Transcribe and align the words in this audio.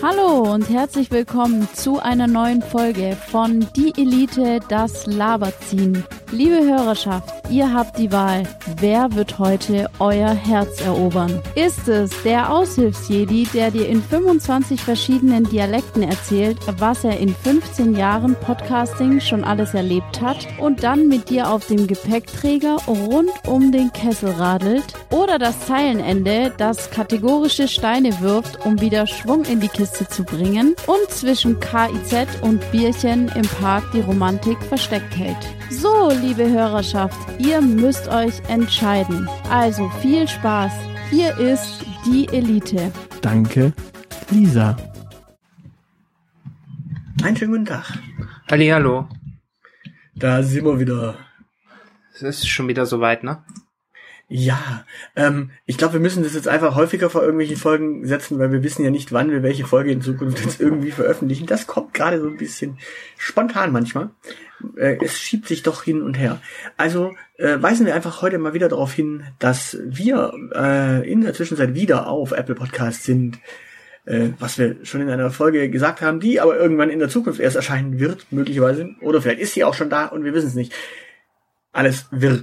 Hallo 0.00 0.52
und 0.54 0.70
herzlich 0.70 1.10
willkommen 1.10 1.68
zu 1.74 1.98
einer 1.98 2.28
neuen 2.28 2.62
Folge 2.62 3.16
von 3.32 3.66
Die 3.74 3.92
Elite, 4.00 4.60
das 4.68 5.06
Laberziehen. 5.06 6.04
Liebe 6.30 6.60
Hörerschaft, 6.60 7.50
ihr 7.50 7.72
habt 7.72 7.98
die 7.98 8.12
Wahl. 8.12 8.44
Wer 8.76 9.12
wird 9.16 9.40
heute 9.40 9.90
euer 9.98 10.28
Herz 10.28 10.80
erobern? 10.82 11.42
Ist 11.56 11.88
es 11.88 12.12
der 12.22 12.52
Aushilfsjedi, 12.52 13.48
der 13.52 13.72
dir 13.72 13.88
in 13.88 14.00
25 14.00 14.80
verschiedenen 14.80 15.44
Dialekten 15.44 16.04
erzählt, 16.04 16.58
was 16.78 17.02
er 17.02 17.18
in 17.18 17.34
15 17.34 17.96
Jahren 17.96 18.36
Podcasting 18.36 19.20
schon 19.20 19.42
alles 19.42 19.74
erlebt 19.74 20.20
hat 20.20 20.46
und 20.60 20.84
dann 20.84 21.08
mit 21.08 21.28
dir 21.28 21.50
auf 21.50 21.66
dem 21.66 21.88
Gepäckträger 21.88 22.76
rund 22.86 23.30
um 23.46 23.72
den 23.72 23.92
Kessel 23.92 24.30
radelt? 24.30 24.84
Oder 25.10 25.40
das 25.40 25.66
Zeilenende, 25.66 26.52
das 26.56 26.90
kategorische 26.90 27.66
Steine 27.66 28.20
wirft, 28.20 28.64
um 28.64 28.80
wieder 28.80 29.06
Schwung 29.06 29.44
in 29.44 29.58
die 29.58 29.68
Kiste 29.68 29.87
zu 29.92 30.24
bringen 30.24 30.74
und 30.86 31.10
zwischen 31.10 31.58
KIZ 31.60 32.42
und 32.42 32.60
Bierchen 32.70 33.28
im 33.28 33.42
Park 33.60 33.84
die 33.92 34.00
Romantik 34.00 34.62
versteckt 34.64 35.16
hält? 35.16 35.36
So, 35.70 36.10
liebe 36.10 36.48
Hörerschaft, 36.48 37.18
ihr 37.38 37.60
müsst 37.60 38.08
euch 38.08 38.40
entscheiden. 38.48 39.28
Also 39.50 39.88
viel 40.00 40.26
Spaß. 40.28 40.72
Hier 41.10 41.36
ist 41.38 41.84
die 42.04 42.28
Elite. 42.28 42.92
Danke, 43.22 43.72
Lisa. 44.30 44.76
Einen 47.22 47.36
schönen 47.36 47.52
guten 47.52 47.66
Tag. 47.66 47.98
Hallo. 48.50 49.08
Da 50.14 50.42
sind 50.42 50.64
wir 50.64 50.78
wieder. 50.80 51.16
Es 52.14 52.22
ist 52.22 52.48
schon 52.48 52.68
wieder 52.68 52.86
soweit, 52.86 53.22
ne? 53.22 53.42
Ja, 54.30 54.84
ähm, 55.16 55.50
ich 55.64 55.78
glaube, 55.78 55.94
wir 55.94 56.00
müssen 56.00 56.22
das 56.22 56.34
jetzt 56.34 56.48
einfach 56.48 56.74
häufiger 56.74 57.08
vor 57.08 57.22
irgendwelche 57.22 57.56
Folgen 57.56 58.04
setzen, 58.04 58.38
weil 58.38 58.52
wir 58.52 58.62
wissen 58.62 58.84
ja 58.84 58.90
nicht, 58.90 59.10
wann 59.10 59.30
wir 59.30 59.42
welche 59.42 59.64
Folge 59.64 59.90
in 59.90 60.02
Zukunft 60.02 60.44
jetzt 60.44 60.60
irgendwie 60.60 60.90
veröffentlichen. 60.90 61.46
Das 61.46 61.66
kommt 61.66 61.94
gerade 61.94 62.20
so 62.20 62.26
ein 62.26 62.36
bisschen 62.36 62.76
spontan 63.16 63.72
manchmal. 63.72 64.10
Äh, 64.76 64.98
es 65.02 65.18
schiebt 65.18 65.48
sich 65.48 65.62
doch 65.62 65.82
hin 65.82 66.02
und 66.02 66.18
her. 66.18 66.42
Also 66.76 67.14
äh, 67.38 67.56
weisen 67.62 67.86
wir 67.86 67.94
einfach 67.94 68.20
heute 68.20 68.36
mal 68.36 68.52
wieder 68.52 68.68
darauf 68.68 68.92
hin, 68.92 69.22
dass 69.38 69.78
wir 69.82 70.34
äh, 70.54 71.10
in 71.10 71.22
der 71.22 71.32
Zwischenzeit 71.32 71.74
wieder 71.74 72.06
auf 72.06 72.32
Apple 72.32 72.54
Podcast 72.54 73.04
sind, 73.04 73.38
äh, 74.04 74.28
was 74.38 74.58
wir 74.58 74.76
schon 74.82 75.00
in 75.00 75.08
einer 75.08 75.30
Folge 75.30 75.70
gesagt 75.70 76.02
haben, 76.02 76.20
die 76.20 76.38
aber 76.38 76.54
irgendwann 76.58 76.90
in 76.90 76.98
der 76.98 77.08
Zukunft 77.08 77.40
erst 77.40 77.56
erscheinen 77.56 77.98
wird, 77.98 78.26
möglicherweise. 78.30 78.90
Oder 79.00 79.22
vielleicht 79.22 79.40
ist 79.40 79.54
sie 79.54 79.64
auch 79.64 79.74
schon 79.74 79.88
da 79.88 80.04
und 80.04 80.24
wir 80.24 80.34
wissen 80.34 80.48
es 80.48 80.54
nicht 80.54 80.74
alles 81.72 82.06
wirr. 82.10 82.42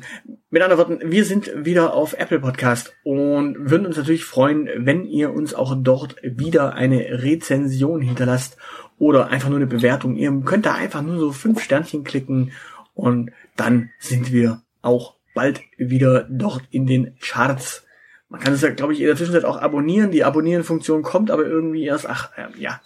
Mit 0.50 0.62
anderen 0.62 0.78
Worten, 0.78 1.12
wir 1.12 1.26
sind 1.26 1.52
wieder 1.66 1.94
auf 1.94 2.14
Apple 2.14 2.40
Podcast 2.40 2.94
und 3.04 3.70
würden 3.70 3.86
uns 3.86 3.98
natürlich 3.98 4.24
freuen, 4.24 4.70
wenn 4.78 5.06
ihr 5.06 5.34
uns 5.34 5.54
auch 5.54 5.76
dort 5.78 6.16
wieder 6.24 6.74
eine 6.74 7.24
Rezension 7.24 8.02
hinterlasst 8.02 8.58
oder 8.98 9.28
einfach 9.28 9.50
nur 9.50 9.58
eine 9.58 9.68
Bewertung. 9.68 10.16
Ihr 10.16 10.32
könnt 10.46 10.66
da 10.66 10.74
einfach 10.74 11.02
nur 11.02 11.20
so 11.20 11.32
fünf 11.32 11.62
Sternchen 11.62 12.04
klicken 12.04 12.52
und 12.94 13.32
dann 13.58 13.90
sind 14.00 14.32
wir 14.32 14.62
auch 14.82 15.16
bald 15.34 15.62
wieder 15.78 16.26
dort 16.30 16.64
in 16.70 16.88
den 16.88 17.18
Charts. 17.20 17.86
Man 18.30 18.40
kann 18.40 18.54
es 18.54 18.62
ja, 18.62 18.70
glaube 18.70 18.94
ich, 18.94 19.02
in 19.02 19.08
der 19.08 19.16
Zwischenzeit 19.16 19.46
auch 19.46 19.58
abonnieren. 19.58 20.12
Die 20.12 20.24
Abonnieren-Funktion 20.24 21.04
kommt 21.04 21.30
aber 21.30 21.46
irgendwie 21.46 21.86
erst, 21.86 22.10
ach, 22.10 22.32
äh, 22.38 22.48
ja. 22.58 22.82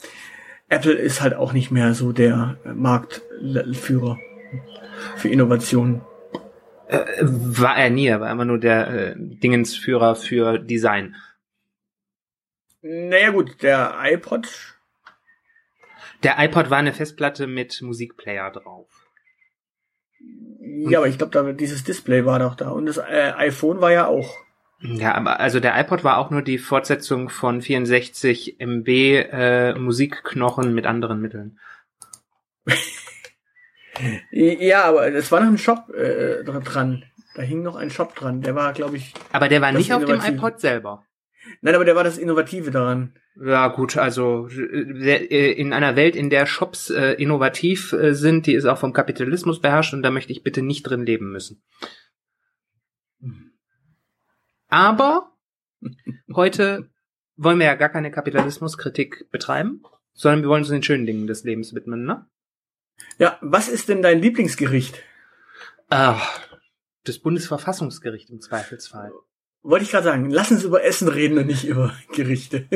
Apple 0.67 0.93
ist 0.93 1.21
halt 1.21 1.33
auch 1.33 1.53
nicht 1.53 1.71
mehr 1.71 1.93
so 1.93 2.11
der 2.11 2.57
Marktführer 2.63 4.19
für 5.15 5.29
Innovationen. 5.29 6.01
Äh, 6.89 7.05
war 7.21 7.77
er 7.77 7.91
nie, 7.91 8.07
er 8.07 8.19
war 8.19 8.31
immer 8.31 8.45
nur 8.45 8.57
der 8.57 8.87
äh, 8.87 9.13
Dingensführer 9.15 10.15
für 10.15 10.57
Design. 10.57 11.15
Naja 12.81 13.29
gut, 13.29 13.61
der 13.61 13.93
iPod. 14.01 14.47
Der 16.23 16.39
iPod 16.39 16.71
war 16.71 16.79
eine 16.79 16.91
Festplatte 16.91 17.45
mit 17.45 17.79
Musikplayer 17.83 18.51
drauf. 18.51 18.89
Ja, 20.61 20.97
aber 20.97 21.07
ich 21.07 21.19
glaube, 21.19 21.53
dieses 21.53 21.83
Display 21.83 22.25
war 22.25 22.39
doch 22.39 22.55
da 22.55 22.71
und 22.71 22.87
das 22.87 22.97
äh, 22.97 23.33
iPhone 23.37 23.81
war 23.81 23.91
ja 23.91 24.07
auch. 24.07 24.37
Ja, 24.81 25.13
aber 25.13 25.39
also 25.39 25.59
der 25.59 25.79
iPod 25.79 26.03
war 26.03 26.17
auch 26.17 26.31
nur 26.31 26.41
die 26.41 26.57
Fortsetzung 26.57 27.29
von 27.29 27.61
64 27.61 28.59
MB 28.59 28.87
äh, 28.87 29.73
Musikknochen 29.75 30.73
mit 30.73 30.87
anderen 30.87 31.21
Mitteln. 31.21 31.59
Ja, 34.31 34.85
aber 34.85 35.13
es 35.13 35.31
war 35.31 35.41
noch 35.41 35.47
ein 35.47 35.57
Shop 35.57 35.89
äh, 35.93 36.43
dran. 36.43 37.03
Da 37.35 37.41
hing 37.41 37.61
noch 37.61 37.75
ein 37.75 37.91
Shop 37.91 38.15
dran. 38.15 38.41
Der 38.41 38.55
war, 38.55 38.73
glaube 38.73 38.97
ich. 38.97 39.13
Aber 39.31 39.47
der 39.47 39.61
war 39.61 39.71
nicht 39.71 39.93
auf 39.93 40.05
dem 40.05 40.19
iPod 40.19 40.59
selber. 40.59 41.05
Nein, 41.61 41.75
aber 41.75 41.85
der 41.85 41.95
war 41.95 42.03
das 42.03 42.17
Innovative 42.17 42.71
daran. 42.71 43.13
Ja, 43.41 43.69
gut, 43.69 43.95
also 43.97 44.49
äh, 44.49 45.51
in 45.53 45.71
einer 45.71 45.95
Welt, 45.95 46.15
in 46.15 46.29
der 46.29 46.45
Shops 46.45 46.89
äh, 46.89 47.13
innovativ 47.13 47.93
äh, 47.93 48.13
sind, 48.13 48.47
die 48.47 48.53
ist 48.53 48.65
auch 48.65 48.77
vom 48.77 48.91
Kapitalismus 48.91 49.61
beherrscht 49.61 49.93
und 49.93 50.03
da 50.03 50.11
möchte 50.11 50.33
ich 50.33 50.43
bitte 50.43 50.61
nicht 50.61 50.83
drin 50.83 51.05
leben 51.05 51.31
müssen. 51.31 51.61
Aber 54.67 55.31
heute 56.33 56.89
wollen 57.37 57.59
wir 57.59 57.67
ja 57.67 57.75
gar 57.75 57.89
keine 57.89 58.11
Kapitalismuskritik 58.11 59.31
betreiben, 59.31 59.83
sondern 60.13 60.41
wir 60.41 60.49
wollen 60.49 60.63
uns 60.63 60.69
den 60.69 60.83
schönen 60.83 61.05
Dingen 61.05 61.25
des 61.25 61.45
Lebens 61.45 61.73
widmen, 61.73 62.03
ne? 62.03 62.25
Ja, 63.17 63.37
was 63.41 63.67
ist 63.67 63.89
denn 63.89 64.01
dein 64.01 64.21
Lieblingsgericht? 64.21 65.01
Ach, 65.89 66.39
das 67.03 67.19
Bundesverfassungsgericht 67.19 68.29
im 68.29 68.41
Zweifelsfall. 68.41 69.11
Wollte 69.61 69.83
ich 69.83 69.91
gerade 69.91 70.05
sagen, 70.05 70.29
lass 70.29 70.51
uns 70.51 70.63
über 70.63 70.83
Essen 70.83 71.07
reden 71.07 71.37
und 71.37 71.47
nicht 71.47 71.65
über 71.65 71.93
Gerichte. 72.13 72.67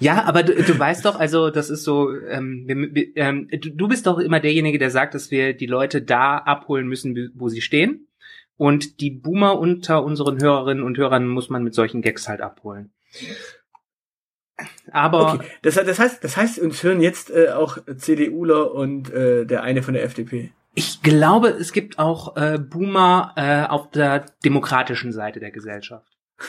Ja, 0.00 0.24
aber 0.24 0.42
du, 0.42 0.54
du 0.54 0.78
weißt 0.78 1.04
doch, 1.04 1.20
also 1.20 1.50
das 1.50 1.68
ist 1.68 1.84
so, 1.84 2.10
ähm, 2.10 2.64
wir, 2.66 3.16
ähm, 3.16 3.48
du, 3.50 3.70
du 3.70 3.86
bist 3.86 4.06
doch 4.06 4.18
immer 4.18 4.40
derjenige, 4.40 4.78
der 4.78 4.90
sagt, 4.90 5.14
dass 5.14 5.30
wir 5.30 5.52
die 5.52 5.66
Leute 5.66 6.00
da 6.00 6.38
abholen 6.38 6.88
müssen, 6.88 7.30
wo 7.34 7.50
sie 7.50 7.60
stehen. 7.60 8.08
Und 8.56 9.00
die 9.00 9.10
Boomer 9.10 9.58
unter 9.58 10.02
unseren 10.02 10.40
Hörerinnen 10.42 10.82
und 10.82 10.96
Hörern 10.96 11.28
muss 11.28 11.50
man 11.50 11.62
mit 11.62 11.74
solchen 11.74 12.00
Gags 12.00 12.28
halt 12.28 12.40
abholen. 12.40 12.92
Aber 14.90 15.34
okay. 15.34 15.46
das, 15.62 15.74
das 15.74 15.98
heißt, 15.98 16.24
das 16.24 16.36
heißt, 16.36 16.58
uns 16.58 16.82
hören 16.82 17.00
jetzt 17.00 17.30
äh, 17.30 17.50
auch 17.50 17.78
CDUler 17.96 18.72
und 18.74 19.12
äh, 19.12 19.44
der 19.46 19.62
eine 19.62 19.82
von 19.82 19.94
der 19.94 20.04
FDP. 20.04 20.52
Ich 20.74 21.02
glaube, 21.02 21.48
es 21.48 21.72
gibt 21.72 21.98
auch 21.98 22.36
äh, 22.36 22.58
Boomer 22.58 23.32
äh, 23.36 23.64
auf 23.66 23.90
der 23.90 24.26
demokratischen 24.44 25.12
Seite 25.12 25.40
der 25.40 25.50
Gesellschaft. 25.50 26.06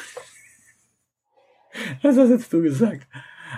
Das 2.04 2.18
hast 2.18 2.30
jetzt 2.30 2.52
du 2.52 2.62
gesagt. 2.62 3.08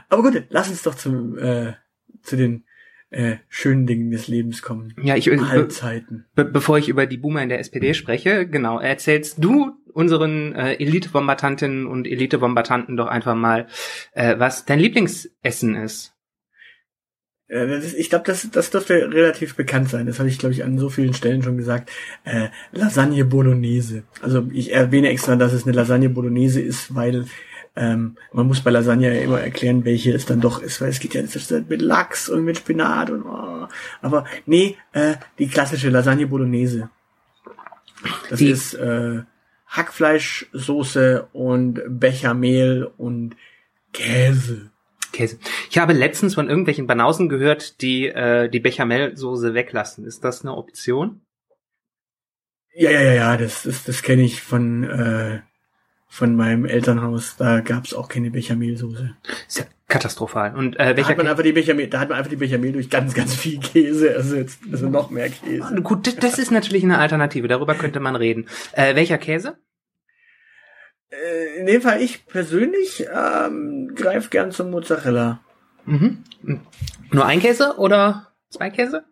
Aber 0.08 0.22
gut, 0.22 0.44
lass 0.50 0.70
uns 0.70 0.84
doch 0.84 0.94
zum 0.94 1.35
äh, 1.35 1.74
zu 2.22 2.38
den 2.38 2.64
äh, 3.09 3.38
schönen 3.47 3.85
Dingen 3.85 4.12
des 4.12 4.28
Lebens 4.28 4.62
kommen. 4.62 4.94
Ja, 5.02 5.16
ich 5.16 5.30
Mahlzeiten. 5.31 6.25
Be 6.35 6.46
bevor 6.46 6.78
ich 6.78 6.90
über 6.90 7.06
die 7.06 7.18
Boomer 7.18 7.44
in 7.44 7.50
der 7.50 7.59
SPD 7.59 7.94
spreche, 7.94 8.47
genau, 8.47 8.80
erzählst 8.80 9.44
du 9.44 9.74
unseren 9.93 10.53
äh, 10.53 10.73
Elite-Bombardantinnen 10.73 11.85
und 11.85 12.07
Elite-Bombardanten 12.07 12.97
doch 12.97 13.07
einfach 13.07 13.35
mal, 13.35 13.67
äh, 14.13 14.35
was 14.37 14.65
dein 14.65 14.79
Lieblingsessen 14.79 15.75
ist. 15.75 16.13
Äh, 17.47 17.77
ist 17.77 17.95
ich 17.95 18.09
glaube, 18.09 18.25
das, 18.25 18.49
das 18.51 18.71
dürfte 18.71 19.11
relativ 19.11 19.55
bekannt 19.55 19.89
sein. 19.89 20.05
Das 20.05 20.19
habe 20.19 20.29
ich, 20.29 20.39
glaube 20.39 20.53
ich, 20.53 20.63
an 20.63 20.77
so 20.77 20.89
vielen 20.89 21.13
Stellen 21.13 21.43
schon 21.43 21.57
gesagt. 21.57 21.91
Äh, 22.23 22.49
Lasagne 22.71 23.25
Bolognese. 23.25 24.03
Also 24.21 24.47
ich 24.51 24.73
erwähne 24.73 25.09
extra, 25.09 25.35
dass 25.35 25.53
es 25.53 25.65
eine 25.65 25.75
Lasagne 25.75 26.09
Bolognese 26.09 26.61
ist, 26.61 26.95
weil 26.95 27.25
ähm, 27.75 28.17
man 28.31 28.47
muss 28.47 28.61
bei 28.61 28.71
Lasagne 28.71 29.15
ja 29.15 29.21
immer 29.21 29.41
erklären, 29.41 29.83
welche 29.83 30.13
es 30.13 30.25
dann 30.25 30.41
doch 30.41 30.61
ist, 30.61 30.79
weil 30.79 30.89
es 30.89 30.99
geht 30.99 31.15
ja 31.15 31.23
mit 31.67 31.81
Lachs 31.81 32.29
und 32.29 32.43
mit 32.43 32.57
Spinat 32.57 33.09
und 33.09 33.23
oh. 33.25 33.67
aber 34.01 34.25
nee, 34.45 34.77
äh, 34.91 35.15
die 35.39 35.47
klassische 35.47 35.89
Lasagne 35.89 36.27
Bolognese. 36.27 36.89
Das 38.29 38.39
die, 38.39 38.49
ist 38.49 38.75
äh, 38.75 39.21
Hackfleischsoße 39.73 41.28
und 41.34 41.81
Bechamel 41.88 42.91
und 42.97 43.35
Käse. 43.91 44.72
Käse. 45.11 45.37
Ich 45.70 45.78
habe 45.78 45.93
letztens 45.93 46.35
von 46.35 46.49
irgendwelchen 46.49 46.87
Banausen 46.87 47.29
gehört, 47.29 47.81
die 47.81 48.08
äh, 48.08 48.49
die 48.49 48.59
Bechamelsoße 48.59 49.53
weglassen. 49.53 50.05
Ist 50.05 50.23
das 50.23 50.41
eine 50.41 50.55
Option? 50.55 51.22
Ja, 52.73 52.90
ja, 52.90 53.02
ja, 53.02 53.14
ja, 53.14 53.37
das, 53.37 53.64
das, 53.64 53.84
das 53.84 54.02
kenne 54.02 54.23
ich 54.23 54.41
von 54.41 54.84
äh, 54.84 55.41
von 56.14 56.35
meinem 56.35 56.66
Elternhaus, 56.66 57.37
da 57.37 57.61
gab's 57.61 57.96
auch 57.96 58.08
keine 58.08 58.29
Bechamelsoße. 58.29 59.16
Ist 59.47 59.58
ja 59.58 59.66
katastrophal. 59.93 60.55
Und 60.55 60.79
äh, 60.79 60.97
welcher 60.97 61.01
da 61.01 61.09
hat 61.09 61.17
man 61.17 61.28
einfach 61.28 61.43
die 61.43 61.53
Bechamel, 61.53 61.87
da 61.87 61.99
hat 61.99 62.09
man 62.09 62.17
einfach 62.17 62.29
die 62.29 62.35
Bechamel 62.35 62.72
durch 62.72 62.90
ganz, 62.90 63.13
ganz 63.13 63.35
viel 63.35 63.59
Käse 63.59 64.13
ersetzt. 64.13 64.59
Also 64.72 64.90
noch 64.90 65.11
mehr 65.11 65.29
Käse. 65.29 65.81
Gut, 65.81 66.23
das 66.23 66.40
ist 66.40 66.51
natürlich 66.51 66.84
eine 66.84 66.97
Alternative. 66.97 67.47
Darüber 67.47 67.75
könnte 67.75 67.99
man 67.99 68.16
reden. 68.16 68.47
Äh, 68.73 68.95
welcher 68.95 69.19
Käse? 69.19 69.57
Äh, 71.11 71.59
in 71.59 71.67
dem 71.67 71.81
Fall 71.81 72.01
ich 72.01 72.25
persönlich 72.25 73.05
ähm, 73.13 73.91
greif 73.95 74.31
gern 74.31 74.51
zum 74.51 74.72
Mozzarella. 74.72 75.41
Mhm. 75.85 76.23
Nur 77.11 77.25
ein 77.25 77.39
Käse 77.39 77.75
oder 77.78 78.34
zwei 78.49 78.72
Käse? 78.72 79.03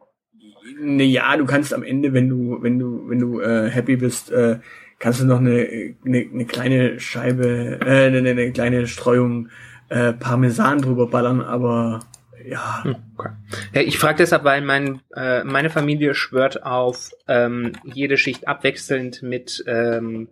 Ne, 0.80 1.04
ja, 1.04 1.38
du 1.38 1.46
kannst 1.46 1.74
am 1.74 1.84
Ende, 1.84 2.14
wenn 2.14 2.28
du, 2.28 2.58
wenn 2.62 2.80
du, 2.80 3.08
wenn 3.08 3.20
du 3.20 3.40
äh, 3.40 3.70
happy 3.70 3.98
bist, 3.98 4.32
äh, 4.32 4.60
kannst 4.98 5.22
du 5.22 5.26
noch 5.26 5.40
eine, 5.40 5.96
eine, 6.06 6.28
eine 6.34 6.46
kleine 6.46 7.00
Scheibe, 7.00 7.80
äh, 7.86 8.08
eine, 8.08 8.30
eine 8.30 8.52
kleine 8.52 8.88
Streuung 8.88 9.50
äh, 9.92 10.14
Parmesan 10.14 10.82
drüber 10.82 11.08
ballern, 11.08 11.42
aber 11.42 12.00
ja. 12.46 12.84
Hm, 12.84 12.96
okay. 13.18 13.30
ja 13.74 13.82
ich 13.82 14.00
frage 14.00 14.20
deshalb, 14.20 14.46
weil 14.46 14.62
mein, 14.62 15.02
äh, 15.16 15.44
meine 15.44 15.70
Familie 15.70 16.16
schwört 16.16 16.64
auf 16.64 17.12
ähm, 17.28 17.74
jede 17.84 18.18
Schicht 18.18 18.48
abwechselnd 18.48 19.22
mit 19.22 19.64
ähm, 19.68 20.30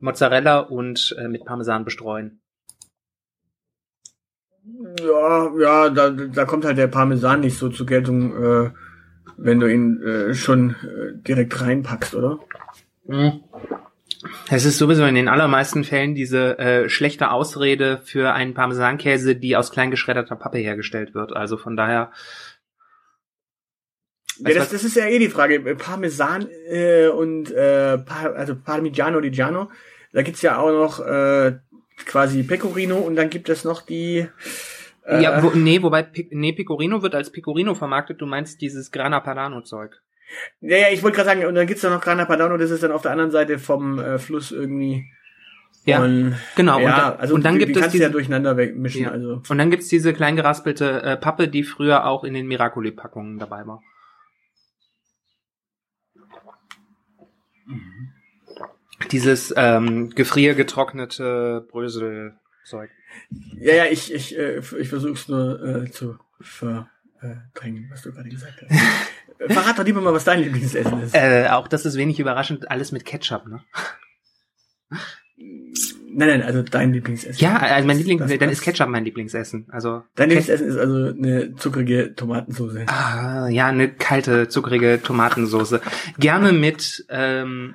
Mozzarella 0.00 0.58
und 0.58 1.14
äh, 1.16 1.28
mit 1.28 1.44
Parmesan 1.44 1.84
bestreuen. 1.84 2.40
Ja, 5.00 5.52
ja, 5.58 5.90
da, 5.90 6.10
da 6.10 6.44
kommt 6.44 6.64
halt 6.64 6.76
der 6.76 6.88
Parmesan 6.88 7.40
nicht 7.40 7.56
so 7.56 7.68
zur 7.68 7.86
Geltung, 7.86 8.66
äh, 8.66 8.70
wenn 9.36 9.60
du 9.60 9.72
ihn 9.72 10.02
äh, 10.02 10.34
schon 10.34 10.70
äh, 10.70 11.12
direkt 11.22 11.60
reinpackst, 11.60 12.16
oder? 12.16 12.40
Mhm. 13.06 13.44
Es 14.50 14.64
ist 14.64 14.78
sowieso 14.78 15.04
in 15.04 15.14
den 15.14 15.28
allermeisten 15.28 15.84
Fällen 15.84 16.14
diese 16.14 16.58
äh, 16.58 16.88
schlechte 16.88 17.30
Ausrede 17.30 18.00
für 18.04 18.32
einen 18.32 18.54
Parmesankäse, 18.54 19.36
die 19.36 19.56
aus 19.56 19.70
kleingeschredderter 19.70 20.36
Pappe 20.36 20.58
hergestellt 20.58 21.14
wird. 21.14 21.34
Also 21.34 21.56
von 21.56 21.76
daher. 21.76 22.10
Ja, 24.38 24.54
das, 24.54 24.70
das 24.70 24.84
ist 24.84 24.96
ja 24.96 25.06
eh 25.06 25.18
die 25.18 25.28
Frage. 25.28 25.60
Parmesan 25.76 26.48
äh, 26.68 27.08
und 27.08 27.50
äh, 27.50 27.98
Par 27.98 28.34
also 28.34 28.56
Parmigiano 28.56 29.18
Reggiano, 29.18 29.70
da 30.12 30.22
gibt's 30.22 30.42
ja 30.42 30.58
auch 30.58 30.70
noch 30.70 31.00
äh, 31.04 31.58
quasi 32.04 32.42
Pecorino 32.42 32.96
und 32.96 33.16
dann 33.16 33.30
gibt 33.30 33.48
es 33.48 33.64
noch 33.64 33.82
die 33.82 34.28
äh, 35.08 35.22
ja, 35.22 35.42
wo, 35.42 35.50
nee, 35.50 35.82
wobei 35.82 36.06
nee, 36.30 36.52
Pecorino 36.52 37.02
wird 37.02 37.14
als 37.14 37.32
Pecorino 37.32 37.74
vermarktet, 37.74 38.20
du 38.20 38.26
meinst 38.26 38.60
dieses 38.60 38.92
Grana 38.92 39.20
Padano 39.20 39.62
Zeug. 39.62 40.02
Ja, 40.60 40.76
ja, 40.76 40.86
ich 40.92 41.02
wollte 41.02 41.16
gerade 41.16 41.28
sagen, 41.28 41.46
und 41.46 41.54
dann 41.54 41.66
gibt's 41.66 41.82
da 41.82 41.90
noch 41.90 42.00
Grana 42.00 42.24
Padano, 42.24 42.56
das 42.56 42.70
ist 42.70 42.82
dann 42.82 42.92
auf 42.92 43.02
der 43.02 43.12
anderen 43.12 43.30
Seite 43.30 43.58
vom 43.58 43.98
äh, 43.98 44.18
Fluss 44.18 44.52
irgendwie. 44.52 45.06
Ja, 45.84 46.02
und, 46.02 46.36
genau. 46.54 46.78
Ja, 46.80 46.86
und 46.86 46.98
dann, 46.98 47.20
also 47.20 47.34
und 47.34 47.44
dann 47.44 47.54
die, 47.54 47.60
gibt 47.60 47.70
die 47.70 47.74
es 47.74 47.80
kannst 47.80 47.94
diese, 47.94 48.04
ja 48.04 48.10
durcheinander 48.10 48.54
mischen. 48.54 49.04
Ja. 49.04 49.10
Also. 49.10 49.42
Und 49.48 49.58
dann 49.58 49.70
gibt's 49.70 49.88
diese 49.88 50.12
klein 50.12 50.36
geraspelte 50.36 51.02
äh, 51.02 51.16
Pappe, 51.16 51.48
die 51.48 51.62
früher 51.62 52.04
auch 52.06 52.24
in 52.24 52.34
den 52.34 52.46
Miracoli-Packungen 52.46 53.38
dabei 53.38 53.66
war. 53.66 53.82
Mhm. 57.66 58.12
Dieses 59.10 59.54
ähm, 59.56 60.10
gefriergetrocknete 60.10 61.66
Bröselzeug. 61.70 62.90
Ja, 63.58 63.74
ja, 63.74 63.84
ich, 63.86 64.12
ich, 64.12 64.36
äh, 64.36 64.58
ich 64.58 64.88
versuch's 64.88 65.28
nur 65.28 65.62
äh, 65.62 65.90
zu 65.90 66.18
verdrängen, 67.18 67.88
was 67.90 68.02
du 68.02 68.12
gerade 68.12 68.28
gesagt 68.28 68.62
hast. 68.62 68.70
Äh, 69.40 69.48
Verrat 69.52 69.78
doch 69.78 69.84
lieber 69.84 70.00
mal, 70.00 70.12
was 70.12 70.24
dein 70.24 70.40
Lieblingsessen 70.42 71.02
ist. 71.02 71.14
Äh, 71.14 71.48
auch 71.50 71.68
das 71.68 71.84
ist 71.86 71.96
wenig 71.96 72.18
überraschend, 72.18 72.70
alles 72.70 72.92
mit 72.92 73.04
Ketchup, 73.04 73.46
ne? 73.46 73.62
Nein, 76.10 76.28
nein, 76.28 76.42
also 76.42 76.62
dein 76.62 76.92
Lieblingsessen. 76.92 77.40
Ja, 77.40 77.58
also 77.58 77.86
mein 77.86 77.98
Lieblings, 77.98 78.22
Das- 78.22 78.30
dann 78.30 78.38
das- 78.48 78.58
ist 78.58 78.62
Ketchup 78.64 78.88
mein 78.88 79.04
Lieblingsessen. 79.04 79.66
Also 79.70 80.02
Dein 80.16 80.30
Lieblingsessen 80.30 80.66
ist 80.66 80.76
also 80.76 81.16
eine 81.16 81.54
zuckrige 81.54 82.14
Tomatensauce. 82.16 82.78
Ah, 82.88 83.46
ja, 83.48 83.68
eine 83.68 83.88
kalte, 83.88 84.48
zuckerige 84.48 85.00
Tomatensoße. 85.02 85.80
Gerne 86.18 86.52
mit 86.52 87.06
ähm, 87.08 87.74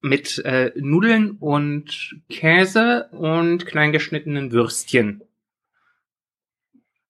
mit 0.00 0.38
äh, 0.44 0.70
Nudeln 0.76 1.32
und 1.40 2.14
Käse 2.28 3.08
und 3.10 3.66
kleingeschnittenen 3.66 4.52
Würstchen. 4.52 5.22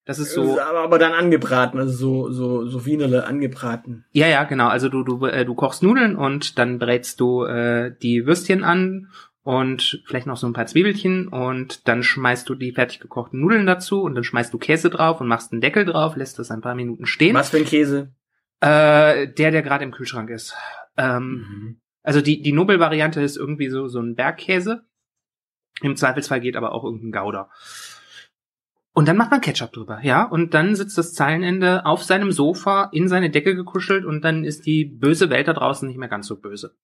Das 0.09 0.17
ist 0.17 0.33
so. 0.33 0.59
aber, 0.59 0.79
aber 0.79 0.97
dann 0.97 1.13
angebraten, 1.13 1.77
also 1.77 1.93
so, 1.93 2.31
so, 2.31 2.65
so 2.65 2.83
Wienerle 2.87 3.27
angebraten. 3.27 4.05
Ja, 4.11 4.25
ja, 4.25 4.43
genau. 4.45 4.67
Also 4.67 4.89
du 4.89 5.03
du 5.03 5.23
äh, 5.27 5.45
du 5.45 5.53
kochst 5.53 5.83
Nudeln 5.83 6.15
und 6.15 6.57
dann 6.57 6.79
brätst 6.79 7.19
du 7.19 7.43
äh, 7.43 7.93
die 8.01 8.25
Würstchen 8.25 8.63
an 8.63 9.11
und 9.43 10.01
vielleicht 10.07 10.25
noch 10.25 10.37
so 10.37 10.47
ein 10.47 10.53
paar 10.53 10.65
Zwiebelchen 10.65 11.27
und 11.27 11.87
dann 11.87 12.01
schmeißt 12.01 12.49
du 12.49 12.55
die 12.55 12.71
fertig 12.71 13.01
gekochten 13.01 13.39
Nudeln 13.39 13.67
dazu 13.67 14.01
und 14.01 14.15
dann 14.15 14.23
schmeißt 14.23 14.51
du 14.51 14.57
Käse 14.57 14.89
drauf 14.89 15.21
und 15.21 15.27
machst 15.27 15.51
einen 15.51 15.61
Deckel 15.61 15.85
drauf, 15.85 16.15
lässt 16.15 16.39
das 16.39 16.49
ein 16.49 16.61
paar 16.61 16.73
Minuten 16.73 17.05
stehen. 17.05 17.35
Was 17.35 17.51
für 17.51 17.57
ein 17.57 17.65
Käse? 17.65 18.11
Äh, 18.61 19.27
der, 19.27 19.51
der 19.51 19.61
gerade 19.61 19.83
im 19.83 19.91
Kühlschrank 19.91 20.31
ist. 20.31 20.55
Ähm, 20.97 21.45
Mhm. 21.47 21.81
Also 22.01 22.21
die, 22.21 22.41
die 22.41 22.51
Nobel-Variante 22.51 23.21
ist 23.21 23.37
irgendwie 23.37 23.69
so, 23.69 23.87
so 23.87 23.99
ein 23.99 24.15
Bergkäse. 24.15 24.85
Im 25.83 25.95
Zweifelsfall 25.95 26.39
geht 26.41 26.55
aber 26.55 26.71
auch 26.71 26.83
irgendein 26.83 27.11
Gouda. 27.11 27.51
Und 28.99 29.07
dann 29.07 29.15
macht 29.15 29.31
man 29.31 29.39
Ketchup 29.39 29.71
drüber, 29.71 30.01
ja. 30.03 30.23
Und 30.25 30.53
dann 30.53 30.75
sitzt 30.75 30.97
das 30.97 31.13
Zeilenende 31.13 31.85
auf 31.85 32.03
seinem 32.03 32.33
Sofa 32.33 32.89
in 32.91 33.07
seine 33.07 33.29
Decke 33.29 33.55
gekuschelt 33.55 34.03
und 34.03 34.25
dann 34.25 34.43
ist 34.43 34.65
die 34.65 34.83
böse 34.83 35.29
Welt 35.29 35.47
da 35.47 35.53
draußen 35.53 35.87
nicht 35.87 35.97
mehr 35.97 36.09
ganz 36.09 36.27
so 36.27 36.35
böse. 36.35 36.75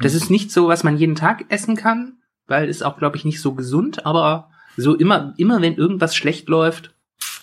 Das 0.00 0.14
ist 0.14 0.30
nicht 0.30 0.50
so, 0.50 0.68
was 0.68 0.82
man 0.82 0.96
jeden 0.96 1.14
Tag 1.14 1.44
essen 1.50 1.76
kann, 1.76 2.22
weil 2.46 2.70
ist 2.70 2.82
auch, 2.82 2.96
glaube 2.96 3.18
ich, 3.18 3.26
nicht 3.26 3.42
so 3.42 3.52
gesund, 3.52 4.06
aber 4.06 4.50
so 4.78 4.94
immer, 4.96 5.34
immer 5.36 5.60
wenn 5.60 5.76
irgendwas 5.76 6.16
schlecht 6.16 6.48
läuft, 6.48 6.94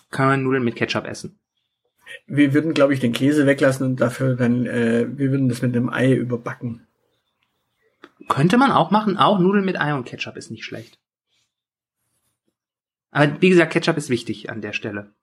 kann 0.09 0.25
man 0.25 0.41
Nudeln 0.41 0.63
mit 0.63 0.75
Ketchup 0.75 1.05
essen. 1.05 1.37
Wir 2.25 2.55
würden, 2.55 2.73
glaube 2.73 2.95
ich, 2.95 2.99
den 2.99 3.13
Käse 3.13 3.45
weglassen 3.45 3.85
und 3.85 4.01
dafür 4.01 4.35
dann, 4.35 4.65
äh, 4.65 5.05
wir 5.07 5.29
würden 5.29 5.49
das 5.49 5.61
mit 5.61 5.75
einem 5.75 5.91
Ei 5.91 6.15
überbacken. 6.15 6.87
Könnte 8.27 8.57
man 8.57 8.71
auch 8.71 8.89
machen. 8.89 9.19
Auch 9.19 9.37
Nudeln 9.37 9.65
mit 9.65 9.79
Ei 9.79 9.93
und 9.93 10.05
Ketchup 10.05 10.35
ist 10.35 10.49
nicht 10.49 10.65
schlecht. 10.65 10.97
Aber 13.15 13.41
wie 13.41 13.50
gesagt, 13.50 13.71
Ketchup 13.73 13.97
ist 13.97 14.09
wichtig 14.09 14.50
an 14.50 14.62
der 14.62 14.73
Stelle. 14.73 15.13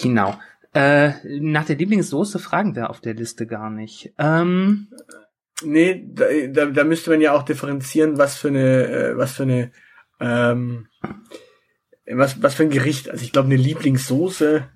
Genau. 0.00 0.38
Äh, 0.72 1.12
nach 1.40 1.64
der 1.64 1.76
Lieblingssoße 1.76 2.38
fragen 2.38 2.76
wir 2.76 2.90
auf 2.90 3.00
der 3.00 3.14
Liste 3.14 3.46
gar 3.46 3.68
nicht. 3.68 4.14
Ähm, 4.18 4.88
Nee, 5.62 6.06
da, 6.06 6.24
da, 6.48 6.66
da 6.66 6.84
müsste 6.84 7.10
man 7.10 7.20
ja 7.20 7.32
auch 7.32 7.42
differenzieren, 7.42 8.18
was 8.18 8.38
für 8.38 8.48
eine, 8.48 8.86
äh, 8.86 9.16
was 9.16 9.34
für 9.34 9.42
eine, 9.42 9.72
ähm, 10.18 10.86
was, 12.06 12.42
was 12.42 12.54
für 12.54 12.64
ein 12.64 12.70
Gericht. 12.70 13.10
Also 13.10 13.24
ich 13.24 13.32
glaube, 13.32 13.46
eine 13.46 13.56
Lieblingssoße. 13.56 14.68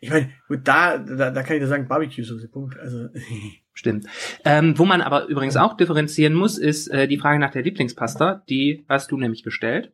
Ich, 0.00 0.10
meine, 0.10 0.30
gut, 0.48 0.60
da, 0.64 0.98
da, 0.98 1.30
da 1.30 1.42
kann 1.42 1.56
ich 1.56 1.62
dir 1.62 1.68
sagen, 1.68 1.88
Barbecue-Soße, 1.88 2.48
Punkt. 2.48 2.78
Also 2.78 3.08
stimmt. 3.72 4.06
Ähm, 4.44 4.78
wo 4.78 4.84
man 4.84 5.02
aber 5.02 5.26
übrigens 5.26 5.56
auch 5.56 5.76
differenzieren 5.76 6.34
muss, 6.34 6.58
ist 6.58 6.88
äh, 6.88 7.06
die 7.06 7.18
Frage 7.18 7.38
nach 7.38 7.52
der 7.52 7.62
Lieblingspasta. 7.62 8.42
Die 8.48 8.84
hast 8.88 9.10
du 9.10 9.18
nämlich 9.18 9.42
bestellt. 9.42 9.92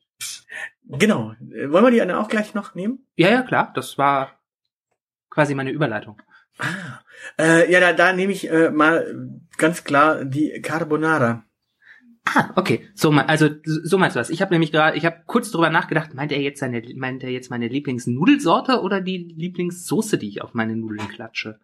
Genau. 0.88 1.34
Wollen 1.40 1.84
wir 1.84 1.90
die 1.90 1.98
dann 1.98 2.10
auch 2.12 2.28
gleich 2.28 2.54
noch 2.54 2.74
nehmen? 2.74 3.06
Ja, 3.16 3.30
ja, 3.30 3.42
klar. 3.42 3.72
Das 3.74 3.98
war 3.98 4.38
quasi 5.30 5.54
meine 5.54 5.70
Überleitung. 5.70 6.20
Ah, 6.58 7.00
äh, 7.38 7.70
ja, 7.70 7.80
da, 7.80 7.92
da 7.92 8.12
nehme 8.14 8.32
ich 8.32 8.50
äh, 8.50 8.70
mal 8.70 9.28
ganz 9.58 9.84
klar 9.84 10.24
die 10.24 10.60
Carbonara. 10.62 11.44
Ah, 12.34 12.50
okay. 12.56 12.88
So, 12.94 13.12
me- 13.12 13.28
also 13.28 13.50
so 13.64 13.98
meinst 13.98 14.16
du 14.16 14.20
das. 14.20 14.30
Ich 14.30 14.40
habe 14.42 14.52
nämlich 14.54 14.73
gerade, 14.73 14.96
ich 14.96 15.04
habe 15.04 15.23
kurz 15.26 15.50
drüber 15.50 15.70
nachgedacht, 15.70 16.14
meint 16.14 16.32
er 16.32 16.40
jetzt 16.40 16.58
seine, 16.61 16.82
meint 16.96 17.23
er 17.23 17.30
jetzt 17.30 17.50
meine 17.50 17.68
Lieblingsnudelsorte 17.68 18.80
oder 18.80 19.00
die 19.00 19.18
Lieblingssoße, 19.37 20.18
die 20.18 20.28
ich 20.28 20.42
auf 20.42 20.54
meine 20.54 20.75
Nudeln 20.76 21.06
klatsche? 21.08 21.61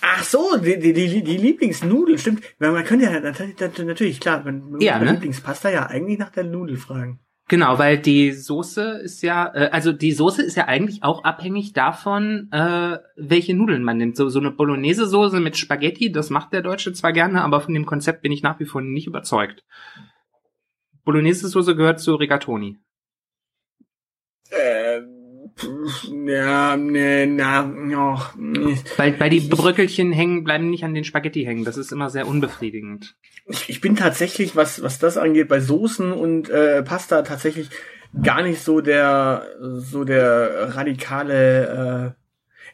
Ach 0.00 0.22
so, 0.24 0.56
die, 0.56 0.78
die, 0.78 0.92
die, 0.92 1.22
die 1.22 1.36
Lieblingsnudel, 1.36 2.18
stimmt. 2.18 2.42
Weil 2.58 2.72
Man 2.72 2.84
könnte 2.84 3.04
ja 3.04 3.20
natürlich, 3.20 4.18
klar, 4.18 4.42
man 4.44 4.70
man 4.70 4.80
Ja, 4.80 4.98
ne? 4.98 5.12
Lieblingspasta 5.12 5.70
ja 5.70 5.86
eigentlich 5.86 6.18
nach 6.18 6.30
der 6.30 6.44
Nudel 6.44 6.76
fragen. 6.76 7.20
Genau, 7.46 7.78
weil 7.78 7.98
die 7.98 8.32
Soße 8.32 9.00
ist 9.02 9.22
ja, 9.22 9.54
äh, 9.54 9.68
also 9.70 9.92
die 9.92 10.12
Soße 10.12 10.42
ist 10.42 10.56
ja 10.56 10.66
eigentlich 10.66 11.02
auch 11.02 11.24
abhängig 11.24 11.74
davon, 11.74 12.48
äh, 12.52 12.98
welche 13.16 13.54
Nudeln 13.54 13.82
man 13.82 13.98
nimmt. 13.98 14.16
So, 14.16 14.30
so 14.30 14.38
eine 14.38 14.50
Bolognese-Soße 14.50 15.40
mit 15.40 15.58
Spaghetti, 15.58 16.10
das 16.10 16.30
macht 16.30 16.54
der 16.54 16.62
Deutsche 16.62 16.94
zwar 16.94 17.12
gerne, 17.12 17.42
aber 17.42 17.60
von 17.60 17.74
dem 17.74 17.84
Konzept 17.84 18.22
bin 18.22 18.32
ich 18.32 18.42
nach 18.42 18.58
wie 18.60 18.64
vor 18.64 18.80
nicht 18.80 19.06
überzeugt. 19.06 19.62
Bolognese-Soße 21.04 21.76
gehört 21.76 22.00
zu 22.00 22.14
Rigatoni. 22.14 22.78
Äh, 24.50 25.00
pf, 25.02 25.13
ja, 26.26 26.76
ne, 26.76 27.26
na, 27.26 27.64
oh, 27.64 28.20
nee. 28.36 28.76
Weil, 28.96 29.18
weil 29.20 29.30
die 29.30 29.40
Bröckelchen 29.40 30.12
hängen, 30.12 30.44
bleiben 30.44 30.70
nicht 30.70 30.84
an 30.84 30.94
den 30.94 31.04
Spaghetti 31.04 31.44
hängen. 31.44 31.64
Das 31.64 31.76
ist 31.76 31.92
immer 31.92 32.10
sehr 32.10 32.26
unbefriedigend. 32.26 33.16
ich, 33.46 33.68
ich 33.68 33.80
bin 33.80 33.96
tatsächlich, 33.96 34.56
was, 34.56 34.82
was 34.82 34.98
das 34.98 35.16
angeht, 35.16 35.48
bei 35.48 35.60
Soßen 35.60 36.12
und 36.12 36.50
äh, 36.50 36.82
Pasta 36.82 37.22
tatsächlich 37.22 37.70
gar 38.22 38.42
nicht 38.42 38.60
so 38.62 38.80
der, 38.80 39.46
so 39.60 40.04
der 40.04 40.76
radikale, 40.76 42.14
äh, 42.16 42.20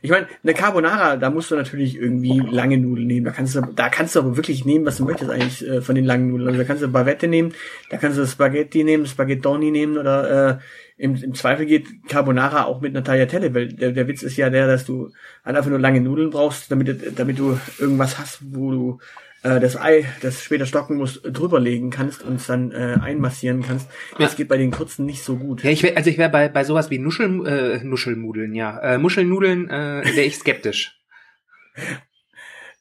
ich 0.03 0.11
meine, 0.11 0.29
eine 0.43 0.55
Carbonara, 0.55 1.17
da 1.17 1.29
musst 1.29 1.51
du 1.51 1.57
natürlich 1.57 1.97
irgendwie 1.97 2.39
lange 2.39 2.79
Nudeln 2.79 3.07
nehmen. 3.07 3.27
Da 3.27 3.33
kannst 3.33 3.55
du, 3.55 3.61
da 3.61 3.91
kannst 3.91 4.15
du 4.15 4.21
aber 4.21 4.37
wirklich 4.37 4.65
nehmen, 4.65 4.87
was 4.87 4.97
du 4.97 5.05
möchtest 5.05 5.31
eigentlich 5.31 5.67
äh, 5.67 5.83
von 5.83 5.95
den 5.95 6.07
langen 6.07 6.29
Nudeln. 6.29 6.49
Also 6.49 6.59
da 6.59 6.65
kannst 6.65 6.83
du 6.83 6.89
Bavette 6.89 7.29
nehmen, 7.29 7.53
da 7.91 7.99
kannst 7.99 8.17
du 8.19 8.27
Spaghetti 8.27 8.83
nehmen, 8.83 9.07
Spaghettoni 9.07 9.71
nehmen 9.71 9.99
oder 9.99 10.49
äh, 10.51 10.59
im, 11.01 11.17
im 11.17 11.35
Zweifel 11.35 11.67
geht 11.67 11.87
Carbonara 12.09 12.65
auch 12.65 12.81
mit 12.81 12.95
einer 12.95 13.03
Tagliatelle, 13.05 13.55
weil 13.55 13.69
der, 13.69 13.93
der 13.93 14.07
Witz 14.07 14.23
ist 14.23 14.37
ja 14.37 14.51
der, 14.51 14.67
dass 14.67 14.85
du 14.85 15.11
halt 15.45 15.57
einfach 15.57 15.71
nur 15.71 15.79
lange 15.79 16.01
Nudeln 16.01 16.31
brauchst, 16.31 16.71
damit, 16.71 17.19
damit 17.19 17.39
du 17.39 17.59
irgendwas 17.79 18.19
hast, 18.19 18.41
wo 18.55 18.71
du 18.71 18.99
äh, 19.43 19.59
das 19.61 19.81
Ei, 19.81 20.05
das 20.21 20.43
später 20.45 20.67
stocken 20.67 20.97
muss, 20.99 21.23
drüberlegen 21.23 21.91
kannst 21.91 22.23
und 22.23 22.35
es 22.37 22.47
dann 22.47 22.71
äh, 22.73 22.99
einmassieren 23.01 23.63
kannst. 23.63 23.89
Das 24.19 24.33
Ja. 24.33 24.37
geht 24.37 24.49
bei 24.49 24.59
den 24.59 24.71
kurzen 24.71 25.07
nicht 25.07 25.23
so 25.23 25.37
gut. 25.37 25.65
Ja, 25.65 25.71
ich 25.71 25.83
wär, 25.83 25.97
also 25.97 26.11
ich 26.11 26.19
wäre 26.19 26.31
bei, 26.31 26.49
bei 26.51 26.65
sowas 26.65 26.91
wie 26.91 26.99
Nuschel, 26.99 27.47
äh, 27.47 27.83
Nuschelmudeln, 27.83 28.55
ja. 28.55 28.79
Äh, 28.81 28.99
Muschelnudeln 28.99 29.71
äh, 29.71 30.03
wäre 30.05 30.27
ich 30.27 30.37
skeptisch. 30.37 30.99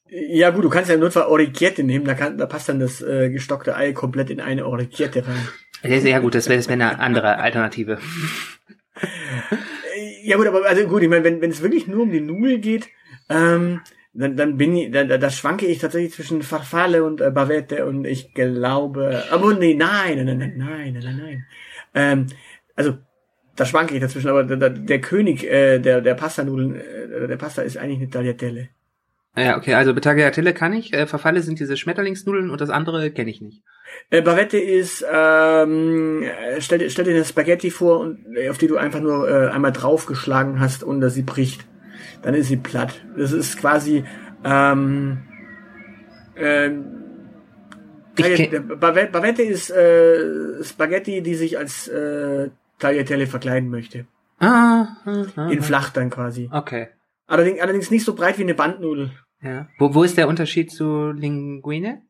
Ja 0.10 0.50
gut, 0.50 0.64
du 0.64 0.70
kannst 0.70 0.90
ja 0.90 0.96
im 0.96 1.02
Notfall 1.02 1.28
Orecchiette 1.28 1.84
nehmen, 1.84 2.04
da, 2.06 2.16
kann, 2.16 2.38
da 2.38 2.48
passt 2.48 2.68
dann 2.68 2.80
das 2.80 3.02
äh, 3.02 3.30
gestockte 3.30 3.76
Ei 3.76 3.94
komplett 3.94 4.30
in 4.32 4.42
eine 4.42 4.66
Orecchiette 4.66 5.26
rein. 5.28 5.48
Ja, 5.84 6.20
gut, 6.20 6.36
das 6.36 6.50
wäre 6.50 6.64
wär 6.66 6.74
eine 6.74 7.00
andere 7.00 7.38
Alternative. 7.38 8.00
Ja 10.24 10.38
gut, 10.38 10.48
aber 10.48 10.66
also 10.66 10.86
gut, 10.88 11.02
ich 11.04 11.10
meine, 11.10 11.24
wenn 11.24 11.42
wenn 11.42 11.52
es 11.52 11.62
wirklich 11.62 11.88
nur 11.88 12.04
um 12.04 12.12
die 12.12 12.22
Nudel 12.22 12.60
geht, 12.60 12.90
ähm, 13.30 13.82
dann, 14.14 14.36
dann 14.36 14.58
bin 14.58 14.76
ich, 14.76 14.92
da, 14.92 15.04
da 15.06 15.30
schwanke 15.30 15.66
ich 15.66 15.80
tatsächlich 15.80 16.14
zwischen 16.14 16.42
Farfalle 16.42 17.04
und 17.04 17.22
äh, 17.22 17.32
Bavette 17.32 17.86
und 17.86 18.06
ich 18.06 18.34
glaube, 18.34 19.24
aber 19.32 19.54
nee, 19.54 19.76
nein, 19.76 20.26
nein, 20.26 20.38
nein, 20.38 20.54
nein, 20.58 20.94
nein, 21.02 21.18
nein. 21.18 21.46
Ähm, 21.94 22.28
also 22.76 22.98
da 23.56 23.66
schwanke 23.66 23.96
ich 23.96 24.02
dazwischen, 24.02 24.30
aber 24.30 24.44
der, 24.44 24.70
der 24.70 25.02
König 25.02 25.44
äh, 25.46 25.80
der 25.80 26.02
der 26.02 26.16
Pasta-Nudeln, 26.16 26.76
äh, 26.76 27.28
der 27.28 27.38
Pasta 27.38 27.62
ist 27.62 27.78
eigentlich 27.78 28.00
eine 28.00 28.10
Tagliatelle. 28.10 28.70
Ja, 29.40 29.58
okay, 29.58 29.74
also 29.74 29.94
Tagliatelle 29.94 30.54
kann 30.54 30.74
ich, 30.74 30.94
äh, 30.94 31.08
Verfalle 31.08 31.42
sind 31.42 31.60
diese 31.60 31.78
Schmetterlingsnudeln 31.78 32.50
und 32.50 32.62
das 32.62 32.70
andere 32.70 33.12
kenne 33.12 33.30
ich 33.30 33.42
nicht. 33.42 33.64
Äh, 34.10 34.22
Bavette 34.22 34.58
ist, 34.58 35.06
ähm, 35.12 36.24
stell, 36.60 36.90
stell 36.90 37.06
dir 37.06 37.16
eine 37.16 37.26
Spaghetti 37.26 37.72
vor, 37.72 38.00
und, 38.00 38.26
auf 38.50 38.58
die 38.58 38.68
du 38.68 38.78
einfach 38.78 39.00
nur 39.00 39.30
äh, 39.30 39.50
einmal 39.50 39.72
draufgeschlagen 39.72 40.60
hast 40.60 40.84
und 40.84 41.08
sie 41.10 41.24
bricht. 41.24 41.66
Dann 42.22 42.34
ist 42.34 42.48
sie 42.48 42.58
platt. 42.58 42.94
Das 43.18 43.32
ist 43.32 43.58
quasi, 43.58 44.04
ähm, 44.44 45.20
ähm, 46.36 46.86
Bavette, 48.16 48.62
Bavette 49.12 49.44
ist 49.44 49.70
äh, 49.70 50.64
Spaghetti, 50.64 51.22
die 51.22 51.36
sich 51.36 51.58
als 51.58 51.88
äh, 51.88 52.50
Tagliatelle 52.78 53.28
verkleiden 53.28 53.70
möchte. 53.70 54.06
Ah, 54.40 54.88
ah, 55.06 55.26
ah 55.36 55.50
In 55.50 55.62
flach 55.62 55.90
dann 55.92 56.10
quasi. 56.10 56.50
Okay. 56.52 56.90
Allerdings, 57.28 57.62
allerdings 57.62 57.92
nicht 57.92 58.04
so 58.04 58.16
breit 58.16 58.38
wie 58.38 58.44
eine 58.44 58.56
Bandnudel. 58.56 59.12
Ja. 59.42 59.68
Wo, 59.78 59.94
wo 59.94 60.04
ist 60.04 60.18
der 60.18 60.28
Unterschied 60.28 60.72
zu 60.72 61.12
Linguine? 61.12 62.02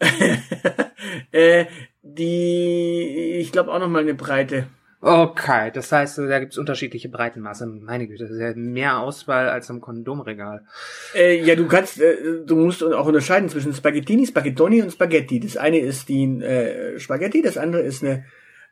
äh, 1.32 1.66
die, 2.02 3.36
ich 3.40 3.52
glaube 3.52 3.72
auch 3.72 3.78
noch 3.78 3.88
mal 3.88 4.02
eine 4.02 4.14
Breite. 4.14 4.68
Okay, 5.02 5.70
das 5.72 5.90
heißt, 5.90 6.18
da 6.18 6.38
gibt's 6.40 6.58
unterschiedliche 6.58 7.08
Breitenmaße. 7.08 7.66
Meine 7.66 8.06
Güte, 8.06 8.24
das 8.24 8.32
ist 8.32 8.40
ja 8.40 8.52
mehr 8.54 8.98
Auswahl 8.98 9.48
als 9.48 9.70
im 9.70 9.80
Kondomregal. 9.80 10.66
Äh, 11.14 11.42
ja, 11.42 11.56
du 11.56 11.66
kannst, 11.66 12.00
äh, 12.00 12.44
du 12.44 12.56
musst 12.56 12.84
auch 12.84 13.06
unterscheiden 13.06 13.48
zwischen 13.48 13.72
Spaghettini, 13.72 14.26
Spaghettoni 14.26 14.82
und 14.82 14.92
Spaghetti. 14.92 15.40
Das 15.40 15.56
eine 15.56 15.78
ist 15.78 16.10
die 16.10 16.24
äh, 16.42 16.98
Spaghetti, 16.98 17.40
das 17.40 17.56
andere 17.56 17.80
ist 17.80 18.04
eine 18.04 18.26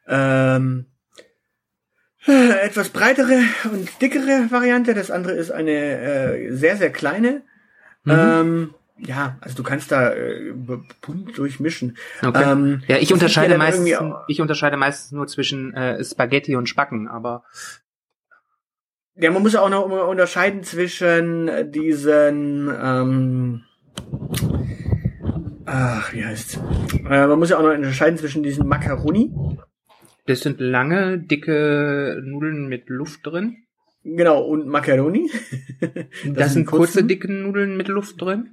ähm, 0.06 0.87
äh, 0.87 0.97
etwas 2.26 2.90
breitere 2.90 3.40
und 3.72 3.88
dickere 4.00 4.50
Variante. 4.50 4.94
Das 4.94 5.10
andere 5.10 5.32
ist 5.32 5.50
eine 5.50 5.70
äh, 5.70 6.52
sehr, 6.52 6.76
sehr 6.76 6.90
kleine. 6.90 7.42
Mhm. 8.04 8.12
Ähm, 8.12 8.75
ja, 8.98 9.38
also 9.40 9.56
du 9.56 9.62
kannst 9.62 9.92
da 9.92 10.12
äh, 10.12 10.52
bunt 10.52 11.38
durchmischen. 11.38 11.96
Okay. 12.22 12.50
Ähm, 12.50 12.82
ja, 12.88 12.96
ich 12.96 13.12
unterscheide 13.12 13.56
meistens, 13.56 13.90
ich 14.26 14.40
unterscheide 14.40 14.76
meistens 14.76 15.12
nur 15.12 15.26
zwischen 15.28 15.72
äh, 15.75 16.02
Spaghetti 16.02 16.56
und 16.56 16.68
Spacken, 16.68 17.06
aber 17.08 17.44
ja, 19.14 19.30
man 19.30 19.42
muss 19.42 19.56
auch 19.56 19.68
noch 19.68 19.84
unterscheiden 19.84 20.62
zwischen 20.62 21.72
diesen 21.72 22.70
ähm, 22.70 23.64
ach, 25.66 26.12
wie 26.12 26.25
heißt's? 26.25 26.58
Äh, 27.08 27.26
man 27.26 27.38
muss 27.38 27.50
ja 27.50 27.58
auch 27.58 27.62
noch 27.62 27.75
unterscheiden 27.75 28.18
zwischen 28.18 28.42
diesen 28.42 28.66
Macaroni. 28.66 29.30
Das 30.28 30.40
sind 30.40 30.61
lange, 30.61 31.18
dicke 31.18 32.23
Nudeln 32.23 32.68
mit 32.68 32.90
Luft 32.90 33.26
drin. 33.26 33.64
Genau, 34.04 34.42
und 34.42 34.68
Macaroni. 34.68 35.30
das, 35.80 35.90
das 36.35 36.52
sind 36.52 36.66
kurze, 36.66 37.02
dicke 37.02 37.32
Nudeln 37.32 37.78
mit 37.78 37.88
Luft 37.88 38.20
drin. 38.20 38.50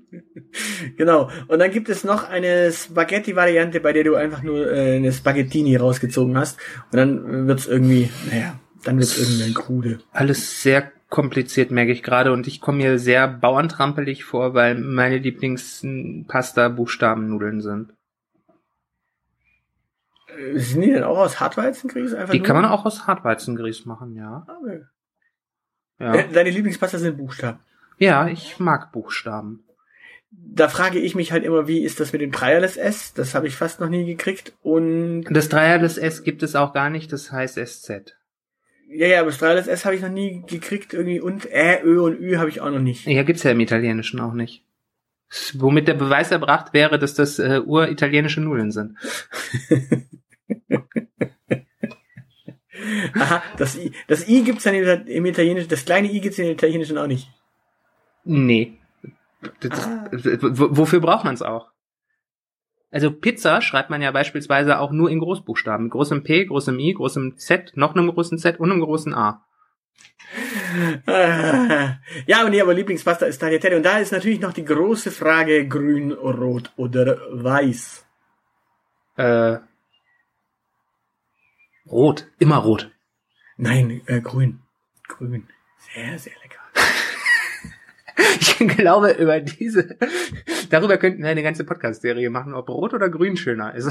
genau. 0.97 1.29
Und 1.49 1.59
dann 1.59 1.71
gibt 1.71 1.89
es 1.89 2.05
noch 2.05 2.29
eine 2.29 2.71
Spaghetti-Variante, 2.71 3.81
bei 3.81 3.91
der 3.91 4.05
du 4.05 4.15
einfach 4.15 4.41
nur 4.41 4.71
äh, 4.71 4.95
eine 4.95 5.11
Spaghettini 5.11 5.75
rausgezogen 5.75 6.37
hast. 6.37 6.57
Und 6.93 6.97
dann 6.97 7.47
wird's 7.47 7.67
irgendwie, 7.67 8.09
naja, 8.31 8.57
dann 8.85 8.97
wird's 8.97 9.19
irgendwie 9.19 9.53
krude. 9.53 9.99
Alles 10.13 10.63
sehr 10.63 10.93
kompliziert, 11.09 11.71
merke 11.71 11.91
ich 11.91 12.03
gerade. 12.03 12.31
Und 12.31 12.47
ich 12.47 12.61
komme 12.61 12.77
mir 12.77 12.99
sehr 12.99 13.27
bauerntrampelig 13.27 14.23
vor, 14.23 14.53
weil 14.53 14.75
meine 14.75 15.17
Lieblingspasta-Buchstabennudeln 15.17 17.59
sind. 17.59 17.91
Äh, 20.37 20.59
sind 20.59 20.81
die 20.81 20.91
denn 20.91 21.03
auch 21.03 21.17
aus 21.17 21.39
Hartweizengrieß? 21.39 22.13
Einfach 22.13 22.31
die 22.31 22.39
nur? 22.39 22.47
kann 22.47 22.55
man 22.55 22.65
auch 22.65 22.85
aus 22.85 23.07
Hartweizengrieß 23.07 23.85
machen, 23.85 24.15
ja. 24.15 24.45
Okay. 24.61 24.81
Ja. 25.99 26.15
Äh, 26.15 26.31
deine 26.31 26.49
Lieblingspasta 26.49 26.97
sind 26.97 27.17
Buchstaben. 27.17 27.59
Ja, 27.97 28.27
ich 28.27 28.59
mag 28.59 28.91
Buchstaben. 28.91 29.63
Da 30.31 30.67
frage 30.67 30.99
ich 30.99 31.15
mich 31.15 31.31
halt 31.31 31.45
immer, 31.45 31.67
wie 31.67 31.83
ist 31.83 32.01
das 32.01 32.11
mit 32.11 32.21
dem 32.21 32.31
Dreierless 32.31 32.75
S? 32.75 33.13
Das 33.13 33.35
habe 33.35 33.47
ich 33.47 33.55
fast 33.55 33.79
noch 33.79 33.87
nie 33.87 34.05
gekriegt. 34.05 34.53
Und 34.61 35.23
das 35.29 35.47
Dreierless 35.47 35.97
S 35.97 36.23
gibt 36.23 36.43
es 36.43 36.55
auch 36.55 36.73
gar 36.73 36.89
nicht, 36.89 37.13
das 37.13 37.31
heißt 37.31 37.55
SZ. 37.55 38.15
Ja, 38.89 39.07
ja, 39.07 39.19
aber 39.21 39.29
das 39.29 39.39
Dreierless 39.39 39.67
S 39.67 39.85
habe 39.85 39.95
ich 39.95 40.01
noch 40.01 40.09
nie 40.09 40.43
gekriegt 40.45 40.93
irgendwie 40.93 41.21
und 41.21 41.45
Ä, 41.45 41.81
Ö 41.83 42.01
und 42.01 42.19
Ü 42.19 42.35
habe 42.35 42.49
ich 42.49 42.59
auch 42.59 42.69
noch 42.69 42.79
nicht. 42.79 43.05
Ja, 43.07 43.23
gibt's 43.23 43.43
ja 43.43 43.51
im 43.51 43.59
Italienischen 43.61 44.19
auch 44.19 44.33
nicht. 44.33 44.63
Womit 45.53 45.87
der 45.87 45.95
Beweis 45.95 46.31
erbracht 46.31 46.73
wäre, 46.73 46.99
dass 46.99 47.13
das 47.13 47.39
äh, 47.39 47.61
uritalienische 47.65 48.41
Nudeln 48.41 48.71
sind. 48.71 48.97
Aha, 53.13 53.41
das 53.57 53.77
I, 53.77 53.91
das 54.07 54.27
I 54.27 54.43
gibt's 54.43 54.63
dann 54.63 54.75
im 54.75 55.25
Italienischen, 55.25 55.69
das 55.69 55.85
kleine 55.85 56.11
I 56.11 56.19
gibt's 56.19 56.39
im 56.39 56.49
Italienischen 56.49 56.97
auch 56.97 57.07
nicht. 57.07 57.29
Nee. 58.23 58.77
Das, 59.59 59.87
ah. 59.87 60.09
Wofür 60.11 60.99
braucht 60.99 61.23
man 61.23 61.35
es 61.35 61.41
auch? 61.41 61.71
Also 62.91 63.11
Pizza 63.11 63.61
schreibt 63.61 63.89
man 63.89 64.01
ja 64.01 64.11
beispielsweise 64.11 64.79
auch 64.79 64.91
nur 64.91 65.09
in 65.09 65.19
Großbuchstaben. 65.19 65.89
Großem 65.89 66.23
P, 66.23 66.45
großem 66.45 66.79
I, 66.79 66.93
großem 66.93 67.37
Z, 67.37 67.75
noch 67.75 67.93
einem 67.93 68.09
großen 68.09 68.37
Z 68.37 68.59
und 68.59 68.71
einem 68.71 68.81
großen 68.81 69.13
A. 69.13 69.45
Ja, 72.27 72.43
und 72.43 72.51
nee, 72.51 72.61
aber 72.61 72.73
Lieblingspasta 72.73 73.25
ist 73.25 73.39
Tagliatelle. 73.39 73.77
Und 73.77 73.83
da 73.83 73.99
ist 73.99 74.11
natürlich 74.11 74.39
noch 74.39 74.53
die 74.53 74.65
große 74.65 75.11
Frage, 75.11 75.67
grün, 75.67 76.11
rot 76.11 76.71
oder 76.75 77.19
weiß. 77.31 78.05
Äh, 79.17 79.57
Rot, 81.87 82.27
immer 82.39 82.57
rot. 82.57 82.91
Nein, 83.57 84.01
äh, 84.07 84.21
grün. 84.21 84.61
Grün. 85.07 85.47
Sehr, 85.93 86.17
sehr 86.17 86.33
lecker. 86.41 86.59
ich 88.39 88.57
glaube, 88.77 89.11
über 89.11 89.39
diese, 89.39 89.97
darüber 90.69 90.97
könnten 90.97 91.21
wir 91.21 91.29
eine 91.29 91.43
ganze 91.43 91.63
Podcast-Serie 91.63 92.29
machen, 92.29 92.53
ob 92.53 92.69
rot 92.69 92.93
oder 92.93 93.09
grün 93.09 93.37
schöner 93.37 93.75
ist. 93.75 93.87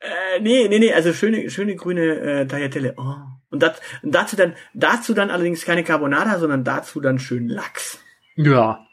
Äh, 0.00 0.40
nee, 0.40 0.66
nee, 0.68 0.78
nee, 0.78 0.92
also 0.92 1.12
schöne, 1.12 1.48
schöne 1.50 1.76
grüne 1.76 2.20
äh, 2.20 2.46
Tagliatelle. 2.46 2.94
Oh. 2.96 3.14
Und, 3.50 3.62
dat, 3.62 3.80
und 4.02 4.14
dazu 4.14 4.34
dann, 4.34 4.56
dazu 4.74 5.14
dann 5.14 5.30
allerdings 5.30 5.64
keine 5.64 5.84
Carbonara, 5.84 6.38
sondern 6.38 6.64
dazu 6.64 7.00
dann 7.00 7.18
schön 7.18 7.48
Lachs. 7.48 8.00
Ja. 8.36 8.84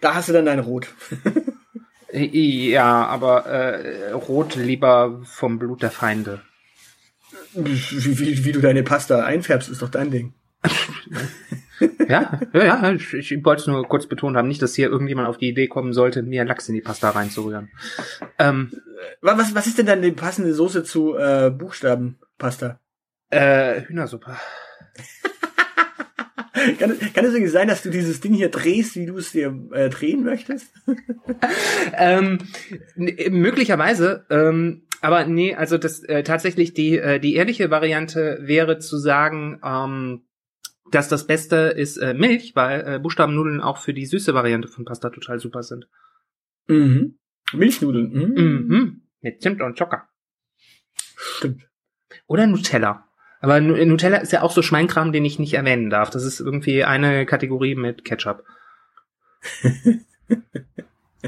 Da 0.00 0.14
hast 0.14 0.28
du 0.28 0.32
dann 0.32 0.46
dein 0.46 0.60
Rot. 0.60 0.88
Ja, 2.12 3.06
aber 3.06 3.46
äh, 3.46 4.12
rot 4.12 4.56
lieber 4.56 5.20
vom 5.24 5.58
Blut 5.58 5.82
der 5.82 5.90
Feinde. 5.90 6.42
Wie, 7.54 7.80
wie, 8.18 8.44
wie 8.44 8.52
du 8.52 8.60
deine 8.60 8.82
Pasta 8.82 9.24
einfärbst, 9.24 9.68
ist 9.68 9.82
doch 9.82 9.88
dein 9.88 10.10
Ding. 10.10 10.34
ja, 12.08 12.40
ja, 12.52 12.64
ja, 12.64 12.92
ich, 12.92 13.14
ich 13.14 13.44
wollte 13.44 13.62
es 13.62 13.66
nur 13.66 13.86
kurz 13.88 14.06
betont 14.06 14.36
haben, 14.36 14.48
nicht, 14.48 14.62
dass 14.62 14.74
hier 14.74 14.88
irgendjemand 14.88 15.28
auf 15.28 15.38
die 15.38 15.48
Idee 15.48 15.68
kommen 15.68 15.92
sollte, 15.92 16.22
mir 16.22 16.44
Lachs 16.44 16.68
in 16.68 16.74
die 16.74 16.80
Pasta 16.80 17.10
reinzurühren. 17.10 17.70
Ähm, 18.38 18.70
was, 19.20 19.54
was 19.54 19.66
ist 19.66 19.78
denn 19.78 19.86
dann 19.86 20.02
die 20.02 20.12
passende 20.12 20.52
Soße 20.52 20.84
zu 20.84 21.16
äh, 21.16 21.50
Buchstabenpasta? 21.50 22.78
Äh, 23.30 23.82
Hühnersuppe. 23.82 24.36
kann, 26.78 26.98
kann 26.98 27.24
es 27.24 27.34
irgendwie 27.34 27.48
sein, 27.48 27.68
dass 27.68 27.82
du 27.82 27.90
dieses 27.90 28.20
Ding 28.20 28.34
hier 28.34 28.50
drehst, 28.50 28.96
wie 28.96 29.06
du 29.06 29.16
es 29.16 29.32
dir 29.32 29.56
äh, 29.72 29.88
drehen 29.88 30.24
möchtest? 30.24 30.72
ähm, 31.94 32.38
möglicherweise, 32.96 34.26
ähm, 34.30 34.82
aber 35.00 35.26
nee, 35.26 35.54
also 35.54 35.78
das 35.78 36.02
äh, 36.04 36.22
tatsächlich 36.22 36.74
die 36.74 36.98
äh, 36.98 37.18
die 37.20 37.34
ehrliche 37.34 37.70
Variante 37.70 38.38
wäre 38.42 38.78
zu 38.78 38.98
sagen, 38.98 39.60
ähm, 39.64 40.22
dass 40.90 41.08
das 41.08 41.26
Beste 41.26 41.56
ist 41.56 41.96
äh, 41.96 42.14
Milch, 42.14 42.54
weil 42.56 42.86
äh, 42.86 42.98
Buchstabennudeln 42.98 43.60
auch 43.60 43.78
für 43.78 43.94
die 43.94 44.06
süße 44.06 44.34
Variante 44.34 44.68
von 44.68 44.84
Pasta 44.84 45.10
total 45.10 45.38
super 45.38 45.62
sind. 45.62 45.88
Mhm. 46.66 47.18
Milchnudeln. 47.52 48.12
Mhm. 48.12 48.34
Mhm. 48.34 49.02
Mit 49.20 49.42
Zimt 49.42 49.60
und 49.62 49.76
Zucker. 49.76 50.08
Stimmt. 51.16 51.68
Oder 52.26 52.46
Nutella. 52.46 53.09
Aber 53.40 53.60
Nutella 53.60 54.18
ist 54.18 54.32
ja 54.32 54.42
auch 54.42 54.52
so 54.52 54.60
Schweinkram, 54.62 55.12
den 55.12 55.24
ich 55.24 55.38
nicht 55.38 55.54
erwähnen 55.54 55.88
darf. 55.90 56.10
Das 56.10 56.24
ist 56.24 56.40
irgendwie 56.40 56.84
eine 56.84 57.24
Kategorie 57.26 57.74
mit 57.74 58.04
Ketchup. 58.04 58.44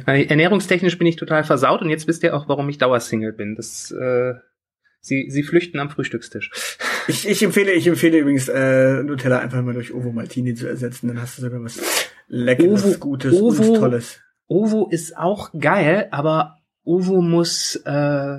Ernährungstechnisch 0.06 0.96
bin 0.98 1.06
ich 1.06 1.16
total 1.16 1.44
versaut 1.44 1.82
und 1.82 1.90
jetzt 1.90 2.06
wisst 2.08 2.22
ihr 2.22 2.34
auch, 2.34 2.48
warum 2.48 2.68
ich 2.68 2.78
Dauersingle 2.78 3.32
bin. 3.32 3.54
Das, 3.56 3.90
äh, 3.90 4.34
sie, 5.00 5.28
sie 5.30 5.42
flüchten 5.42 5.78
am 5.80 5.90
Frühstückstisch. 5.90 6.50
Ich, 7.08 7.28
ich 7.28 7.42
empfehle, 7.42 7.72
ich 7.72 7.86
empfehle 7.86 8.18
übrigens 8.18 8.48
äh, 8.48 9.02
Nutella 9.02 9.38
einfach 9.40 9.62
mal 9.62 9.74
durch 9.74 9.92
Ovo 9.92 10.12
Maltini 10.12 10.54
zu 10.54 10.66
ersetzen, 10.68 11.08
dann 11.08 11.20
hast 11.20 11.36
du 11.38 11.42
sogar 11.42 11.62
was 11.62 11.80
Leckeres, 12.28 12.84
Ovo- 12.84 12.98
Gutes 12.98 13.34
Ovo- 13.40 13.76
Tolles. 13.78 14.20
Ovo 14.46 14.88
ist 14.90 15.16
auch 15.16 15.50
geil, 15.58 16.08
aber 16.10 16.58
Ovo 16.84 17.20
muss, 17.20 17.76
äh, 17.84 18.38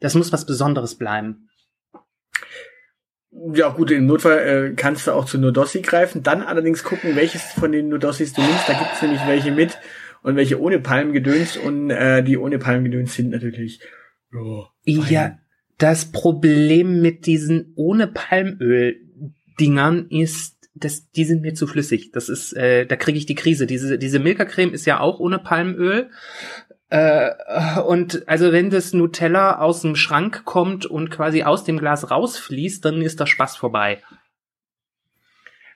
das 0.00 0.14
muss 0.14 0.32
was 0.32 0.46
Besonderes 0.46 0.96
bleiben. 0.96 1.43
Ja 3.52 3.70
gut, 3.70 3.90
im 3.90 4.06
Notfall 4.06 4.38
äh, 4.38 4.74
kannst 4.74 5.06
du 5.06 5.12
auch 5.12 5.24
zu 5.24 5.38
Nudossi 5.38 5.82
greifen, 5.82 6.22
dann 6.22 6.42
allerdings 6.42 6.84
gucken, 6.84 7.16
welches 7.16 7.42
von 7.42 7.72
den 7.72 7.88
Nudossis 7.88 8.32
du 8.32 8.40
nimmst. 8.40 8.68
Da 8.68 8.74
gibt's 8.74 9.02
nämlich 9.02 9.26
welche 9.26 9.50
mit 9.50 9.78
und 10.22 10.36
welche 10.36 10.60
ohne 10.60 10.78
Palmgedöns 10.78 11.56
und 11.56 11.90
äh, 11.90 12.22
die 12.22 12.38
ohne 12.38 12.58
Palmgedöns 12.58 13.14
sind 13.14 13.30
natürlich 13.30 13.80
ja, 14.32 14.70
Ja, 15.10 15.38
das 15.78 16.12
Problem 16.12 17.02
mit 17.02 17.26
diesen 17.26 17.72
ohne 17.76 18.06
Palmöl-Dingern 18.06 20.06
ist, 20.08 20.54
dass 20.74 21.10
die 21.10 21.24
sind 21.24 21.42
mir 21.42 21.54
zu 21.54 21.66
flüssig. 21.66 22.12
Das 22.12 22.28
ist, 22.28 22.52
äh, 22.54 22.86
da 22.86 22.96
kriege 22.96 23.18
ich 23.18 23.26
die 23.26 23.34
Krise. 23.34 23.66
Diese, 23.66 23.98
diese 23.98 24.18
Milka-Creme 24.18 24.72
ist 24.72 24.86
ja 24.86 25.00
auch 25.00 25.20
ohne 25.20 25.38
Palmöl. 25.38 26.10
Äh, 26.94 27.80
und 27.80 28.28
also 28.28 28.52
wenn 28.52 28.70
das 28.70 28.92
Nutella 28.92 29.58
aus 29.58 29.80
dem 29.82 29.96
Schrank 29.96 30.44
kommt 30.44 30.86
und 30.86 31.10
quasi 31.10 31.42
aus 31.42 31.64
dem 31.64 31.78
Glas 31.78 32.08
rausfließt, 32.10 32.84
dann 32.84 33.02
ist 33.02 33.18
der 33.18 33.26
Spaß 33.26 33.56
vorbei. 33.56 34.00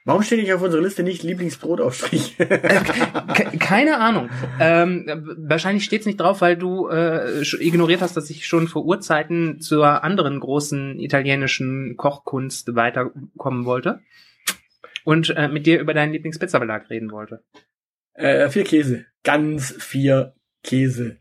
Warum 0.05 0.23
steht 0.23 0.39
nicht 0.41 0.53
auf 0.53 0.63
unserer 0.63 0.81
Liste 0.81 1.03
nicht 1.03 1.25
Lieblingsbrotaufstrich? 1.25 2.37
Ke- 2.39 3.59
Keine 3.59 3.99
Ahnung. 3.99 4.31
Ähm, 4.61 5.35
wahrscheinlich 5.39 5.85
steht's 5.85 6.07
nicht 6.07 6.21
drauf, 6.21 6.41
weil 6.41 6.57
du 6.57 6.89
äh, 6.89 7.43
ignoriert 7.59 8.01
hast, 8.01 8.17
dass 8.17 8.31
ich 8.31 8.47
schon 8.47 8.69
vor 8.69 8.85
Urzeiten 8.85 9.61
zur 9.61 10.05
anderen 10.05 10.39
großen 10.39 11.01
italienischen 11.01 11.97
Kochkunst 11.97 12.77
weiterkommen 12.77 13.65
wollte 13.65 14.01
und 15.05 15.31
äh, 15.37 15.49
mit 15.49 15.67
dir 15.67 15.81
über 15.81 15.95
deinen 15.95 16.13
Lieblingspizzabelag 16.13 16.89
reden 16.91 17.11
wollte. 17.11 17.43
äh, 18.15 18.49
vier 18.51 18.65
Käse. 18.65 19.05
Ganz 19.25 19.75
vier 19.79 20.33
Käse. 20.63 21.19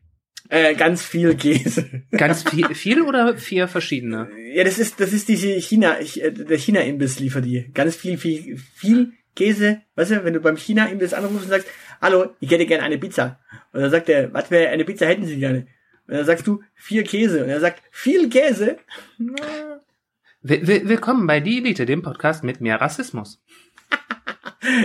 Äh, 0.50 0.76
ganz 0.76 1.04
viel 1.04 1.36
Käse. 1.36 2.04
Ganz 2.12 2.44
viel, 2.50 2.68
viel 2.74 3.02
oder 3.02 3.38
vier 3.38 3.68
verschiedene? 3.68 4.30
Ja, 4.54 4.64
das 4.64 4.80
ist, 4.80 5.00
das 5.00 5.12
ist 5.14 5.28
diese 5.28 5.50
China, 5.62 5.98
äh, 6.00 6.32
der 6.32 6.58
China-Imbiss 6.58 7.20
liefert 7.20 7.46
die. 7.46 7.70
Ganz 7.74 7.96
viel, 7.96 8.18
viel, 8.18 8.58
viel 8.58 9.14
Käse. 9.36 9.82
Weißt 9.96 10.12
du, 10.12 10.24
wenn 10.24 10.34
du 10.34 10.40
beim 10.40 10.56
China-Imbiss 10.58 11.14
anrufst 11.14 11.44
und 11.44 11.50
sagst, 11.50 11.68
hallo, 12.02 12.32
ich 12.40 12.50
hätte 12.50 12.66
gerne 12.66 12.84
eine 12.84 12.98
Pizza. 12.98 13.40
Und 13.74 13.82
dann 13.82 13.92
sagt 13.92 14.08
er, 14.10 14.34
was 14.34 14.48
für 14.48 14.70
eine 14.70 14.86
Pizza 14.86 15.06
hätten 15.06 15.26
Sie 15.26 15.38
gerne? 15.38 15.68
Und 16.08 16.16
dann 16.16 16.26
sagst 16.26 16.48
du, 16.48 16.62
vier 16.76 17.04
Käse. 17.04 17.44
Und 17.44 17.50
er 17.50 17.60
sagt, 17.60 17.84
viel 17.92 18.30
Käse? 18.30 18.78
Will- 20.42 20.66
will- 20.68 20.88
Willkommen 20.88 21.28
bei 21.28 21.40
Die 21.42 21.58
Elite, 21.58 21.86
dem 21.86 22.02
Podcast 22.04 22.44
mit 22.46 22.62
mehr 22.62 22.80
Rassismus. 22.80 23.44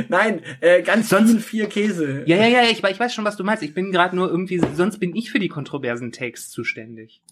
Nein, 0.09 0.41
äh, 0.61 0.83
ganz 0.83 1.09
Sonst- 1.09 1.31
viel 1.33 1.41
vier 1.41 1.67
Käse. 1.67 2.23
Ja, 2.27 2.37
ja, 2.37 2.47
ja, 2.47 2.63
ich, 2.71 2.83
ich 2.85 3.01
weiß 3.01 3.13
schon, 3.15 3.25
was 3.25 3.37
du 3.37 3.45
meinst. 3.45 3.63
Ich 3.63 3.75
bin 3.75 3.93
gerade 3.93 4.15
nur 4.17 4.29
irgendwie, 4.31 4.61
sonst 4.75 4.99
bin 4.99 5.15
ich 5.17 5.31
für 5.31 5.39
die 5.39 5.49
kontroversen 5.49 6.13
Takes 6.13 6.51
zuständig. 6.51 7.23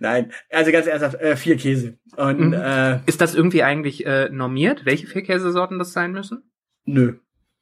Nein, 0.00 0.32
also 0.50 0.72
ganz 0.72 0.86
ernsthaft, 0.86 1.20
äh, 1.20 1.36
vier 1.36 1.56
Käse. 1.56 1.98
Und 2.16 2.48
Mhm. 2.48 2.52
äh, 2.54 2.98
Ist 3.06 3.20
das 3.20 3.34
irgendwie 3.34 3.62
eigentlich 3.62 4.04
äh, 4.06 4.28
normiert, 4.30 4.84
welche 4.84 5.06
vier 5.06 5.22
Käsesorten 5.22 5.78
das 5.78 5.92
sein 5.92 6.12
müssen? 6.12 6.42
nö. 6.84 7.14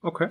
Okay. 0.06 0.28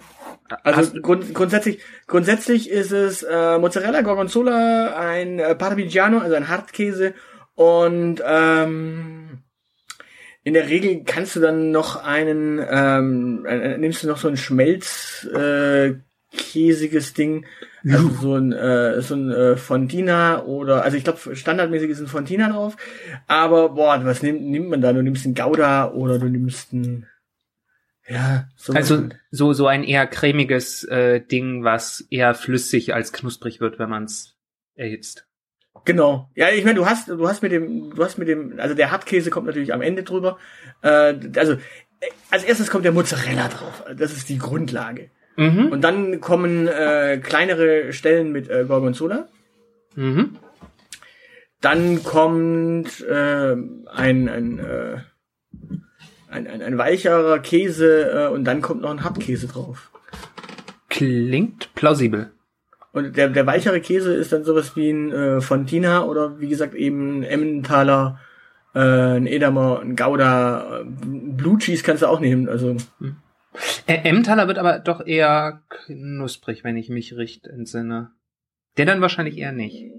Also 0.63 1.01
grund, 1.01 1.33
grundsätzlich, 1.33 1.79
grundsätzlich 2.05 2.69
ist 2.69 2.91
es 2.91 3.23
äh, 3.23 3.57
Mozzarella, 3.57 4.01
Gorgonzola, 4.01 4.95
ein 4.95 5.39
äh, 5.39 5.55
Parmigiano, 5.55 6.19
also 6.19 6.35
ein 6.35 6.47
Hartkäse 6.47 7.15
und 7.55 8.21
ähm, 8.23 9.22
in 10.43 10.53
der 10.53 10.67
Regel 10.67 11.03
kannst 11.05 11.35
du 11.35 11.39
dann 11.39 11.71
noch 11.71 12.03
einen, 12.03 12.63
ähm, 12.69 13.45
äh, 13.45 13.77
nimmst 13.77 14.03
du 14.03 14.07
noch 14.07 14.17
so 14.17 14.27
ein 14.27 14.37
Schmelz 14.37 15.27
äh, 15.33 15.95
käsiges 16.35 17.13
Ding, 17.13 17.45
also 17.87 18.09
so 18.09 18.35
ein 18.35 18.51
äh, 18.51 19.01
so 19.01 19.15
ein 19.15 19.31
äh, 19.31 19.55
Fontina 19.55 20.43
oder 20.43 20.83
also 20.83 20.97
ich 20.97 21.03
glaube 21.03 21.35
standardmäßig 21.35 21.89
ist 21.89 21.99
ein 21.99 22.07
Fontina 22.07 22.49
drauf, 22.49 22.75
aber 23.27 23.69
boah, 23.69 24.03
was 24.03 24.23
nimmt, 24.23 24.41
nimmt 24.41 24.69
man 24.69 24.81
da? 24.81 24.93
Du 24.93 25.01
nimmst 25.01 25.25
einen 25.25 25.35
Gouda 25.35 25.91
oder 25.91 26.19
du 26.19 26.27
nimmst 26.27 26.73
ein 26.73 27.07
ja, 28.07 28.49
so 28.57 28.73
Also 28.73 29.09
so 29.31 29.53
so 29.53 29.67
ein 29.67 29.83
eher 29.83 30.07
cremiges 30.07 30.83
äh, 30.83 31.21
Ding, 31.21 31.63
was 31.63 32.01
eher 32.09 32.33
flüssig 32.33 32.93
als 32.93 33.13
knusprig 33.13 33.61
wird, 33.61 33.79
wenn 33.79 33.89
man 33.89 34.05
es 34.05 34.35
erhitzt. 34.75 35.25
Genau. 35.85 36.29
Ja, 36.35 36.49
ich 36.49 36.63
meine, 36.63 36.75
du 36.75 36.85
hast, 36.85 37.09
du 37.09 37.27
hast 37.27 37.41
mit 37.41 37.51
dem, 37.51 37.93
du 37.93 38.03
hast 38.03 38.17
mit 38.17 38.27
dem, 38.27 38.59
also 38.59 38.73
der 38.73 38.91
Hartkäse 38.91 39.29
kommt 39.29 39.47
natürlich 39.47 39.73
am 39.73 39.81
Ende 39.81 40.03
drüber. 40.03 40.37
Äh, 40.81 41.15
also 41.35 41.53
äh, 41.53 41.57
als 42.29 42.43
erstes 42.43 42.69
kommt 42.69 42.85
der 42.85 42.91
Mozzarella 42.91 43.49
drauf. 43.49 43.83
Das 43.95 44.13
ist 44.13 44.29
die 44.29 44.37
Grundlage. 44.37 45.09
Mhm. 45.35 45.67
Und 45.67 45.81
dann 45.81 46.21
kommen 46.21 46.67
äh, 46.67 47.19
kleinere 47.21 47.91
Stellen 47.91 48.31
mit 48.31 48.49
äh, 48.49 48.65
Gorgonzola. 48.65 49.27
Mhm. 49.95 50.37
Dann 51.59 52.03
kommt 52.03 53.01
äh, 53.01 53.53
ein 53.53 54.29
ein, 54.29 54.59
äh, 54.59 54.97
ein 56.29 56.47
ein 56.47 56.61
ein 56.61 56.77
weicherer 56.77 57.39
Käse 57.39 58.27
äh, 58.27 58.33
und 58.33 58.43
dann 58.45 58.61
kommt 58.61 58.81
noch 58.81 58.91
ein 58.91 59.03
Hartkäse 59.03 59.47
drauf. 59.47 59.91
Klingt 60.89 61.73
plausibel. 61.73 62.31
Und 62.93 63.17
der, 63.17 63.29
der 63.29 63.47
weichere 63.47 63.81
Käse 63.81 64.13
ist 64.13 64.31
dann 64.31 64.43
sowas 64.43 64.75
wie 64.75 64.89
ein 64.89 65.11
äh, 65.11 65.41
Fontina 65.41 66.05
oder 66.05 66.39
wie 66.39 66.47
gesagt 66.47 66.75
eben 66.75 67.23
Emmentaler, 67.23 68.19
äh, 68.75 68.79
ein 68.79 69.25
Edamer, 69.25 69.81
ein 69.81 69.95
Gouda, 69.95 70.81
äh, 70.81 70.85
Blue 70.85 71.57
Cheese 71.57 71.83
kannst 71.83 72.03
du 72.03 72.07
auch 72.07 72.19
nehmen. 72.19 72.47
Also 72.47 72.77
Äh, 73.87 74.07
Emmentaler 74.07 74.47
wird 74.47 74.57
aber 74.57 74.79
doch 74.79 75.05
eher 75.05 75.61
knusprig, 75.69 76.63
wenn 76.63 76.77
ich 76.77 76.89
mich 76.89 77.15
recht 77.15 77.47
entsinne. 77.47 78.11
Der 78.77 78.85
dann 78.85 79.01
wahrscheinlich 79.01 79.37
eher 79.37 79.51
nicht. 79.51 79.91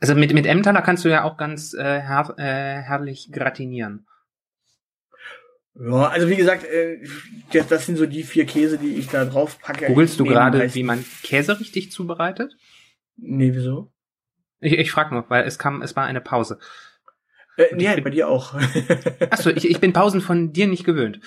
Also 0.00 0.14
mit, 0.14 0.32
mit 0.32 0.46
Emmentaler 0.46 0.82
kannst 0.82 1.04
du 1.04 1.08
ja 1.08 1.24
auch 1.24 1.36
ganz 1.36 1.74
äh, 1.74 2.00
her 2.00 2.34
äh, 2.38 2.82
herrlich 2.82 3.30
gratinieren. 3.32 4.06
Ja, 5.80 6.08
also 6.08 6.28
wie 6.28 6.36
gesagt, 6.36 6.64
äh, 6.64 6.98
das, 7.68 7.86
sind 7.86 7.96
so 7.96 8.06
die 8.06 8.22
vier 8.22 8.46
Käse, 8.46 8.78
die 8.78 8.94
ich 8.94 9.08
da 9.08 9.24
drauf 9.24 9.60
packe. 9.60 9.86
Googlest 9.86 10.18
du 10.18 10.24
gerade, 10.24 10.74
wie 10.74 10.82
man 10.82 11.04
Käse 11.22 11.58
richtig 11.60 11.92
zubereitet? 11.92 12.56
Nee, 13.16 13.52
wieso? 13.54 13.92
Ich, 14.60 14.72
ich 14.72 14.90
frage 14.90 15.14
nur, 15.14 15.24
weil 15.28 15.44
es 15.44 15.58
kam, 15.58 15.82
es 15.82 15.94
war 15.94 16.04
eine 16.04 16.20
Pause. 16.20 16.58
Äh, 17.56 17.74
nee, 17.74 18.00
bei 18.00 18.10
dir 18.10 18.28
auch. 18.28 18.54
Achso, 19.30 19.50
ich, 19.50 19.68
ich 19.68 19.80
bin 19.80 19.92
Pausen 19.92 20.20
von 20.20 20.52
dir 20.52 20.66
nicht 20.66 20.84
gewöhnt. 20.84 21.20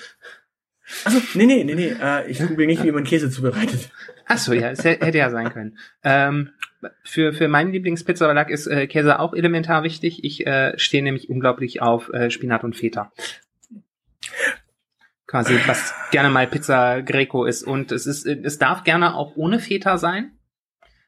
also, 1.04 1.20
nee, 1.34 1.46
nee, 1.46 1.64
nee, 1.64 1.74
nee. 1.74 1.94
Äh, 2.00 2.30
ich 2.30 2.38
google 2.38 2.66
nicht, 2.66 2.82
wie 2.82 2.92
man 2.92 3.04
Käse 3.04 3.30
zubereitet. 3.30 3.90
Achso, 4.26 4.52
ja, 4.52 4.70
es 4.70 4.84
hä- 4.84 4.98
hätte 5.00 5.18
ja 5.18 5.30
sein 5.30 5.50
können. 5.50 5.78
Ähm, 6.02 6.50
für, 7.04 7.32
für 7.32 7.48
meinen 7.48 7.72
Lieblingspizzabelag 7.72 8.50
ist 8.50 8.66
äh, 8.66 8.86
Käse 8.86 9.18
auch 9.18 9.34
elementar 9.34 9.82
wichtig. 9.82 10.24
Ich 10.24 10.46
äh, 10.46 10.78
stehe 10.78 11.02
nämlich 11.02 11.28
unglaublich 11.28 11.80
auf 11.80 12.08
äh, 12.12 12.30
Spinat 12.30 12.64
und 12.64 12.76
Feta. 12.76 13.12
Quasi, 15.26 15.58
was 15.66 15.94
gerne 16.10 16.28
mal 16.28 16.46
Pizza 16.46 17.00
Greco 17.02 17.44
ist. 17.44 17.62
Und 17.62 17.90
es 17.92 18.06
ist, 18.06 18.26
es 18.26 18.58
darf 18.58 18.84
gerne 18.84 19.14
auch 19.14 19.36
ohne 19.36 19.60
Feta 19.60 19.96
sein. 19.96 20.32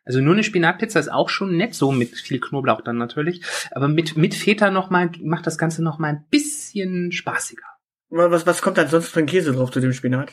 Also 0.06 0.20
nur 0.20 0.34
eine 0.34 0.44
Spinatpizza 0.44 1.00
ist 1.00 1.10
auch 1.10 1.28
schon 1.28 1.56
nett, 1.56 1.74
so 1.74 1.90
mit 1.90 2.14
viel 2.16 2.40
Knoblauch 2.40 2.82
dann 2.82 2.98
natürlich. 2.98 3.42
Aber 3.70 3.88
mit, 3.88 4.16
mit 4.16 4.34
Feta 4.34 4.70
noch 4.70 4.90
mal, 4.90 5.10
macht 5.22 5.46
das 5.46 5.58
Ganze 5.58 5.82
noch 5.82 5.98
mal 5.98 6.08
ein 6.08 6.24
bisschen 6.30 7.10
spaßiger. 7.12 7.64
Was, 8.10 8.46
was 8.46 8.62
kommt 8.62 8.78
dann 8.78 8.88
sonst 8.88 9.08
für 9.08 9.20
ein 9.20 9.26
Käse 9.26 9.52
drauf 9.52 9.70
zu 9.70 9.80
dem 9.80 9.92
Spinat? 9.92 10.32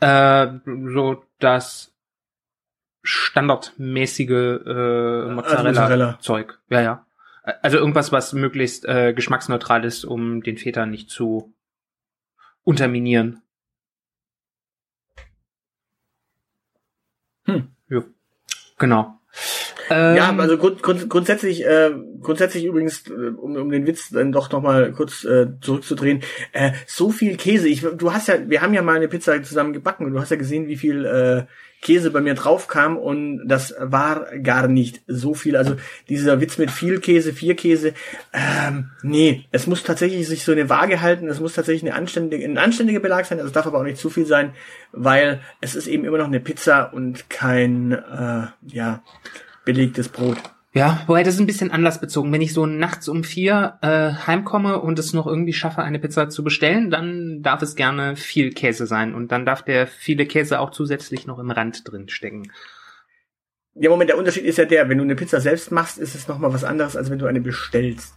Äh, 0.00 0.48
so 0.66 1.24
das 1.38 1.94
standardmäßige 3.02 4.30
äh, 4.30 5.32
Mozzarella. 5.32 5.70
Mozzarella-Zeug. 5.70 6.58
ja, 6.70 6.80
ja. 6.80 7.06
Also 7.62 7.76
irgendwas, 7.76 8.10
was 8.10 8.32
möglichst 8.32 8.86
äh, 8.86 9.12
geschmacksneutral 9.12 9.84
ist, 9.84 10.04
um 10.04 10.42
den 10.42 10.56
Feta 10.56 10.86
nicht 10.86 11.10
zu 11.10 11.54
unterminieren. 12.64 13.42
Hm. 17.46 17.68
Ja. 17.88 18.02
Genau. 18.78 19.20
Ähm, 19.90 20.16
Ja, 20.16 20.36
also 20.36 20.58
grund, 20.58 20.82
grund, 20.82 21.08
grundsätzlich, 21.08 21.64
äh, 21.64 21.90
grundsätzlich 22.20 22.64
übrigens, 22.64 23.04
äh, 23.08 23.12
um, 23.12 23.56
um 23.56 23.70
den 23.70 23.86
Witz 23.86 24.10
dann 24.10 24.32
doch 24.32 24.50
noch 24.50 24.62
mal 24.62 24.92
kurz 24.92 25.24
äh, 25.24 25.46
zurückzudrehen, 25.60 26.22
äh, 26.52 26.72
so 26.86 27.10
viel 27.10 27.36
Käse. 27.36 27.68
Ich, 27.68 27.82
du 27.82 28.12
hast 28.12 28.28
ja, 28.28 28.48
wir 28.48 28.62
haben 28.62 28.74
ja 28.74 28.82
mal 28.82 28.96
eine 28.96 29.08
Pizza 29.08 29.42
zusammen 29.42 29.72
gebacken 29.72 30.06
und 30.06 30.12
du 30.12 30.20
hast 30.20 30.30
ja 30.30 30.36
gesehen, 30.36 30.68
wie 30.68 30.76
viel 30.76 31.04
äh, 31.04 31.44
Käse 31.84 32.10
bei 32.10 32.22
mir 32.22 32.34
drauf 32.34 32.66
kam 32.66 32.96
und 32.96 33.46
das 33.46 33.74
war 33.78 34.26
gar 34.38 34.68
nicht 34.68 35.02
so 35.06 35.34
viel. 35.34 35.54
Also 35.54 35.76
dieser 36.08 36.40
Witz 36.40 36.56
mit 36.56 36.70
viel 36.70 36.98
Käse, 36.98 37.34
vier 37.34 37.54
Käse, 37.54 37.92
ähm, 38.32 38.90
nee, 39.02 39.44
es 39.52 39.66
muss 39.66 39.82
tatsächlich 39.82 40.26
sich 40.26 40.44
so 40.44 40.52
eine 40.52 40.70
Waage 40.70 41.02
halten. 41.02 41.28
Es 41.28 41.40
muss 41.40 41.52
tatsächlich 41.52 41.82
eine 41.82 41.94
anständige, 41.94 42.42
ein 42.46 42.56
anständiger 42.56 43.00
Belag 43.00 43.26
sein. 43.26 43.38
Also 43.38 43.48
es 43.48 43.52
darf 43.52 43.66
aber 43.66 43.80
auch 43.80 43.84
nicht 43.84 43.98
zu 43.98 44.08
viel 44.08 44.24
sein, 44.24 44.54
weil 44.92 45.40
es 45.60 45.74
ist 45.74 45.86
eben 45.86 46.06
immer 46.06 46.18
noch 46.18 46.26
eine 46.26 46.40
Pizza 46.40 46.90
und 46.94 47.28
kein, 47.28 47.92
äh, 47.92 48.46
ja, 48.66 49.02
belegtes 49.64 50.08
Brot. 50.08 50.38
Ja, 50.74 51.04
wobei 51.06 51.22
das 51.22 51.34
ist 51.34 51.40
ein 51.40 51.46
bisschen 51.46 51.70
anlassbezogen. 51.70 52.32
Wenn 52.32 52.42
ich 52.42 52.52
so 52.52 52.66
nachts 52.66 53.08
um 53.08 53.22
vier 53.22 53.78
äh, 53.80 54.10
heimkomme 54.26 54.80
und 54.80 54.98
es 54.98 55.12
noch 55.12 55.28
irgendwie 55.28 55.52
schaffe, 55.52 55.82
eine 55.82 56.00
Pizza 56.00 56.28
zu 56.28 56.42
bestellen, 56.42 56.90
dann 56.90 57.42
darf 57.42 57.62
es 57.62 57.76
gerne 57.76 58.16
viel 58.16 58.50
Käse 58.50 58.88
sein 58.88 59.14
und 59.14 59.30
dann 59.30 59.46
darf 59.46 59.62
der 59.62 59.86
viele 59.86 60.26
Käse 60.26 60.58
auch 60.58 60.70
zusätzlich 60.70 61.28
noch 61.28 61.38
im 61.38 61.52
Rand 61.52 61.88
drin 61.88 62.08
stecken. 62.08 62.50
Ja, 63.76 63.88
Moment, 63.88 64.10
der 64.10 64.18
Unterschied 64.18 64.44
ist 64.44 64.58
ja 64.58 64.64
der, 64.64 64.88
wenn 64.88 64.98
du 64.98 65.04
eine 65.04 65.14
Pizza 65.14 65.40
selbst 65.40 65.70
machst, 65.70 65.98
ist 65.98 66.16
es 66.16 66.26
nochmal 66.26 66.52
was 66.52 66.64
anderes, 66.64 66.96
als 66.96 67.08
wenn 67.08 67.20
du 67.20 67.26
eine 67.26 67.40
bestellst. 67.40 68.14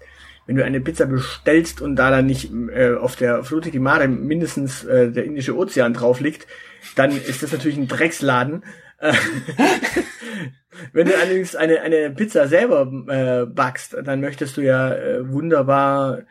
Wenn 0.48 0.56
du 0.56 0.66
eine 0.66 0.82
Pizza 0.82 1.06
bestellst 1.06 1.82
und 1.82 1.96
da 1.96 2.10
dann 2.10 2.26
nicht 2.26 2.52
äh, 2.74 2.96
auf 2.96 3.16
der 3.16 3.44
Flute 3.44 3.70
di 3.70 3.80
Mare 3.80 4.08
mindestens 4.08 4.84
äh, 4.84 5.12
der 5.12 5.26
Indische 5.26 5.56
Ozean 5.56 5.94
drauf 5.94 6.22
liegt, 6.22 6.48
dann 6.96 7.12
ist 7.12 7.44
das 7.44 7.52
natürlich 7.52 7.78
ein 7.78 7.88
Drecksladen. 7.88 8.64
Wenn 10.94 11.08
du 11.08 11.18
allerdings 11.18 11.56
eine, 11.56 11.82
eine 11.82 12.12
Pizza 12.12 12.48
selber 12.48 12.92
äh, 13.08 13.46
backst, 13.46 13.96
dann 14.04 14.22
möchtest 14.22 14.58
du 14.58 14.62
ja 14.62 14.94
äh, 14.94 15.28
wunderbar 15.32 16.24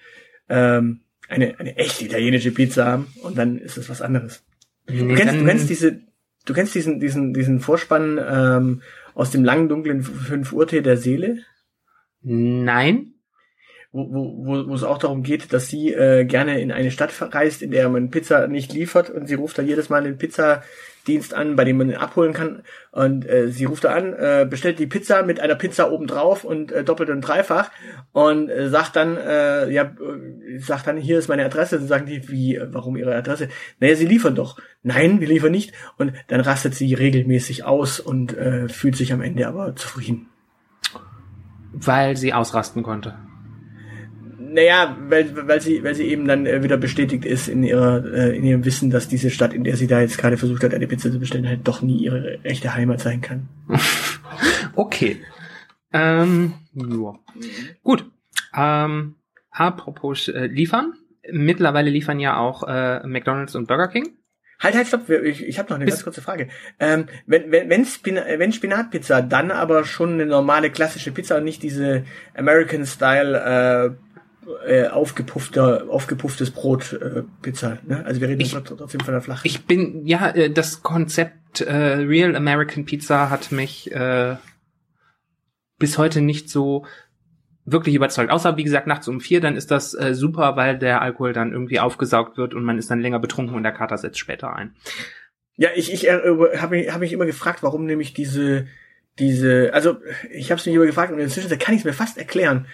ähm, 0.48 1.00
eine, 1.28 1.58
eine 1.58 1.76
echte 1.76 2.04
italienische 2.04 2.52
Pizza 2.52 2.86
haben 2.86 3.06
und 3.22 3.36
dann 3.38 3.58
ist 3.58 3.76
es 3.76 3.88
was 3.88 4.02
anderes. 4.02 4.44
Nee, 4.88 5.00
Du 5.00 5.14
kennst, 5.14 5.34
du 5.34 5.44
kennst 5.44 5.70
diese, 5.70 6.00
du 6.44 6.54
kennst 6.54 6.74
diesen, 6.74 7.00
diesen, 7.00 7.34
diesen 7.34 7.60
Vorspann 7.60 8.20
ähm, 8.24 8.82
aus 9.14 9.30
dem 9.30 9.44
langen 9.44 9.68
dunklen 9.68 10.02
5 10.02 10.52
Uhr 10.52 10.66
Tee 10.68 10.82
der 10.82 10.96
Seele, 10.96 11.38
Nein. 12.28 13.14
Wo, 13.96 14.46
wo, 14.46 14.68
wo, 14.68 14.74
es 14.74 14.82
auch 14.82 14.98
darum 14.98 15.22
geht, 15.22 15.52
dass 15.52 15.68
sie 15.68 15.92
äh, 15.92 16.24
gerne 16.24 16.60
in 16.60 16.70
eine 16.70 16.90
Stadt 16.90 17.12
verreist, 17.12 17.62
in 17.62 17.70
der 17.70 17.88
man 17.88 18.10
Pizza 18.10 18.46
nicht 18.48 18.72
liefert 18.72 19.10
und 19.10 19.26
sie 19.26 19.34
ruft 19.34 19.58
da 19.58 19.62
jedes 19.62 19.88
Mal 19.88 20.02
den 20.02 20.18
Pizzadienst 20.18 21.32
an, 21.34 21.56
bei 21.56 21.64
dem 21.64 21.78
man 21.78 21.88
ihn 21.88 21.96
abholen 21.96 22.32
kann 22.32 22.62
und 22.92 23.28
äh, 23.28 23.48
sie 23.48 23.64
ruft 23.64 23.84
da 23.84 23.94
an, 23.94 24.12
äh, 24.12 24.46
bestellt 24.48 24.78
die 24.78 24.86
Pizza 24.86 25.22
mit 25.22 25.40
einer 25.40 25.54
Pizza 25.54 25.90
obendrauf 25.90 26.44
und 26.44 26.72
äh, 26.72 26.84
doppelt 26.84 27.10
und 27.10 27.22
dreifach 27.22 27.70
und 28.12 28.48
äh, 28.48 28.68
sagt 28.68 28.96
dann, 28.96 29.16
äh, 29.16 29.70
ja, 29.70 29.82
äh, 29.82 30.58
sagt 30.58 30.86
dann, 30.86 30.96
hier 30.96 31.18
ist 31.18 31.28
meine 31.28 31.44
Adresse. 31.44 31.78
Dann 31.78 31.88
sagen 31.88 32.06
die, 32.06 32.28
wie, 32.28 32.56
äh, 32.56 32.68
warum 32.70 32.96
ihre 32.96 33.14
Adresse? 33.14 33.48
Naja, 33.80 33.94
sie 33.96 34.06
liefern 34.06 34.34
doch. 34.34 34.58
Nein, 34.82 35.20
wir 35.20 35.28
liefern 35.28 35.52
nicht. 35.52 35.72
Und 35.98 36.12
dann 36.28 36.40
rastet 36.40 36.74
sie 36.74 36.94
regelmäßig 36.94 37.64
aus 37.64 38.00
und 38.00 38.36
äh, 38.36 38.68
fühlt 38.68 38.96
sich 38.96 39.12
am 39.12 39.20
Ende 39.20 39.46
aber 39.46 39.76
zufrieden. 39.76 40.28
Weil 41.72 42.16
sie 42.16 42.32
ausrasten 42.32 42.82
konnte. 42.82 43.14
Naja, 44.56 44.96
weil, 45.10 45.46
weil 45.46 45.60
sie, 45.60 45.84
weil 45.84 45.94
sie 45.94 46.04
eben 46.04 46.26
dann 46.26 46.46
äh, 46.46 46.62
wieder 46.62 46.78
bestätigt 46.78 47.26
ist 47.26 47.46
in 47.46 47.62
ihrer, 47.62 48.02
äh, 48.06 48.34
in 48.34 48.42
ihrem 48.42 48.64
Wissen, 48.64 48.88
dass 48.88 49.06
diese 49.06 49.28
Stadt, 49.28 49.52
in 49.52 49.64
der 49.64 49.76
sie 49.76 49.86
da 49.86 50.00
jetzt 50.00 50.16
gerade 50.16 50.38
versucht 50.38 50.64
hat, 50.64 50.72
eine 50.72 50.86
Pizza 50.86 51.12
zu 51.12 51.18
bestellen, 51.18 51.46
halt 51.46 51.68
doch 51.68 51.82
nie 51.82 51.98
ihre 51.98 52.42
echte 52.42 52.74
Heimat 52.74 53.00
sein 53.00 53.20
kann. 53.20 53.48
Okay. 54.74 55.22
Ähm, 55.92 56.52
ja. 56.74 57.14
Gut. 57.82 58.04
Ähm, 58.54 59.14
apropos 59.50 60.28
äh, 60.28 60.46
liefern. 60.46 60.92
Mittlerweile 61.30 61.88
liefern 61.88 62.20
ja 62.20 62.36
auch 62.36 62.62
äh, 62.68 63.06
McDonald's 63.06 63.54
und 63.54 63.66
Burger 63.66 63.88
King. 63.88 64.16
Halt, 64.60 64.74
halt, 64.74 64.86
stopp, 64.86 65.08
ich, 65.08 65.42
ich 65.46 65.58
habe 65.58 65.70
noch 65.70 65.76
eine 65.76 65.86
Bis- 65.86 65.94
ganz 65.94 66.04
kurze 66.04 66.20
Frage. 66.20 66.48
Ähm, 66.78 67.06
wenn, 67.26 67.50
wenn, 67.50 67.70
wenn, 67.70 67.84
Spina 67.86 68.24
wenn 68.36 68.52
Spinatpizza, 68.52 69.22
dann 69.22 69.50
aber 69.50 69.84
schon 69.84 70.14
eine 70.14 70.26
normale 70.26 70.70
klassische 70.70 71.12
Pizza 71.12 71.38
und 71.38 71.44
nicht 71.44 71.62
diese 71.62 72.04
American 72.34 72.84
Style 72.84 73.96
äh, 74.66 74.88
aufgepuffter, 74.88 75.86
aufgepufftes 75.88 76.50
Brot 76.50 76.92
äh, 76.92 77.22
Pizza. 77.42 77.78
Ne? 77.86 78.04
Also 78.04 78.20
wir 78.20 78.28
reden 78.28 78.40
Ich- 78.40 78.52
trotzdem 78.52 79.00
von 79.00 79.12
der 79.12 79.20
flachen. 79.22 79.42
Ich 79.44 79.66
bin, 79.66 80.06
ja, 80.06 80.28
äh, 80.30 80.50
das 80.50 80.82
Konzept 80.82 81.60
äh, 81.60 81.72
Real 81.74 82.36
American 82.36 82.84
Pizza 82.84 83.30
hat 83.30 83.52
mich 83.52 83.90
äh, 83.92 84.36
bis 85.78 85.98
heute 85.98 86.20
nicht 86.20 86.48
so 86.48 86.86
wirklich 87.64 87.94
überzeugt. 87.94 88.30
Außer, 88.30 88.56
wie 88.56 88.64
gesagt, 88.64 88.86
nachts 88.86 89.08
um 89.08 89.20
vier, 89.20 89.40
dann 89.40 89.56
ist 89.56 89.70
das 89.70 89.92
äh, 89.94 90.14
super, 90.14 90.56
weil 90.56 90.78
der 90.78 91.02
Alkohol 91.02 91.32
dann 91.32 91.52
irgendwie 91.52 91.80
aufgesaugt 91.80 92.36
wird 92.38 92.54
und 92.54 92.62
man 92.64 92.78
ist 92.78 92.90
dann 92.90 93.00
länger 93.00 93.18
betrunken 93.18 93.56
und 93.56 93.62
der 93.64 93.72
Kater 93.72 93.98
setzt 93.98 94.18
später 94.18 94.54
ein. 94.54 94.76
Ja, 95.56 95.70
ich, 95.74 95.92
ich 95.92 96.06
äh, 96.06 96.20
habe 96.58 96.76
mich, 96.76 96.92
hab 96.92 97.00
mich 97.00 97.12
immer 97.12 97.26
gefragt, 97.26 97.62
warum 97.62 97.84
nämlich 97.86 98.14
diese, 98.14 98.66
diese, 99.18 99.70
also 99.72 99.96
ich 100.30 100.50
habe 100.50 100.58
es 100.60 100.66
mich 100.66 100.74
immer 100.74 100.86
gefragt 100.86 101.12
und 101.12 101.18
inzwischen 101.18 101.58
kann 101.58 101.74
ich 101.74 101.80
es 101.80 101.84
mir 101.84 101.92
fast 101.92 102.18
erklären. 102.18 102.66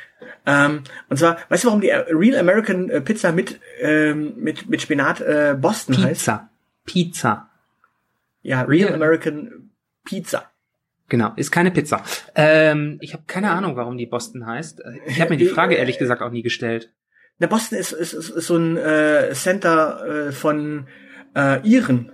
Ähm, 0.45 0.83
und 1.09 1.17
zwar, 1.17 1.37
weißt 1.49 1.65
du, 1.65 1.69
warum 1.69 1.81
die 1.81 1.91
Real 1.91 2.39
American 2.39 2.91
äh, 2.91 3.01
Pizza 3.01 3.33
mit 3.33 3.61
ähm, 3.81 4.35
mit 4.37 4.69
mit 4.69 4.83
Spinat 4.83 5.21
äh, 5.21 5.57
Boston 5.59 5.97
heißt? 5.99 6.09
Pizza. 6.21 6.51
Pizza. 6.85 7.49
Ja, 8.43 8.63
Real 8.63 8.89
Real- 8.89 8.95
American 8.95 9.71
Pizza. 10.05 10.51
Genau, 11.09 11.33
ist 11.37 11.51
keine 11.53 11.71
Pizza. 11.71 12.03
Ähm, 12.35 12.99
ich 13.03 13.13
habe 13.13 13.25
keine 13.27 13.51
Ahnung, 13.51 13.77
warum 13.77 13.97
die 13.99 14.07
Boston 14.07 14.47
heißt. 14.47 14.83
Ich 15.07 15.21
habe 15.21 15.31
mir 15.31 15.37
die 15.39 15.47
Frage 15.47 15.75
ehrlich 15.77 15.99
gesagt 15.99 16.23
auch 16.23 16.31
nie 16.31 16.43
gestellt. 16.43 16.93
Na, 17.39 17.47
Boston 17.47 17.79
ist, 17.79 17.93
ist, 17.93 18.15
ist, 18.15 18.31
ist 18.31 18.47
so 18.47 18.57
ein 18.57 18.77
äh, 18.77 19.31
Center 19.35 20.29
äh, 20.29 20.33
von 20.33 20.87
äh, 21.37 21.61
Iren. 21.69 22.11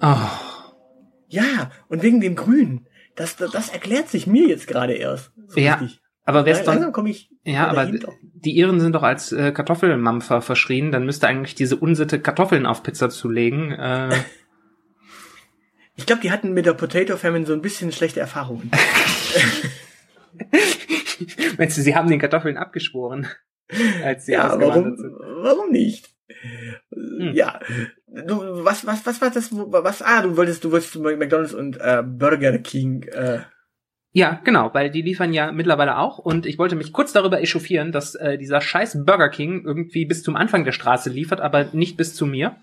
Oh, 0.00 0.16
Ja, 1.28 1.70
und 1.88 2.02
wegen 2.02 2.20
dem 2.20 2.34
Grün. 2.34 2.86
Das, 3.14 3.36
das, 3.36 3.50
das 3.50 3.68
erklärt 3.68 4.08
sich 4.08 4.26
mir 4.26 4.48
jetzt 4.48 4.66
gerade 4.66 4.94
erst. 4.94 5.32
So 5.48 5.60
Ja, 5.60 5.74
richtig. 5.74 6.00
aber 6.24 6.46
wär's 6.46 6.60
doch, 6.60 6.72
Langsam 6.72 6.92
komme 6.92 7.10
ich 7.10 7.30
ja, 7.44 7.68
aber 7.68 7.90
die 8.22 8.56
Iren 8.56 8.80
sind 8.80 8.94
doch 8.94 9.02
als 9.02 9.32
äh, 9.32 9.52
Kartoffelmampfer 9.52 10.42
verschrien. 10.42 10.92
Dann 10.92 11.06
müsste 11.06 11.26
eigentlich 11.26 11.54
diese 11.54 11.76
Unsitte, 11.76 12.20
Kartoffeln 12.20 12.66
auf 12.66 12.82
Pizza 12.82 13.10
zu 13.10 13.30
legen. 13.30 13.72
Äh, 13.72 14.10
Ich 15.98 16.06
glaube, 16.06 16.22
die 16.22 16.30
hatten 16.30 16.52
mit 16.52 16.64
der 16.64 16.74
Potato 16.74 17.16
Famine 17.16 17.44
so 17.44 17.52
ein 17.52 17.60
bisschen 17.60 17.90
schlechte 17.90 18.20
Erfahrungen. 18.20 18.70
meinst 21.58 21.76
du, 21.76 21.82
sie 21.82 21.96
haben 21.96 22.08
den 22.08 22.20
Kartoffeln 22.20 22.56
abgeschworen, 22.56 23.26
als 24.04 24.26
sie 24.26 24.32
ja, 24.32 24.48
ausgewandert 24.48 24.76
warum, 24.76 24.96
sind? 24.96 25.12
warum 25.42 25.72
nicht? 25.72 26.10
Hm. 26.92 27.32
Ja. 27.34 27.60
Du, 28.06 28.64
was, 28.64 28.86
was, 28.86 29.04
was 29.06 29.20
war 29.20 29.30
das? 29.30 29.50
Was, 29.52 30.02
ah, 30.02 30.22
du 30.22 30.36
wolltest, 30.36 30.64
du 30.64 30.70
wolltest 30.70 30.92
zu 30.92 31.00
McDonalds 31.00 31.54
und 31.54 31.78
äh, 31.80 32.02
Burger 32.04 32.58
King, 32.58 33.02
äh, 33.04 33.40
Ja, 34.12 34.40
genau, 34.44 34.72
weil 34.74 34.90
die 34.90 35.02
liefern 35.02 35.32
ja 35.32 35.52
mittlerweile 35.52 35.98
auch 35.98 36.18
und 36.18 36.46
ich 36.46 36.58
wollte 36.58 36.76
mich 36.76 36.92
kurz 36.92 37.12
darüber 37.12 37.40
echauffieren, 37.40 37.92
dass 37.92 38.14
äh, 38.14 38.38
dieser 38.38 38.60
scheiß 38.60 39.04
Burger 39.04 39.28
King 39.28 39.64
irgendwie 39.64 40.06
bis 40.06 40.22
zum 40.22 40.36
Anfang 40.36 40.64
der 40.64 40.72
Straße 40.72 41.10
liefert, 41.10 41.40
aber 41.40 41.64
nicht 41.72 41.96
bis 41.96 42.14
zu 42.14 42.26
mir. 42.26 42.56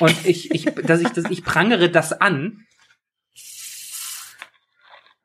Und 0.00 0.26
ich, 0.26 0.50
ich, 0.52 0.64
dass 0.86 1.00
ich 1.00 1.08
das, 1.08 1.30
ich 1.30 1.44
prangere 1.44 1.90
das 1.90 2.12
an, 2.12 2.64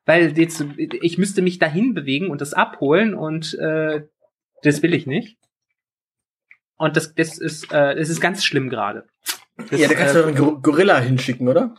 weil 0.04 0.36
jetzt, 0.36 0.64
ich 0.76 1.18
müsste 1.18 1.42
mich 1.42 1.58
dahin 1.58 1.94
bewegen 1.94 2.30
und 2.30 2.40
das 2.40 2.54
abholen 2.54 3.14
und 3.14 3.54
äh, 3.54 4.02
das 4.62 4.82
will 4.82 4.94
ich 4.94 5.06
nicht. 5.06 5.38
Und 6.82 6.96
das, 6.96 7.14
das 7.14 7.38
ist, 7.38 7.72
äh, 7.72 7.94
das 7.94 8.08
ist 8.08 8.20
ganz 8.20 8.44
schlimm 8.44 8.68
gerade. 8.68 9.04
Ja, 9.70 9.86
da 9.86 9.94
kannst 9.94 10.16
du 10.16 10.18
äh, 10.18 10.22
doch 10.22 10.28
einen 10.28 10.36
Gor- 10.36 10.60
Gorilla 10.60 10.98
hinschicken, 10.98 11.46
oder? 11.46 11.76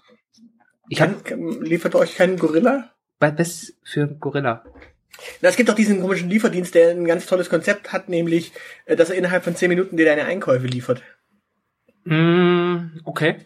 ich 0.87 0.97
Kann, 0.97 1.21
kann, 1.25 1.61
liefert 1.61 1.93
euch 1.95 2.15
keinen 2.15 2.37
Gorilla? 2.37 2.89
was 3.19 3.73
für 3.83 4.07
Gorilla. 4.07 4.63
Na, 5.41 5.49
es 5.49 5.57
gibt 5.57 5.67
doch 5.67 5.75
diesen 5.75 5.99
komischen 6.01 6.29
Lieferdienst, 6.29 6.73
der 6.73 6.91
ein 6.91 7.03
ganz 7.05 7.25
tolles 7.25 7.49
Konzept 7.49 7.91
hat, 7.91 8.07
nämlich, 8.07 8.53
äh, 8.85 8.95
dass 8.95 9.09
er 9.09 9.17
innerhalb 9.17 9.43
von 9.43 9.57
10 9.57 9.67
Minuten 9.67 9.97
dir 9.97 10.05
deine 10.05 10.23
Einkäufe 10.23 10.67
liefert. 10.67 11.03
Mm, 12.05 12.99
okay. 13.03 13.37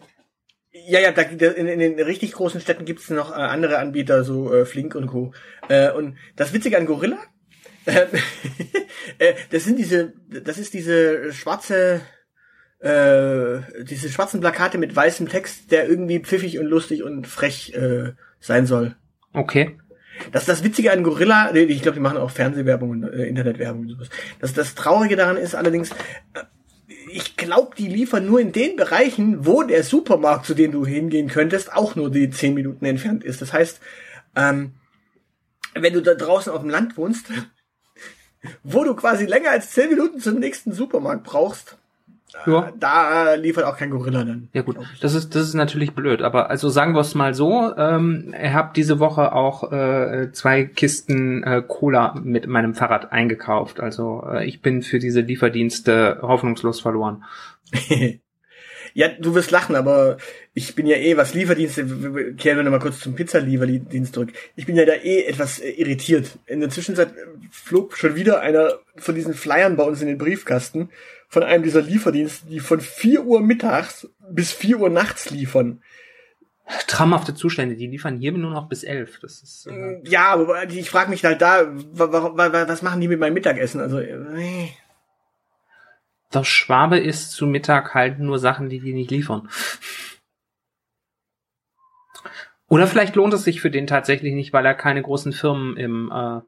Ja, 0.70 1.00
ja, 1.00 1.10
da, 1.10 1.22
in, 1.22 1.66
in 1.66 1.78
den 1.80 1.98
richtig 2.00 2.32
großen 2.32 2.60
Städten 2.60 2.84
gibt 2.84 3.00
es 3.00 3.10
noch 3.10 3.32
äh, 3.32 3.34
andere 3.34 3.78
Anbieter, 3.78 4.22
so 4.22 4.52
äh, 4.54 4.64
Flink 4.64 4.94
und 4.94 5.08
Co. 5.08 5.32
Äh, 5.68 5.90
und 5.90 6.16
das 6.36 6.52
Witzige 6.52 6.76
an 6.78 6.86
Gorilla, 6.86 7.18
das 9.50 9.64
sind 9.64 9.78
diese, 9.78 10.12
das 10.28 10.58
ist 10.58 10.74
diese 10.74 11.32
schwarze, 11.32 12.00
äh, 12.80 13.84
diese 13.84 14.08
schwarzen 14.08 14.40
Plakate 14.40 14.78
mit 14.78 14.94
weißem 14.94 15.28
Text, 15.28 15.70
der 15.70 15.88
irgendwie 15.88 16.20
pfiffig 16.20 16.58
und 16.58 16.66
lustig 16.66 17.02
und 17.02 17.26
frech 17.26 17.74
äh, 17.74 18.12
sein 18.40 18.66
soll. 18.66 18.96
Okay. 19.32 19.78
Das 20.32 20.42
ist 20.42 20.48
das 20.48 20.64
Witzige 20.64 20.92
an 20.92 21.04
Gorilla, 21.04 21.54
ich 21.54 21.82
glaube, 21.82 21.94
die 21.94 22.02
machen 22.02 22.18
auch 22.18 22.30
Fernsehwerbung 22.30 22.90
und 22.90 23.04
äh, 23.04 23.26
Internetwerbung 23.26 23.82
und 23.82 23.90
sowas. 23.90 24.08
Das, 24.40 24.52
das 24.52 24.74
Traurige 24.74 25.16
daran 25.16 25.36
ist 25.36 25.54
allerdings, 25.54 25.90
äh, 26.34 26.42
ich 27.10 27.36
glaube, 27.36 27.74
die 27.76 27.88
liefern 27.88 28.26
nur 28.26 28.40
in 28.40 28.52
den 28.52 28.76
Bereichen, 28.76 29.46
wo 29.46 29.62
der 29.62 29.82
Supermarkt, 29.82 30.44
zu 30.44 30.54
dem 30.54 30.72
du 30.72 30.84
hingehen 30.84 31.28
könntest, 31.28 31.72
auch 31.72 31.94
nur 31.94 32.10
die 32.10 32.28
10 32.28 32.54
Minuten 32.54 32.84
entfernt 32.84 33.24
ist. 33.24 33.40
Das 33.40 33.52
heißt, 33.52 33.80
ähm, 34.36 34.74
wenn 35.74 35.94
du 35.94 36.02
da 36.02 36.14
draußen 36.14 36.52
auf 36.52 36.60
dem 36.60 36.70
Land 36.70 36.96
wohnst, 36.96 37.26
wo 38.62 38.84
du 38.84 38.94
quasi 38.94 39.26
länger 39.26 39.50
als 39.50 39.70
10 39.72 39.90
Minuten 39.90 40.20
zum 40.20 40.38
nächsten 40.38 40.72
Supermarkt 40.72 41.24
brauchst, 41.24 41.76
Ja. 42.46 42.72
da 42.78 43.34
liefert 43.34 43.64
auch 43.64 43.76
kein 43.76 43.90
Gorilla 43.90 44.22
dann. 44.24 44.48
Ja 44.52 44.62
gut, 44.62 44.76
das 45.00 45.14
ist 45.14 45.34
das 45.34 45.42
ist 45.48 45.54
natürlich 45.54 45.94
blöd, 45.94 46.22
aber 46.22 46.50
also 46.50 46.68
sagen 46.68 46.94
wir 46.94 47.00
es 47.00 47.14
mal 47.14 47.34
so, 47.34 47.74
ähm, 47.76 48.34
ich 48.40 48.52
habe 48.52 48.70
diese 48.76 49.00
Woche 49.00 49.32
auch 49.32 49.72
äh, 49.72 50.30
zwei 50.32 50.64
Kisten 50.64 51.42
äh, 51.42 51.62
Cola 51.66 52.14
mit 52.22 52.46
meinem 52.46 52.74
Fahrrad 52.74 53.12
eingekauft. 53.12 53.80
Also 53.80 54.24
äh, 54.30 54.46
ich 54.46 54.60
bin 54.62 54.82
für 54.82 54.98
diese 54.98 55.20
Lieferdienste 55.22 56.18
hoffnungslos 56.22 56.80
verloren. 56.80 57.24
Ja, 58.94 59.08
du 59.08 59.34
wirst 59.34 59.50
lachen, 59.50 59.76
aber 59.76 60.16
ich 60.54 60.74
bin 60.74 60.86
ja 60.86 60.96
eh, 60.96 61.16
was 61.16 61.34
Lieferdienste, 61.34 61.84
kehren 62.36 62.56
wir 62.56 62.62
nochmal 62.64 62.80
kurz 62.80 63.00
zum 63.00 63.14
Pizzalieferdienst 63.14 64.14
zurück. 64.14 64.32
Ich 64.56 64.66
bin 64.66 64.76
ja 64.76 64.84
da 64.84 64.94
eh 64.94 65.24
etwas 65.24 65.58
äh, 65.60 65.70
irritiert. 65.70 66.38
In 66.46 66.60
der 66.60 66.70
Zwischenzeit 66.70 67.10
flog 67.50 67.96
schon 67.96 68.14
wieder 68.16 68.40
einer 68.40 68.78
von 68.96 69.14
diesen 69.14 69.34
Flyern 69.34 69.76
bei 69.76 69.84
uns 69.84 70.00
in 70.00 70.08
den 70.08 70.18
Briefkasten 70.18 70.90
von 71.28 71.42
einem 71.42 71.62
dieser 71.62 71.82
Lieferdienste, 71.82 72.46
die 72.48 72.60
von 72.60 72.80
4 72.80 73.24
Uhr 73.24 73.40
mittags 73.40 74.08
bis 74.30 74.52
4 74.52 74.78
Uhr 74.80 74.88
nachts 74.90 75.30
liefern. 75.30 75.82
Traumhafte 76.86 77.34
Zustände, 77.34 77.76
die 77.76 77.86
liefern 77.86 78.18
hier 78.18 78.30
nur 78.32 78.50
noch 78.50 78.68
bis 78.68 78.82
elf. 78.84 79.18
Das 79.20 79.42
ist, 79.42 79.66
äh 79.68 80.00
Ja, 80.04 80.28
aber 80.28 80.64
ich 80.68 80.90
frage 80.90 81.08
mich 81.08 81.24
halt 81.24 81.40
da, 81.40 81.66
wa- 81.92 82.12
wa- 82.12 82.32
wa- 82.36 82.68
was 82.68 82.82
machen 82.82 83.00
die 83.00 83.08
mit 83.08 83.18
meinem 83.20 83.32
Mittagessen? 83.34 83.80
Also, 83.80 83.98
äh, 84.00 84.68
der 86.32 86.44
Schwabe 86.44 86.98
isst 86.98 87.32
zu 87.32 87.46
Mittag 87.46 87.94
halt 87.94 88.18
nur 88.18 88.38
Sachen, 88.38 88.68
die 88.68 88.80
die 88.80 88.92
nicht 88.92 89.10
liefern. 89.10 89.48
Oder 92.68 92.86
vielleicht 92.86 93.16
lohnt 93.16 93.32
es 93.32 93.44
sich 93.44 93.60
für 93.60 93.70
den 93.70 93.86
tatsächlich 93.86 94.34
nicht, 94.34 94.52
weil 94.52 94.66
er 94.66 94.74
keine 94.74 95.02
großen 95.02 95.32
Firmen 95.32 95.76
im, 95.78 96.12
äh, 96.12 96.40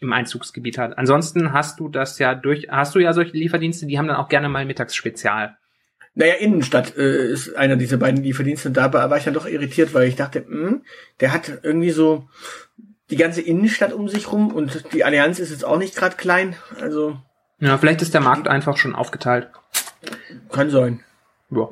im 0.00 0.12
Einzugsgebiet 0.12 0.76
hat. 0.76 0.98
Ansonsten 0.98 1.52
hast 1.52 1.80
du 1.80 1.88
das 1.88 2.18
ja 2.18 2.34
durch, 2.34 2.68
hast 2.70 2.94
du 2.94 2.98
ja 2.98 3.14
solche 3.14 3.36
Lieferdienste, 3.36 3.86
die 3.86 3.98
haben 3.98 4.08
dann 4.08 4.18
auch 4.18 4.28
gerne 4.28 4.50
mal 4.50 4.66
Mittagsspezial. 4.66 5.56
Naja, 6.14 6.34
Innenstadt 6.34 6.96
äh, 6.96 7.32
ist 7.32 7.56
einer 7.56 7.76
dieser 7.76 7.96
beiden 7.96 8.22
Lieferdienste. 8.22 8.68
Und 8.68 8.76
da 8.76 8.92
war 8.92 9.16
ich 9.16 9.24
dann 9.24 9.34
doch 9.34 9.46
irritiert, 9.46 9.94
weil 9.94 10.06
ich 10.06 10.16
dachte, 10.16 10.44
mh, 10.46 10.82
der 11.20 11.32
hat 11.32 11.60
irgendwie 11.62 11.90
so 11.90 12.28
die 13.10 13.16
ganze 13.16 13.40
Innenstadt 13.40 13.92
um 13.92 14.08
sich 14.08 14.30
rum 14.30 14.52
und 14.52 14.92
die 14.92 15.04
Allianz 15.04 15.38
ist 15.38 15.50
jetzt 15.50 15.64
auch 15.64 15.78
nicht 15.78 15.96
gerade 15.96 16.16
klein. 16.16 16.56
Also 16.80 17.18
Ja, 17.58 17.78
vielleicht 17.78 18.02
ist 18.02 18.14
der 18.14 18.20
Markt 18.20 18.48
einfach 18.48 18.76
schon 18.76 18.94
aufgeteilt. 18.94 19.48
kann 20.50 20.70
sein. 20.70 21.00
Ja. 21.50 21.68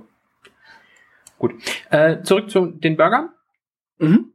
Gut. 1.39 1.55
Äh, 1.91 2.23
zurück 2.23 2.51
zu 2.51 2.67
den 2.67 2.97
Burgern. 2.97 3.31
Mhm. 3.99 4.33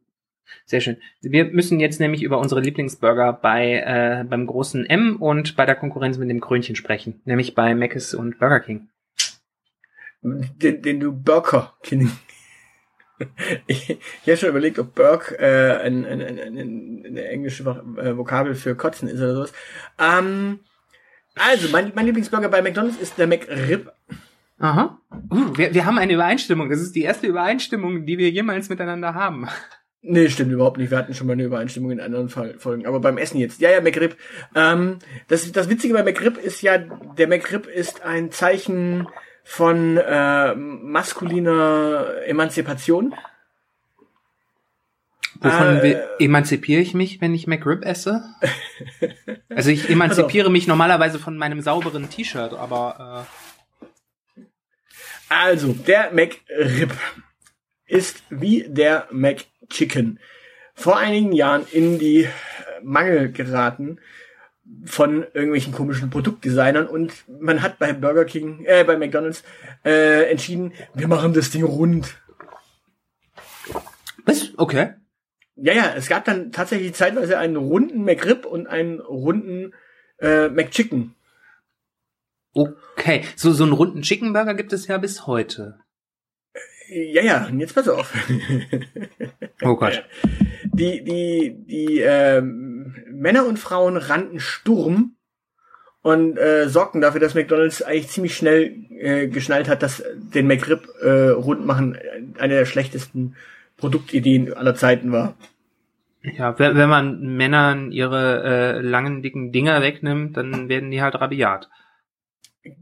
Sehr 0.66 0.82
schön. 0.82 0.98
Wir 1.22 1.46
müssen 1.46 1.80
jetzt 1.80 2.00
nämlich 2.00 2.24
über 2.24 2.40
unsere 2.40 2.60
Lieblingsburger 2.60 3.32
bei 3.32 3.76
äh, 3.76 4.26
beim 4.26 4.46
großen 4.46 4.86
M 4.86 5.16
und 5.22 5.56
bei 5.56 5.66
der 5.66 5.76
Konkurrenz 5.76 6.18
mit 6.18 6.30
dem 6.30 6.42
Krönchen 6.42 6.76
sprechen, 6.76 7.22
nämlich 7.24 7.56
bei 7.56 7.74
Mc's 7.74 8.14
und 8.14 8.40
Burger 8.40 8.60
King. 8.60 8.90
Den, 10.22 10.82
den 10.82 11.00
du 11.00 11.14
Burger 11.14 11.74
King. 11.84 12.12
Ich, 13.66 13.90
ich 13.90 14.28
habe 14.28 14.38
schon 14.38 14.50
überlegt, 14.50 14.78
ob 14.78 14.94
Burg 14.94 15.36
äh, 15.40 15.78
ein, 15.82 16.06
ein, 16.06 16.22
ein, 16.22 16.38
ein, 16.38 17.04
eine 17.04 17.28
englische 17.28 17.64
äh, 17.64 18.16
Vokabel 18.16 18.54
für 18.54 18.76
Kotzen 18.76 19.10
ist 19.10 19.18
oder 19.18 19.34
sowas. 19.34 19.54
Ähm, 19.98 20.60
also, 21.38 21.70
mein, 21.70 21.92
mein 21.96 22.06
Lieblingsburger 22.06 22.50
bei 22.50 22.62
McDonald's 22.62 22.98
ist 22.98 23.18
der 23.18 23.28
McRib. 23.28 23.92
Aha. 24.60 25.00
Uh, 25.32 25.58
wir, 25.58 25.74
wir 25.74 25.86
haben 25.86 25.98
eine 25.98 26.14
Übereinstimmung. 26.14 26.70
Das 26.70 26.82
ist 26.82 26.96
die 26.96 27.04
erste 27.04 27.28
Übereinstimmung, 27.28 28.06
die 28.06 28.18
wir 28.18 28.30
jemals 28.30 28.70
miteinander 28.70 29.14
haben. 29.14 29.48
Nee, 30.02 30.30
stimmt 30.30 30.52
überhaupt 30.52 30.78
nicht. 30.78 30.92
Wir 30.92 30.98
hatten 30.98 31.14
schon 31.14 31.28
mal 31.28 31.34
eine 31.34 31.44
Übereinstimmung 31.44 31.92
in 31.92 32.00
anderen 32.00 32.30
Fall, 32.30 32.56
Folgen. 32.60 32.86
Aber 32.86 33.00
beim 33.00 33.18
Essen 33.18 33.40
jetzt. 33.40 33.60
Ja, 33.60 33.72
ja, 33.72 33.82
McRib. 33.82 34.16
Ähm, 34.56 35.00
das, 35.28 35.52
das 35.52 35.70
Witzige 35.70 35.94
bei 35.94 36.04
McRib 36.04 36.38
ist 36.38 36.62
ja, 36.62 36.78
der 36.78 37.28
McRib 37.28 37.68
ist 37.68 38.04
ein 38.04 38.32
Zeichen 38.32 39.08
von 39.44 39.98
äh, 39.98 40.56
maskuliner 40.56 42.06
Emanzipation. 42.26 43.14
Wovon 45.40 45.78
Äh, 45.78 45.84
will, 45.84 46.04
emanzipiere 46.20 46.82
ich 46.82 46.94
mich, 46.94 47.22
wenn 47.22 47.34
ich 47.34 47.48
McRib 47.48 47.86
esse? 47.86 48.24
Also 49.50 49.70
ich 49.70 49.90
emanzipiere 49.90 50.50
mich 50.50 50.68
normalerweise 50.68 51.20
von 51.20 51.38
meinem 51.38 51.62
sauberen 51.62 52.10
T-Shirt, 52.10 52.54
aber 52.54 53.28
Also, 55.30 55.74
der 55.74 56.12
McRib 56.14 56.92
ist 57.86 58.24
wie 58.30 58.66
der 58.68 59.08
McChicken 59.12 60.20
vor 60.74 60.98
einigen 60.98 61.32
Jahren 61.34 61.66
in 61.72 62.00
die 62.00 62.24
äh, 62.24 62.30
Mangel 62.84 63.32
geraten 63.32 64.00
von 64.86 65.24
irgendwelchen 65.34 65.74
komischen 65.74 66.10
Produktdesignern 66.10 66.88
und 66.88 67.14
man 67.28 67.62
hat 67.62 67.80
bei 67.80 67.94
Burger 67.94 68.26
King, 68.26 68.66
äh, 68.66 68.84
bei 68.84 68.98
McDonald's 68.98 69.44
äh, 69.84 70.30
entschieden, 70.30 70.74
wir 70.94 71.08
machen 71.08 71.34
das 71.34 71.50
Ding 71.50 71.64
rund. 71.64 72.16
äh, 73.70 73.74
was? 74.26 74.54
Okay. 74.58 74.94
Ja, 75.58 75.74
ja, 75.74 75.94
es 75.96 76.08
gab 76.08 76.26
dann 76.26 76.52
tatsächlich 76.52 76.94
zeitweise 76.94 77.38
einen 77.38 77.56
runden 77.56 78.04
McRib 78.04 78.46
und 78.46 78.68
einen 78.68 79.00
runden 79.00 79.74
äh, 80.20 80.50
McChicken. 80.50 81.16
Okay. 82.54 83.24
So, 83.36 83.52
so 83.52 83.64
einen 83.64 83.74
runden 83.74 84.02
Chicken 84.02 84.34
Burger 84.34 84.54
gibt 84.54 84.74
es 84.74 84.88
ja 84.88 84.98
bis 84.98 85.28
heute. 85.28 85.80
Ja, 86.90 87.22
ja, 87.22 87.48
und 87.48 87.60
jetzt 87.60 87.76
pass 87.76 87.90
auf. 87.90 88.14
Oh 89.62 89.76
Gott. 89.76 90.04
die, 90.64 91.04
die, 91.04 91.56
die 91.66 92.00
ähm, 92.00 92.96
Männer 93.12 93.46
und 93.46 93.60
Frauen 93.60 93.98
rannten 93.98 94.40
Sturm 94.40 95.16
und 96.02 96.38
äh, 96.38 96.70
sorgten 96.70 97.02
dafür, 97.02 97.20
dass 97.20 97.36
McDonald's 97.36 97.82
eigentlich 97.82 98.10
ziemlich 98.10 98.36
schnell 98.38 98.86
äh, 98.92 99.28
geschnallt 99.28 99.68
hat, 99.68 99.84
dass 99.84 100.04
den 100.16 100.48
McRib 100.48 100.88
äh, 101.02 101.30
rund 101.30 101.66
machen 101.66 101.96
äh, 101.96 102.40
eine 102.40 102.54
der 102.54 102.66
schlechtesten 102.66 103.36
Produktideen 103.78 104.54
aller 104.54 104.76
Zeiten 104.76 105.12
war. 105.12 105.36
Ja, 106.24 106.58
wenn, 106.60 106.76
wenn 106.76 106.90
man 106.90 107.20
Männern 107.22 107.92
ihre 107.92 108.44
äh, 108.44 108.82
langen, 108.82 109.22
dicken 109.22 109.52
Dinger 109.52 109.82
wegnimmt, 109.82 110.36
dann 110.36 110.68
werden 110.68 110.92
die 110.92 111.02
halt 111.02 111.16
rabiat. 111.16 111.70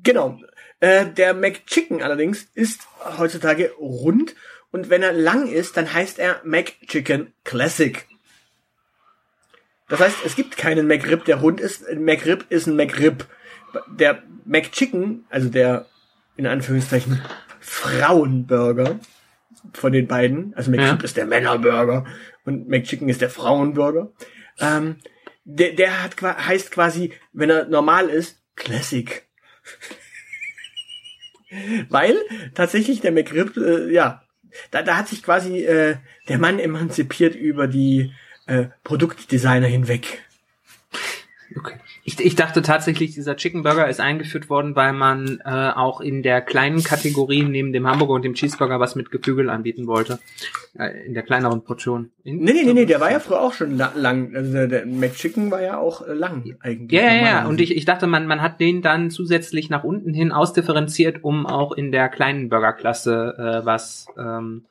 Genau. 0.04 0.40
Äh, 0.80 1.06
der 1.08 1.34
McChicken 1.34 2.02
allerdings 2.02 2.44
ist 2.54 2.88
heutzutage 3.18 3.72
rund 3.80 4.36
und 4.72 4.90
wenn 4.90 5.04
er 5.04 5.14
lang 5.14 5.48
ist, 5.48 5.78
dann 5.78 5.94
heißt 5.94 6.20
er 6.20 6.42
McChicken 6.44 7.34
Classic. 7.44 8.08
Das 9.88 10.00
heißt, 10.00 10.18
es 10.26 10.36
gibt 10.36 10.58
keinen 10.58 10.88
McRib, 10.88 11.26
der 11.26 11.38
rund 11.38 11.62
ist. 11.62 11.88
Ein 11.88 12.04
McRib 12.04 12.46
ist 12.50 12.68
ein 12.68 12.76
McRib. 12.76 13.26
Der 13.88 14.24
McChicken, 14.46 15.26
also 15.30 15.50
der 15.50 15.86
in 16.38 16.48
Anführungszeichen 16.48 17.22
Frauenburger 17.60 19.00
von 19.74 19.92
den 19.92 20.08
beiden, 20.08 20.54
also 20.56 20.72
McRib 20.72 21.00
Ja. 21.00 21.04
ist 21.04 21.18
der 21.18 21.26
Männerburger 21.26 22.06
und 22.46 22.68
McChicken 22.68 23.10
ist 23.10 23.22
der 23.22 23.30
Frauenburger. 23.30 24.12
Ähm, 24.60 24.98
der, 25.44 25.74
der 25.74 26.04
hat 26.04 26.22
heißt 26.22 26.72
quasi, 26.72 27.14
wenn 27.34 27.50
er 27.50 27.66
normal 27.66 28.10
ist, 28.10 28.42
Classic. 28.56 29.24
Weil 31.90 32.16
tatsächlich 32.54 33.02
der 33.02 33.12
McRib, 33.12 33.56
äh, 33.58 33.92
ja, 33.92 34.24
da, 34.72 34.82
da 34.82 34.98
hat 34.98 35.08
sich 35.08 35.22
quasi 35.24 35.64
äh, 35.66 35.98
der 36.28 36.38
Mann 36.38 36.60
emanzipiert 36.60 37.36
über 37.36 37.68
die 37.68 38.14
äh, 38.48 38.66
Produktdesigner 38.84 39.68
hinweg. 39.68 40.24
Okay. 41.56 41.80
Ich, 42.08 42.20
ich 42.20 42.36
dachte 42.36 42.62
tatsächlich, 42.62 43.16
dieser 43.16 43.36
Chicken 43.36 43.64
Burger 43.64 43.90
ist 43.90 44.00
eingeführt 44.00 44.48
worden, 44.48 44.76
weil 44.76 44.94
man 44.94 45.42
äh, 45.44 45.50
auch 45.50 46.02
in 46.02 46.22
der 46.22 46.40
kleinen 46.42 46.84
Kategorie 46.84 47.42
neben 47.42 47.74
dem 47.74 47.88
Hamburger 47.88 48.14
und 48.14 48.22
dem 48.24 48.36
Cheeseburger 48.36 48.80
was 48.80 48.94
mit 48.94 49.10
Geflügel 49.10 49.50
anbieten 49.50 49.88
wollte. 49.88 50.20
Äh, 50.78 51.08
in 51.08 51.16
der 51.16 51.24
kleineren 51.24 51.64
Portion. 51.64 52.12
In 52.24 52.44
Nee, 52.44 52.54
nee, 52.54 52.64
nee, 52.64 52.74
nee, 52.74 52.86
der 52.86 53.00
war 53.00 53.12
ja 53.12 53.20
früher 53.20 53.42
auch 53.42 53.54
schon 53.54 53.76
la 53.76 53.92
lang. 53.96 54.36
Also 54.36 54.54
der, 54.54 54.68
der 54.68 54.86
McChicken 54.86 55.50
war 55.50 55.64
ja 55.64 55.80
auch 55.80 56.08
äh, 56.08 56.14
lang 56.14 56.56
eigentlich. 56.60 56.92
Ja, 56.92 57.08
ja, 57.08 57.08
ja. 57.08 57.16
normalerweise. 57.16 57.50
Und 57.50 57.62
ich, 57.62 57.76
ich 57.76 57.86
dachte, 57.86 58.06
man, 58.06 58.28
man 58.28 58.44
hat 58.44 58.60
den 58.60 58.84
dann 58.84 59.10
zusätzlich 59.10 59.72
nach 59.72 59.84
unten 59.84 60.14
hin 60.14 60.32
ausdifferenziert, 60.32 61.24
um 61.24 61.48
auch 61.48 61.72
in 61.72 61.92
der 61.92 62.10
kleinen 62.10 62.50
Burgerklasse 62.50 63.34
äh, 63.64 63.66
was. 63.66 64.06
Ähm, 64.16 64.66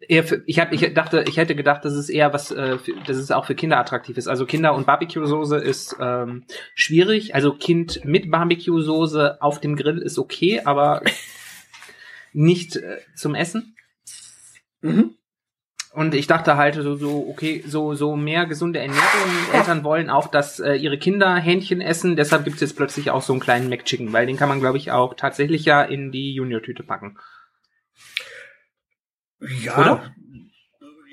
eher 0.00 0.24
für, 0.24 0.42
ich 0.46 0.58
hab, 0.58 0.72
ich 0.72 0.94
dachte, 0.94 1.24
ich 1.28 1.36
hätte 1.36 1.54
gedacht, 1.54 1.84
dass 1.84 1.92
es 1.92 2.08
eher 2.08 2.32
was, 2.32 2.50
äh, 2.50 2.78
für, 2.78 2.94
dass 3.06 3.16
es 3.16 3.30
auch 3.30 3.44
für 3.44 3.54
Kinder 3.54 3.78
attraktiv 3.78 4.16
ist. 4.16 4.28
Also 4.28 4.46
Kinder 4.46 4.74
und 4.74 4.86
Barbecue-Soße 4.86 5.56
ist 5.56 5.96
ähm, 6.00 6.44
schwierig. 6.74 7.34
Also 7.34 7.52
Kind 7.52 8.04
mit 8.04 8.30
Barbecue-Soße 8.30 9.40
auf 9.42 9.60
dem 9.60 9.76
Grill 9.76 9.98
ist 9.98 10.18
okay, 10.18 10.62
aber 10.64 11.02
nicht 12.32 12.76
äh, 12.76 12.98
zum 13.14 13.34
Essen. 13.34 13.76
Mhm. 14.80 15.14
Und 15.92 16.14
ich 16.14 16.28
dachte 16.28 16.56
halt 16.56 16.76
so, 16.76 16.94
so 16.94 17.26
okay, 17.28 17.64
so, 17.66 17.94
so 17.94 18.14
mehr 18.14 18.46
gesunde 18.46 18.78
Ernährung. 18.78 19.02
Eltern 19.52 19.82
wollen 19.82 20.08
auch, 20.08 20.28
dass 20.28 20.60
äh, 20.60 20.74
ihre 20.74 20.98
Kinder 20.98 21.34
Hähnchen 21.34 21.80
essen. 21.80 22.14
Deshalb 22.14 22.44
gibt 22.44 22.54
es 22.54 22.60
jetzt 22.60 22.76
plötzlich 22.76 23.10
auch 23.10 23.22
so 23.22 23.32
einen 23.32 23.40
kleinen 23.40 23.68
McChicken, 23.68 24.12
weil 24.12 24.26
den 24.26 24.36
kann 24.36 24.48
man, 24.48 24.60
glaube 24.60 24.78
ich, 24.78 24.92
auch 24.92 25.14
tatsächlich 25.14 25.64
ja 25.64 25.82
in 25.82 26.12
die 26.12 26.32
Junior-Tüte 26.32 26.84
packen. 26.84 27.18
Ja. 29.40 29.78
Oder? 29.78 30.14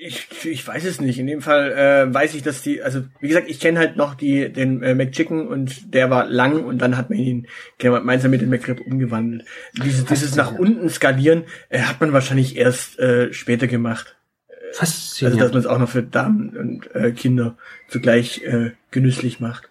Ich, 0.00 0.28
ich 0.44 0.66
weiß 0.66 0.84
es 0.84 1.00
nicht. 1.00 1.18
In 1.18 1.26
dem 1.26 1.42
Fall 1.42 1.72
äh, 1.72 2.14
weiß 2.14 2.34
ich, 2.34 2.42
dass 2.42 2.62
die, 2.62 2.82
also 2.82 3.02
wie 3.20 3.28
gesagt, 3.28 3.48
ich 3.48 3.58
kenne 3.58 3.80
halt 3.80 3.96
noch 3.96 4.14
die 4.14 4.52
den 4.52 4.80
äh, 4.82 4.94
McChicken 4.94 5.48
und 5.48 5.92
der 5.92 6.08
war 6.08 6.26
lang 6.26 6.64
und 6.64 6.78
dann 6.78 6.96
hat 6.96 7.10
man 7.10 7.18
ihn 7.18 7.48
gemeinsam 7.78 8.30
mit 8.30 8.40
dem 8.40 8.50
McRib 8.50 8.80
umgewandelt. 8.80 9.44
Dieses, 9.84 10.04
dieses 10.04 10.36
nach 10.36 10.52
unten 10.52 10.88
skalieren 10.88 11.44
äh, 11.68 11.80
hat 11.80 12.00
man 12.00 12.12
wahrscheinlich 12.12 12.56
erst 12.56 12.98
äh, 13.00 13.32
später 13.32 13.66
gemacht. 13.66 14.16
Also 14.48 14.78
Faszinierend. 14.78 15.40
dass 15.40 15.50
man 15.50 15.60
es 15.60 15.66
auch 15.66 15.78
noch 15.78 15.88
für 15.88 16.02
Damen 16.02 16.56
und 16.56 16.94
äh, 16.94 17.10
Kinder 17.10 17.56
zugleich 17.88 18.42
äh, 18.44 18.72
genüsslich 18.92 19.40
macht. 19.40 19.68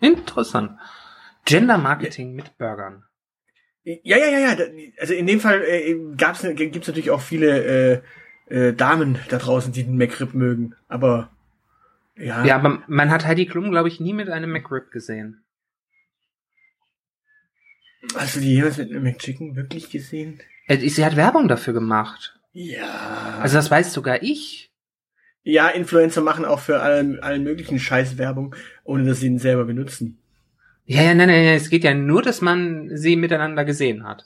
Interessant. 0.00 0.72
Gender 1.44 1.78
Marketing 1.78 2.34
mit 2.34 2.58
Burgern. 2.58 3.05
Ja, 3.86 4.16
ja, 4.16 4.26
ja, 4.26 4.38
ja. 4.40 4.66
Also 4.98 5.14
in 5.14 5.28
dem 5.28 5.38
Fall 5.38 5.62
äh, 5.62 5.96
gab's, 6.16 6.42
gibt's 6.42 6.88
natürlich 6.88 7.10
auch 7.12 7.20
viele 7.20 8.02
äh, 8.48 8.58
äh, 8.68 8.72
Damen 8.74 9.18
da 9.28 9.38
draußen, 9.38 9.72
die 9.72 9.84
den 9.84 9.96
McRib 9.96 10.34
mögen. 10.34 10.74
Aber 10.88 11.30
ja. 12.16 12.44
Ja, 12.44 12.56
aber 12.56 12.82
man 12.88 13.10
hat 13.10 13.24
Heidi 13.26 13.46
Klum, 13.46 13.70
glaube 13.70 13.86
ich, 13.88 14.00
nie 14.00 14.12
mit 14.12 14.28
einem 14.28 14.50
McRib 14.50 14.90
gesehen. 14.90 15.44
Hast 18.16 18.36
du 18.36 18.40
die 18.40 18.54
jemals 18.54 18.76
mit 18.78 18.90
einem 18.90 19.04
McChicken 19.04 19.54
wirklich 19.54 19.88
gesehen? 19.90 20.40
Äh, 20.66 20.78
Sie 20.88 21.04
hat 21.04 21.14
Werbung 21.14 21.46
dafür 21.46 21.72
gemacht. 21.72 22.38
Ja. 22.52 23.38
Also 23.40 23.56
das 23.56 23.70
weiß 23.70 23.92
sogar 23.92 24.22
ich. 24.22 24.72
ja, 25.44 25.68
Influencer 25.68 26.22
machen 26.22 26.44
auch 26.44 26.58
für 26.58 26.80
allen, 26.80 27.20
allen 27.20 27.44
möglichen 27.44 27.78
Scheiß 27.78 28.18
Werbung, 28.18 28.56
ohne 28.82 29.04
dass 29.04 29.20
sie 29.20 29.28
ihn 29.28 29.38
selber 29.38 29.64
benutzen. 29.64 30.18
Ja, 30.86 31.02
ja, 31.02 31.14
nein, 31.14 31.28
nein, 31.28 31.44
nein, 31.44 31.56
es 31.56 31.68
geht 31.68 31.84
ja 31.84 31.94
nur, 31.94 32.22
dass 32.22 32.40
man 32.40 32.90
sie 32.96 33.16
miteinander 33.16 33.64
gesehen 33.64 34.04
hat. 34.04 34.24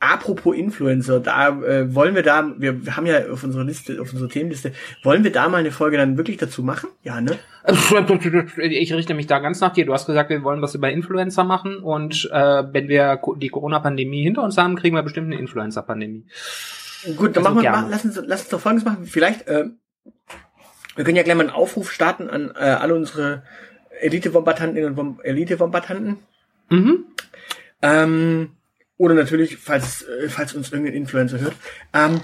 Apropos 0.00 0.56
Influencer, 0.56 1.20
da 1.20 1.48
äh, 1.48 1.94
wollen 1.94 2.14
wir 2.14 2.22
da, 2.22 2.54
wir, 2.58 2.84
wir 2.84 2.96
haben 2.96 3.06
ja 3.06 3.30
auf 3.30 3.44
unserer 3.44 3.64
Liste, 3.64 4.00
auf 4.00 4.12
unserer 4.12 4.28
Themenliste, 4.28 4.72
wollen 5.04 5.22
wir 5.22 5.30
da 5.30 5.48
mal 5.48 5.58
eine 5.58 5.70
Folge 5.70 5.96
dann 5.96 6.16
wirklich 6.16 6.38
dazu 6.38 6.62
machen? 6.62 6.88
Ja, 7.02 7.20
ne? 7.20 7.38
Ich 8.58 8.92
richte 8.92 9.14
mich 9.14 9.26
da 9.26 9.38
ganz 9.38 9.60
nach 9.60 9.72
dir. 9.72 9.86
Du 9.86 9.92
hast 9.92 10.06
gesagt, 10.06 10.30
wir 10.30 10.42
wollen 10.42 10.60
was 10.60 10.74
über 10.74 10.90
Influencer 10.90 11.44
machen 11.44 11.76
und 11.76 12.28
äh, 12.32 12.64
wenn 12.72 12.88
wir 12.88 13.20
die 13.36 13.48
Corona-Pandemie 13.48 14.22
hinter 14.22 14.42
uns 14.42 14.56
haben, 14.58 14.76
kriegen 14.76 14.96
wir 14.96 15.02
bestimmt 15.02 15.28
eine 15.28 15.38
Influencer-Pandemie. 15.38 16.26
Gut, 17.16 17.36
dann 17.36 17.46
Also 17.46 17.54
machen 17.54 17.62
wir, 17.62 17.70
mach, 17.70 17.88
lass, 17.88 18.04
uns, 18.04 18.20
lass 18.26 18.40
uns 18.40 18.48
doch 18.48 18.60
Folgendes 18.60 18.84
machen. 18.84 19.04
Vielleicht, 19.04 19.46
äh, 19.46 19.66
wir 20.96 21.04
können 21.04 21.16
ja 21.16 21.22
gleich 21.22 21.36
mal 21.36 21.44
einen 21.44 21.54
Aufruf 21.54 21.92
starten 21.92 22.28
an 22.28 22.52
äh, 22.56 22.64
alle 22.64 22.94
unsere 22.94 23.44
Elite-Wombatantinnen 24.00 24.90
und 24.90 24.96
Wom 24.96 25.20
Elite-Wombatanten. 25.22 26.18
Mhm. 26.70 27.04
Ähm, 27.82 28.50
oder 28.96 29.14
natürlich, 29.14 29.56
falls, 29.56 30.02
äh, 30.02 30.28
falls 30.28 30.54
uns 30.54 30.70
irgendein 30.70 30.94
Influencer 30.94 31.40
hört. 31.40 31.54
Ähm, 31.94 32.20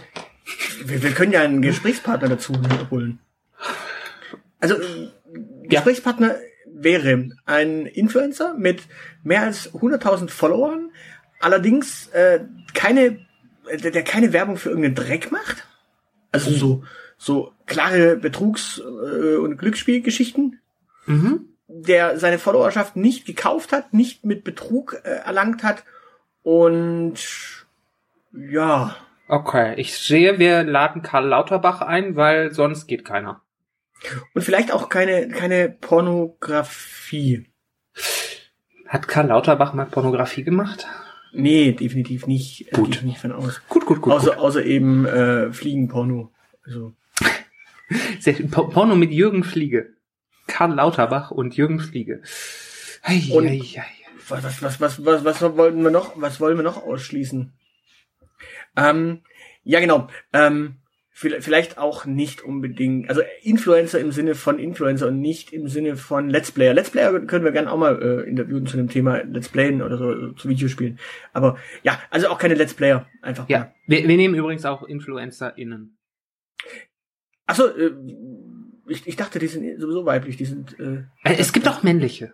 wir, 0.85 1.03
wir 1.03 1.11
können 1.13 1.33
ja 1.33 1.43
einen 1.43 1.63
Gesprächspartner 1.63 2.29
dazu 2.29 2.55
holen. 2.91 3.19
Also, 4.61 4.75
äh, 4.77 5.11
Gesprächspartner 5.69 6.37
wäre 6.67 7.31
ein 7.47 7.87
Influencer 7.87 8.55
mit 8.55 8.83
mehr 9.25 9.43
als 9.43 9.73
100.000 9.73 10.29
Followern, 10.29 10.91
allerdings 11.41 12.09
äh, 12.09 12.41
keine, 12.75 13.19
der, 13.71 13.91
der 13.91 14.05
keine 14.05 14.33
Werbung 14.33 14.57
für 14.57 14.69
irgendeinen 14.69 14.95
Dreck 14.95 15.33
macht. 15.33 15.67
Also 16.33 16.51
so, 16.51 16.85
so 17.17 17.53
klare 17.65 18.17
Betrugs- 18.17 18.81
äh, 18.81 19.37
und 19.37 19.57
Glücksspielgeschichten 19.57 20.61
Mhm. 21.07 21.49
Der 21.69 22.19
seine 22.19 22.39
Followerschaft 22.39 22.97
nicht 22.97 23.27
gekauft 23.27 23.73
hat, 23.73 23.93
nicht 23.93 24.25
mit 24.25 24.45
Betrug 24.45 25.01
äh, 25.05 25.09
erlangt 25.25 25.63
hat 25.63 25.85
und 26.43 27.17
ja, 28.33 28.97
Okay, 29.29 29.75
ich 29.77 29.99
sehe, 29.99 30.39
wir 30.39 30.63
laden 30.63 31.03
Karl 31.03 31.27
Lauterbach 31.27 31.81
ein, 31.81 32.15
weil 32.15 32.53
sonst 32.53 32.87
geht 32.87 33.05
keiner. 33.05 33.43
und 34.35 34.43
vielleicht 34.43 34.73
auch 34.73 34.89
keine 34.89 35.29
keine 35.29 35.69
Pornografie. 35.69 37.47
Hat 38.87 39.09
Karl 39.09 39.27
Lauterbach 39.27 39.73
mal 39.73 39.87
Pornografie 39.87 40.45
gemacht? 40.45 40.87
Nee, 41.33 41.73
definitiv 41.73 42.29
nicht. 42.29 42.69
Äh, 42.69 42.77
Gut. 42.77 42.87
Gehe 42.87 42.95
ich 42.95 43.03
nicht 43.03 43.19
von 43.19 43.33
aus. 43.33 43.61
Gut, 43.69 43.85
gut, 43.85 44.01
gut. 44.01 44.13
außer 44.13 44.39
außer 44.39 44.65
eben 44.65 45.07
äh, 45.07 45.53
Fliegenporno. 45.53 46.33
Also 46.65 46.95
gut. 48.25 48.51
Porno 48.51 48.95
mit 48.95 49.11
Jürgen 49.11 49.43
Fliege. 49.43 49.93
Karl 50.47 50.75
Lauterbach 50.75 51.31
und 51.31 51.57
Jürgen 51.57 51.81
Fliege. 51.81 52.23
Ei, 53.03 53.23
Und- 53.33 53.47
ei, 53.49 53.61
ei. 53.77 53.85
was 54.29 54.43
was 54.45 54.63
was 54.63 54.81
was 54.81 55.05
was 55.05 55.25
was 55.43 55.57
wollten 55.57 55.83
wir 55.83 55.91
noch? 55.91 56.13
Was 56.21 56.41
wollen 56.41 56.57
wir 56.57 56.65
noch 56.65 56.83
ausschließen? 56.83 57.53
Ähm, 58.77 59.23
ja 59.65 59.81
genau. 59.81 60.09
Ähm, 60.33 60.77
vi- 61.15 61.41
vielleicht 61.41 61.79
auch 61.79 62.05
nicht 62.05 62.43
unbedingt, 62.43 63.09
also 63.09 63.23
Influencer 63.43 63.99
im 64.01 64.13
Sinne 64.13 64.35
von 64.35 64.59
Influencer 64.59 65.09
und 65.09 65.21
nicht 65.21 65.53
im 65.53 65.69
Sinne 65.69 65.97
von 65.97 66.29
Let's 66.29 66.53
Player. 66.53 66.75
Let's 66.75 66.91
Player 66.91 67.19
können 67.21 67.45
wir 67.45 67.53
gerne 67.53 67.71
auch 67.73 67.79
mal 67.79 68.01
äh, 68.03 68.29
interviewen 68.29 68.67
zu 68.67 68.77
dem 68.77 68.89
Thema 68.89 69.23
Let's 69.23 69.49
Playen 69.49 69.81
oder 69.83 69.97
so, 69.99 70.13
äh, 70.13 70.35
zu 70.37 70.49
Videospielen. 70.49 70.99
Aber 71.33 71.57
ja, 71.85 71.99
also 72.11 72.29
auch 72.29 72.39
keine 72.39 72.55
Let's 72.55 72.75
Player, 72.75 73.07
einfach. 73.23 73.49
Ja, 73.49 73.73
wir, 73.87 74.07
wir 74.07 74.17
nehmen 74.17 74.35
übrigens 74.35 74.65
auch 74.67 74.83
InfluencerInnen. 74.83 75.97
Achso, 77.47 77.67
äh, 77.69 77.93
ich, 78.89 79.07
ich 79.07 79.17
dachte, 79.17 79.39
die 79.39 79.47
sind 79.49 79.81
sowieso 79.81 80.05
weiblich, 80.07 80.37
die 80.37 80.45
sind. 80.45 80.79
Äh, 80.79 81.05
Äh, 81.25 81.37
Es 81.39 81.53
gibt 81.53 81.67
auch 81.69 81.83
männliche. 81.83 82.33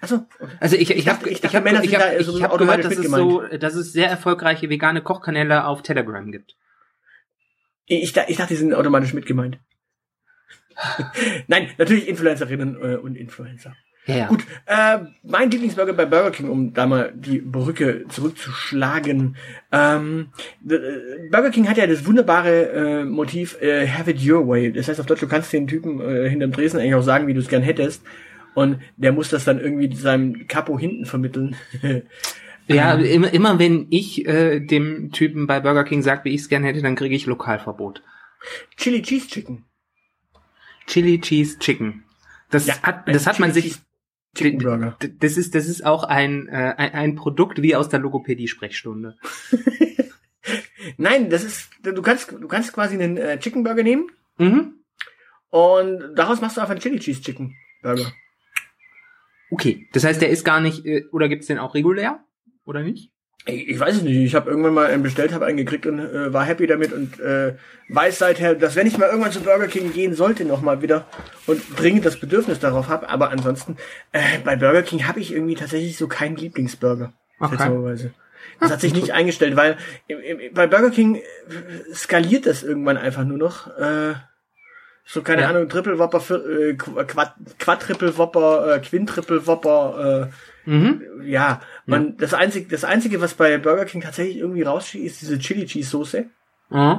achso, 0.00 0.26
okay. 0.38 0.52
Also 0.60 0.76
ich, 0.76 0.90
ich, 0.90 0.96
Ich 0.98 1.04
dachte- 1.04 1.20
habe 1.20 1.28
ich 1.30 1.34
ich 1.36 1.40
dachte, 1.40 1.56
hab, 1.56 1.64
Männer 1.64 1.82
ich 1.82 1.90
sind 1.90 2.00
hab, 2.00 2.10
da 2.10 2.16
ich 2.18 2.42
hab 2.42 2.52
automatisch 2.52 2.88
gehört, 2.88 2.98
dass 3.04 3.06
es 3.06 3.10
so, 3.12 3.42
dass 3.58 3.74
es 3.74 3.92
sehr 3.92 4.08
erfolgreiche 4.08 4.68
vegane 4.70 5.02
Kochkanäle 5.02 5.64
auf 5.66 5.82
Telegram 5.82 6.30
gibt. 6.30 6.56
Ich, 7.86 8.02
ich 8.04 8.12
dachte, 8.12 8.48
die 8.48 8.56
sind 8.56 8.72
automatisch 8.74 9.12
mit 9.14 9.26
gemeint. 9.26 9.58
Nein, 11.46 11.70
natürlich 11.78 12.08
Influencerinnen 12.08 12.76
äh, 12.82 12.96
und 12.96 13.16
Influencer. 13.16 13.76
Ja. 14.06 14.26
Gut, 14.26 14.44
äh, 14.66 14.98
mein 15.22 15.50
Lieblingsburger 15.50 15.94
bei 15.94 16.04
Burger 16.04 16.30
King, 16.30 16.50
um 16.50 16.74
da 16.74 16.86
mal 16.86 17.12
die 17.14 17.38
Brücke 17.38 18.04
zurückzuschlagen. 18.08 19.36
Ähm, 19.72 20.28
äh, 20.68 21.28
Burger 21.30 21.50
King 21.50 21.68
hat 21.68 21.78
ja 21.78 21.86
das 21.86 22.04
wunderbare 22.04 22.68
äh, 22.72 23.04
Motiv 23.04 23.60
äh, 23.62 23.88
Have 23.88 24.10
it 24.10 24.18
your 24.28 24.46
way. 24.46 24.70
Das 24.72 24.88
heißt 24.88 25.00
auf 25.00 25.06
Deutsch, 25.06 25.22
du 25.22 25.28
kannst 25.28 25.52
den 25.54 25.66
Typen 25.66 26.00
äh, 26.00 26.28
hinterm 26.28 26.52
Dresen 26.52 26.80
eigentlich 26.80 26.94
auch 26.94 27.02
sagen, 27.02 27.26
wie 27.26 27.34
du 27.34 27.40
es 27.40 27.48
gern 27.48 27.62
hättest. 27.62 28.02
Und 28.54 28.78
der 28.96 29.12
muss 29.12 29.30
das 29.30 29.44
dann 29.44 29.58
irgendwie 29.58 29.94
seinem 29.96 30.46
Capo 30.48 30.78
hinten 30.78 31.06
vermitteln. 31.06 31.56
Ja, 32.66 32.94
immer, 32.94 33.30
immer 33.32 33.58
wenn 33.58 33.88
ich 33.90 34.26
äh, 34.26 34.58
dem 34.58 35.12
Typen 35.12 35.46
bei 35.46 35.60
Burger 35.60 35.84
King 35.84 36.00
sag, 36.00 36.24
wie 36.24 36.30
ich 36.30 36.40
es 36.40 36.48
gerne 36.48 36.66
hätte, 36.66 36.80
dann 36.80 36.94
kriege 36.94 37.14
ich 37.14 37.26
Lokalverbot. 37.26 38.02
Chili 38.78 39.02
Cheese 39.02 39.28
Chicken. 39.28 39.64
Chili 40.86 41.20
Cheese 41.20 41.58
Chicken. 41.58 42.04
Das 42.50 42.66
Ja, 42.66 42.80
hat, 42.82 43.06
ein 43.06 43.12
das 43.12 43.26
hat 43.26 43.38
man 43.38 43.52
sich. 43.52 43.64
Cheese 43.64 43.80
Chicken 44.34 44.58
Burger. 44.58 44.96
Das 45.20 45.36
ist, 45.36 45.54
das 45.54 45.66
ist 45.68 45.84
auch 45.84 46.04
ein, 46.04 46.48
äh, 46.48 46.74
ein, 46.76 46.92
ein 46.92 47.14
Produkt 47.14 47.62
wie 47.62 47.74
aus 47.76 47.88
der 47.88 48.00
Logopädie-Sprechstunde. 48.00 49.16
Nein, 50.96 51.30
das 51.30 51.44
ist, 51.44 51.70
du 51.82 52.02
kannst, 52.02 52.30
du 52.32 52.46
kannst 52.48 52.72
quasi 52.72 52.94
einen 52.94 53.16
äh, 53.16 53.38
Chicken 53.38 53.64
Burger 53.64 53.82
nehmen 53.82 54.06
Mhm. 54.36 54.80
und 55.50 56.14
daraus 56.16 56.40
machst 56.40 56.56
du 56.56 56.60
einfach 56.60 56.72
einen 56.72 56.80
Chili 56.80 56.98
Cheese 56.98 57.22
Chicken 57.22 57.54
Burger. 57.82 58.12
Okay. 59.50 59.88
Das 59.92 60.02
heißt, 60.02 60.20
der 60.20 60.30
ist 60.30 60.44
gar 60.44 60.60
nicht, 60.60 60.84
äh, 60.84 61.04
oder 61.12 61.28
gibt's 61.28 61.46
den 61.46 61.58
auch 61.58 61.74
regulär? 61.74 62.24
Oder 62.64 62.82
nicht? 62.82 63.12
Ich, 63.46 63.68
ich 63.68 63.78
weiß 63.80 63.96
es 63.96 64.02
nicht. 64.02 64.16
Ich 64.16 64.34
habe 64.34 64.48
irgendwann 64.48 64.72
mal 64.72 64.86
einen 64.86 65.02
bestellt, 65.02 65.34
habe 65.34 65.44
einen 65.44 65.58
gekriegt 65.58 65.86
und 65.86 65.98
äh, 65.98 66.32
war 66.32 66.44
happy 66.44 66.66
damit 66.66 66.92
und 66.94 67.20
äh, 67.20 67.54
weiß 67.90 68.18
seither, 68.18 68.54
dass 68.54 68.74
wenn 68.74 68.86
ich 68.86 68.96
mal 68.96 69.08
irgendwann 69.10 69.32
zu 69.32 69.40
Burger 69.42 69.66
King 69.68 69.92
gehen 69.92 70.14
sollte, 70.14 70.44
noch 70.46 70.62
mal 70.62 70.80
wieder 70.80 71.06
und 71.46 71.60
dringend 71.78 72.06
das 72.06 72.18
Bedürfnis 72.18 72.58
darauf 72.58 72.88
habe. 72.88 73.08
Aber 73.10 73.30
ansonsten 73.30 73.76
äh, 74.12 74.20
bei 74.44 74.56
Burger 74.56 74.82
King 74.82 75.06
habe 75.06 75.20
ich 75.20 75.32
irgendwie 75.32 75.56
tatsächlich 75.56 75.98
so 75.98 76.08
keinen 76.08 76.36
Lieblingsburger. 76.36 77.12
Okay. 77.38 77.50
seltsamerweise. 77.56 78.14
Das 78.60 78.70
hat 78.70 78.80
sich 78.80 78.94
nicht 78.94 79.10
eingestellt, 79.12 79.56
weil 79.56 79.76
im, 80.06 80.20
im, 80.20 80.54
bei 80.54 80.66
Burger 80.66 80.90
King 80.90 81.16
äh, 81.16 81.22
skaliert 81.94 82.46
das 82.46 82.62
irgendwann 82.62 82.96
einfach 82.96 83.24
nur 83.24 83.36
noch. 83.36 83.66
Äh, 83.76 84.14
so 85.04 85.20
keine 85.20 85.42
Ja. 85.42 85.50
Ahnung, 85.50 85.68
Triple 85.68 85.98
Whopper, 85.98 86.18
äh, 86.30 86.72
Qu- 86.76 87.04
Quad, 87.04 87.34
Quadruple 87.58 88.16
Whopper, 88.16 88.76
äh, 88.76 88.78
Quintriple 88.80 89.46
Whopper. 89.46 90.30
Äh, 90.30 90.34
Mhm. 90.66 91.22
ja, 91.24 91.60
man, 91.86 92.16
das 92.16 92.34
einzige, 92.34 92.68
das 92.68 92.84
einzige, 92.84 93.20
was 93.20 93.34
bei 93.34 93.58
Burger 93.58 93.84
King 93.84 94.00
tatsächlich 94.00 94.38
irgendwie 94.38 94.62
rausschießt, 94.62 95.04
ist 95.04 95.22
diese 95.22 95.38
Chili 95.38 95.66
Cheese 95.66 95.90
Soße. 95.90 96.26
Mhm. 96.70 96.98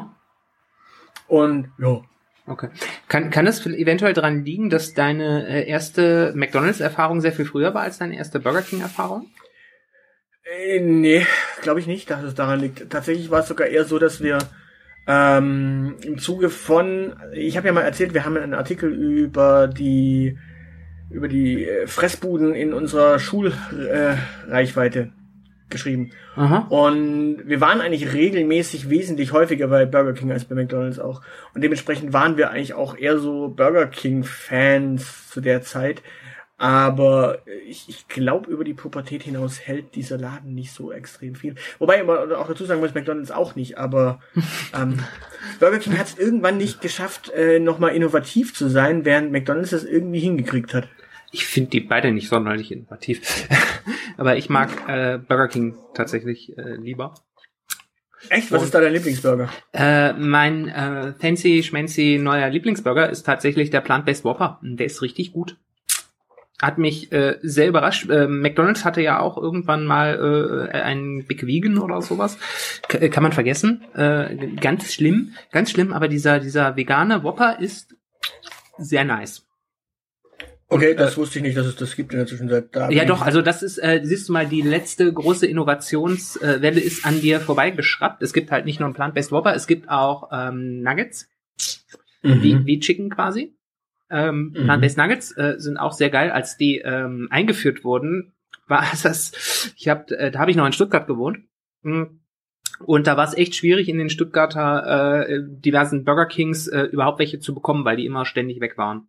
Und, 1.28 1.72
ja. 1.80 2.02
Okay. 2.48 2.70
Kann, 3.08 3.32
kann 3.32 3.48
es 3.48 3.66
eventuell 3.66 4.14
daran 4.14 4.46
liegen, 4.46 4.70
dass 4.70 4.94
deine 4.94 5.48
äh, 5.48 5.68
erste 5.68 6.32
McDonalds-Erfahrung 6.36 7.20
sehr 7.20 7.32
viel 7.32 7.46
früher 7.46 7.74
war 7.74 7.82
als 7.82 7.98
deine 7.98 8.16
erste 8.16 8.40
Burger 8.40 8.62
King-Erfahrung? 8.62 9.32
Äh, 10.44 10.80
nee, 10.80 11.26
glaube 11.64 11.80
ich 11.80 11.88
nicht, 11.88 12.10
dass 12.12 12.22
es 12.22 12.36
daran 12.36 12.60
liegt. 12.60 12.92
Tatsächlich 12.92 13.32
war 13.32 13.40
es 13.40 13.48
sogar 13.48 13.68
eher 13.68 13.86
so, 13.86 13.98
dass 13.98 14.22
wir 14.22 14.38
ähm, 15.08 15.96
im 16.04 16.20
Zuge 16.20 16.50
von, 16.50 17.16
ich 17.34 17.58
habe 17.58 17.68
ja 17.68 17.74
mal 17.74 17.82
erzählt, 17.82 18.14
wir 18.14 18.26
haben 18.26 18.38
einen 18.38 18.54
Artikel 18.54 18.92
über 18.92 19.68
die 19.68 20.38
über 21.10 21.28
die 21.28 21.66
äh, 21.66 21.88
Fressbuden 21.88 22.54
in 22.54 22.74
unserer 22.74 23.20
Schulreichweite 23.20 25.00
äh, 25.00 25.08
geschrieben. 25.70 26.12
Aha. 26.36 26.68
Und 26.70 27.44
wir 27.46 27.62
waren 27.62 27.82
eigentlich 27.82 28.14
regelmäßig 28.14 28.90
wesentlich 28.90 29.32
häufiger 29.32 29.68
bei 29.68 29.86
Burger 29.86 30.14
King 30.14 30.32
als 30.32 30.46
bei 30.46 30.56
McDonald's 30.56 31.00
auch. 31.00 31.22
Und 31.54 31.64
dementsprechend 31.64 32.14
waren 32.14 32.38
wir 32.38 32.52
eigentlich 32.52 32.74
auch 32.74 32.98
eher 32.98 33.18
so 33.18 33.50
Burger 33.50 33.88
King-Fans 33.88 35.30
zu 35.30 35.42
der 35.42 35.62
Zeit. 35.62 36.02
Aber 36.58 37.40
ich, 37.68 37.90
ich 37.90 38.08
glaube, 38.08 38.50
über 38.50 38.64
die 38.64 38.74
Pubertät 38.74 39.24
hinaus 39.24 39.60
hält 39.60 39.96
dieser 39.96 40.18
Laden 40.18 40.54
nicht 40.54 40.72
so 40.72 40.92
extrem 40.92 41.36
viel. 41.36 41.56
Wobei 41.80 42.02
man 42.04 42.32
auch 42.32 42.48
dazu 42.48 42.64
sagen 42.64 42.80
muss, 42.80 42.94
McDonald's 42.94 43.32
auch 43.32 43.56
nicht. 43.56 43.78
Aber 43.78 44.22
ähm, 44.74 45.00
Burger 45.60 45.80
King 45.80 45.98
hat 45.98 46.08
es 46.08 46.18
irgendwann 46.18 46.58
nicht 46.58 46.80
geschafft, 46.80 47.30
äh, 47.32 47.60
nochmal 47.60 47.94
innovativ 47.94 48.54
zu 48.54 48.70
sein, 48.70 49.04
während 49.04 49.34
McDonald's 49.34 49.72
das 49.72 49.84
irgendwie 49.84 50.20
hingekriegt 50.20 50.74
hat. 50.74 50.88
Ich 51.32 51.46
finde 51.46 51.72
die 51.72 51.82
beide 51.82 52.12
nicht 52.14 52.30
sonderlich 52.30 52.72
innovativ. 52.72 53.48
aber 54.18 54.38
ich 54.38 54.50
mag 54.50 54.70
äh, 54.88 55.18
Burger 55.18 55.50
King 55.50 55.76
tatsächlich 55.94 56.58
äh, 56.58 56.76
lieber. 56.76 57.16
Echt? 58.30 58.50
Was 58.52 58.60
Und- 58.60 58.66
ist 58.68 58.74
da 58.74 58.80
dein 58.80 58.94
Lieblingsburger? 58.94 59.50
Äh, 59.74 60.14
mein 60.14 60.70
äh, 60.70 61.14
fancy 61.20 61.64
schmancy 61.64 62.18
neuer 62.18 62.50
Lieblingsburger 62.50 63.10
ist 63.10 63.24
tatsächlich 63.24 63.72
der 63.72 63.82
Plant-Based 63.82 64.24
Whopper. 64.24 64.60
Der 64.62 64.86
ist 64.86 65.02
richtig 65.02 65.34
gut. 65.34 65.58
Hat 66.62 66.78
mich 66.78 67.12
äh, 67.12 67.38
sehr 67.42 67.68
überrascht. 67.68 68.10
Äh, 68.10 68.28
McDonald's 68.28 68.86
hatte 68.86 69.02
ja 69.02 69.20
auch 69.20 69.38
irgendwann 69.38 69.86
mal 69.86 70.70
äh, 70.72 70.78
einen 70.78 71.26
Big 71.26 71.46
Vegan 71.46 71.78
oder 71.78 72.02
sowas. 72.02 72.38
K 72.88 72.98
äh, 73.00 73.10
kann 73.10 73.24
man 73.24 73.34
vergessen. 73.34 73.84
Äh, 73.94 74.56
ganz 74.62 74.94
schlimm, 74.94 75.34
ganz 75.52 75.72
schlimm. 75.72 75.92
Aber 75.92 76.08
dieser 76.08 76.40
dieser 76.40 76.78
vegane 76.78 77.24
Whopper 77.24 77.60
ist 77.60 77.96
sehr 78.78 79.04
nice. 79.04 79.46
Okay, 80.68 80.92
Und, 80.92 81.00
das 81.00 81.18
wusste 81.18 81.40
ich 81.40 81.44
nicht, 81.44 81.58
dass 81.58 81.68
es 81.68 81.76
das 81.76 81.96
gibt 81.96 82.14
in 82.14 82.20
der 82.20 82.28
Zwischenzeit. 82.28 82.70
Da 82.72 82.90
Ja, 82.90 83.06
doch, 83.06 83.22
also 83.22 83.42
das 83.42 83.62
ist, 83.62 83.78
äh, 83.78 84.02
siehst 84.04 84.30
du 84.30 84.34
mal, 84.34 84.48
die 84.48 84.62
letzte 84.62 85.12
große 85.12 85.46
Innovationswelle 85.46 86.80
ist 86.80 87.06
an 87.06 87.22
dir 87.22 87.40
vorbeigeschraubt. 87.40 88.22
Es 88.22 88.34
gibt 88.34 88.50
halt 88.52 88.66
nicht 88.66 88.80
nur 88.80 88.88
einen 88.88 88.96
Plant-Based 88.96 89.32
Whopper, 89.32 89.54
es 89.56 89.68
gibt 89.68 89.90
auch 89.90 90.30
ähm, 90.32 90.82
Nuggets, 90.82 91.28
Mhm. 92.24 92.44
wie, 92.44 92.66
wie 92.66 92.80
Chicken 92.80 93.10
quasi. 93.10 93.55
Ähm, 94.10 94.54
Mhm. 94.56 94.64
Plant-Based 94.66 94.98
Nuggets 94.98 95.32
äh, 95.38 95.56
sind 95.58 95.78
auch 95.78 95.94
sehr 95.94 96.10
geil. 96.10 96.32
Als 96.32 96.58
die 96.58 96.78
ähm, 96.78 97.28
eingeführt 97.32 97.84
wurden, 97.84 98.34
war 98.68 98.84
das, 99.04 99.74
ich 99.78 99.88
hab, 99.88 100.12
äh, 100.12 100.32
da 100.32 100.40
habe 100.40 100.52
ich 100.52 100.58
noch 100.58 100.66
in 100.66 100.74
Stuttgart 100.74 101.08
gewohnt. 101.08 101.40
Mm. 101.82 102.04
Und 102.80 103.08
da 103.08 103.16
war 103.16 103.26
es 103.26 103.36
echt 103.36 103.56
schwierig, 103.56 103.88
in 103.88 103.98
den 103.98 104.10
Stuttgarter 104.10 105.28
äh, 105.30 105.40
diversen 105.44 106.04
Burger 106.04 106.26
Kings 106.26 106.68
äh, 106.68 106.84
überhaupt 106.84 107.20
welche 107.20 107.40
zu 107.40 107.54
bekommen, 107.54 107.86
weil 107.86 107.96
die 107.96 108.06
immer 108.06 108.26
ständig 108.26 108.60
weg 108.60 108.78
waren. 108.78 109.08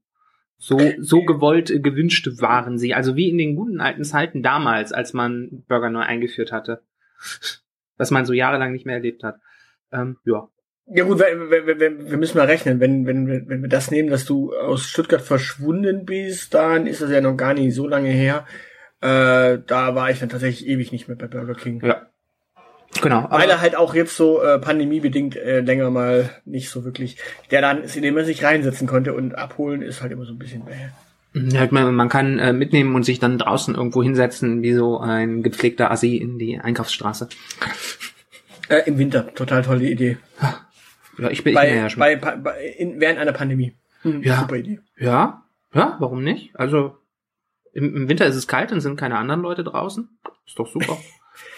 So, 0.57 0.79
so 0.99 1.23
gewollt, 1.23 1.71
äh, 1.71 1.81
gewünscht 1.81 2.29
waren 2.41 2.79
sie. 2.79 2.95
Also 2.95 3.17
wie 3.17 3.29
in 3.29 3.39
den 3.39 3.57
guten 3.57 3.81
alten 3.81 4.05
Zeiten 4.05 4.43
damals, 4.43 4.93
als 4.93 5.13
man 5.15 5.65
Burger 5.69 5.91
neu 5.91 6.01
eingeführt 6.01 6.53
hatte. 6.53 6.83
Was 7.97 8.11
man 8.11 8.25
so 8.25 8.33
jahrelang 8.33 8.73
nicht 8.73 8.87
mehr 8.87 8.97
erlebt 8.97 9.25
hat. 9.25 9.41
Ähm, 9.91 10.19
ja. 10.25 10.49
Ja 10.89 11.05
gut, 11.05 11.19
wir, 11.19 11.51
wir, 11.51 11.81
wir, 11.81 12.11
wir 12.11 12.17
müssen 12.17 12.39
mal 12.39 12.47
rechnen. 12.47 12.79
Wenn, 12.79 13.07
wenn, 13.07 13.49
wenn 13.49 13.63
wir 13.63 13.69
das 13.69 13.91
nehmen, 13.91 14.09
dass 14.09 14.25
du 14.25 14.55
aus 14.55 14.85
Stuttgart 14.85 15.21
verschwunden 15.21 16.05
bist, 16.05 16.55
dann 16.55 16.87
ist 16.87 17.03
das 17.03 17.11
ja 17.11 17.21
noch 17.21 17.37
gar 17.37 17.55
nicht 17.55 17.75
so 17.75 17.89
lange 17.89 18.11
her. 18.11 18.47
Äh, 19.01 19.59
da 19.67 19.95
war 19.95 20.11
ich 20.11 20.21
dann 20.21 20.29
tatsächlich 20.29 20.69
ewig 20.69 20.93
nicht 20.93 21.09
mehr 21.09 21.17
bei 21.17 21.27
Burger 21.27 21.55
King. 21.55 21.85
Ja. 21.85 22.07
Genau. 23.03 23.27
Weil 23.31 23.51
er 23.51 23.61
halt 23.61 23.77
auch 23.77 23.95
jetzt 23.95 24.17
so 24.17 24.43
äh, 24.43 24.59
pandemiebedingt 24.59 25.37
äh, 25.37 25.61
länger 25.61 25.91
mal 25.91 26.31
nicht 26.45 26.71
so 26.71 26.85
wirklich 26.85 27.19
der 27.51 27.61
Laden 27.61 27.83
ist, 27.83 27.97
in 27.97 28.03
den 28.03 28.15
man 28.15 28.25
sich 28.25 28.43
reinsetzen 28.43 28.87
konnte 28.87 29.13
und 29.13 29.35
abholen 29.35 29.83
ist 29.83 30.03
halt 30.03 30.13
immer 30.13 30.25
so 30.25 30.33
ein 30.33 30.39
bisschen 30.39 30.65
bäh. 30.65 30.73
Ja, 31.35 31.69
man, 31.71 31.95
man 31.95 32.09
kann 32.09 32.39
äh, 32.39 32.55
mitnehmen 32.55 32.95
und 32.95 33.05
sich 33.05 33.19
dann 33.19 33.37
draußen 33.37 33.75
irgendwo 33.75 34.03
hinsetzen, 34.03 34.63
wie 34.63 34.73
so 34.73 34.99
ein 34.99 35.43
gepflegter 35.43 35.91
Assi 35.91 36.17
in 36.17 36.39
die 36.39 36.59
Einkaufsstraße. 36.59 37.29
Äh, 38.71 38.83
Im 38.87 38.99
Winter, 38.99 39.35
total 39.35 39.63
tolle 39.63 39.85
Idee. 39.85 40.17
Ja, 41.19 41.31
ich 41.31 41.43
bin, 41.45 41.53
ich 41.53 41.55
bin 41.55 41.55
Bei, 41.55 41.75
ja 41.75 41.89
schon. 41.91 42.01
bei, 42.01 42.17
bei, 42.17 42.67
in, 42.79 43.01
während 43.01 43.19
einer 43.19 43.33
Pandemie. 43.33 43.75
Hm, 44.03 44.23
Ja. 44.23 44.41
Super 44.41 44.57
Idee. 44.57 44.81
ja, 44.97 45.43
ja, 45.75 45.97
warum 45.99 46.23
nicht? 46.23 46.55
Also 46.57 46.97
im, 47.73 47.95
im 47.95 48.09
Winter 48.09 48.27
ist 48.27 48.37
es 48.37 48.47
kalt 48.47 48.73
und 48.73 48.81
sind 48.81 48.97
keine 48.97 49.17
anderen 49.19 49.43
Leute 49.43 49.65
draußen. 49.65 50.09
Ist 50.47 50.59
doch 50.59 50.69
super. 50.71 50.99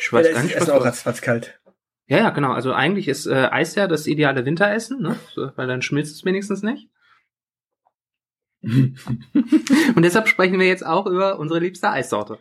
Ich 0.00 0.06
Ja, 0.06 0.12
weiß 0.18 0.26
da 0.26 0.32
gar 0.32 0.42
nicht, 0.42 0.60
was 0.60 0.70
auch 0.70 0.84
ratzfatz 0.84 1.20
kalt. 1.20 1.60
Ja, 2.06 2.18
ja, 2.18 2.30
genau. 2.30 2.50
Also 2.52 2.72
eigentlich 2.72 3.06
ist 3.06 3.26
äh, 3.26 3.48
Eis 3.52 3.76
ja 3.76 3.86
das 3.86 4.08
ideale 4.08 4.44
Winteressen, 4.44 5.00
ne? 5.00 5.14
So, 5.34 5.52
weil 5.54 5.68
dann 5.68 5.82
schmilzt 5.82 6.16
es 6.16 6.24
wenigstens 6.24 6.62
nicht. 6.64 6.88
Und 8.62 10.02
deshalb 10.02 10.26
sprechen 10.26 10.58
wir 10.58 10.66
jetzt 10.66 10.84
auch 10.84 11.06
über 11.06 11.38
unsere 11.38 11.60
liebste 11.60 11.90
Eissorte. 11.90 12.38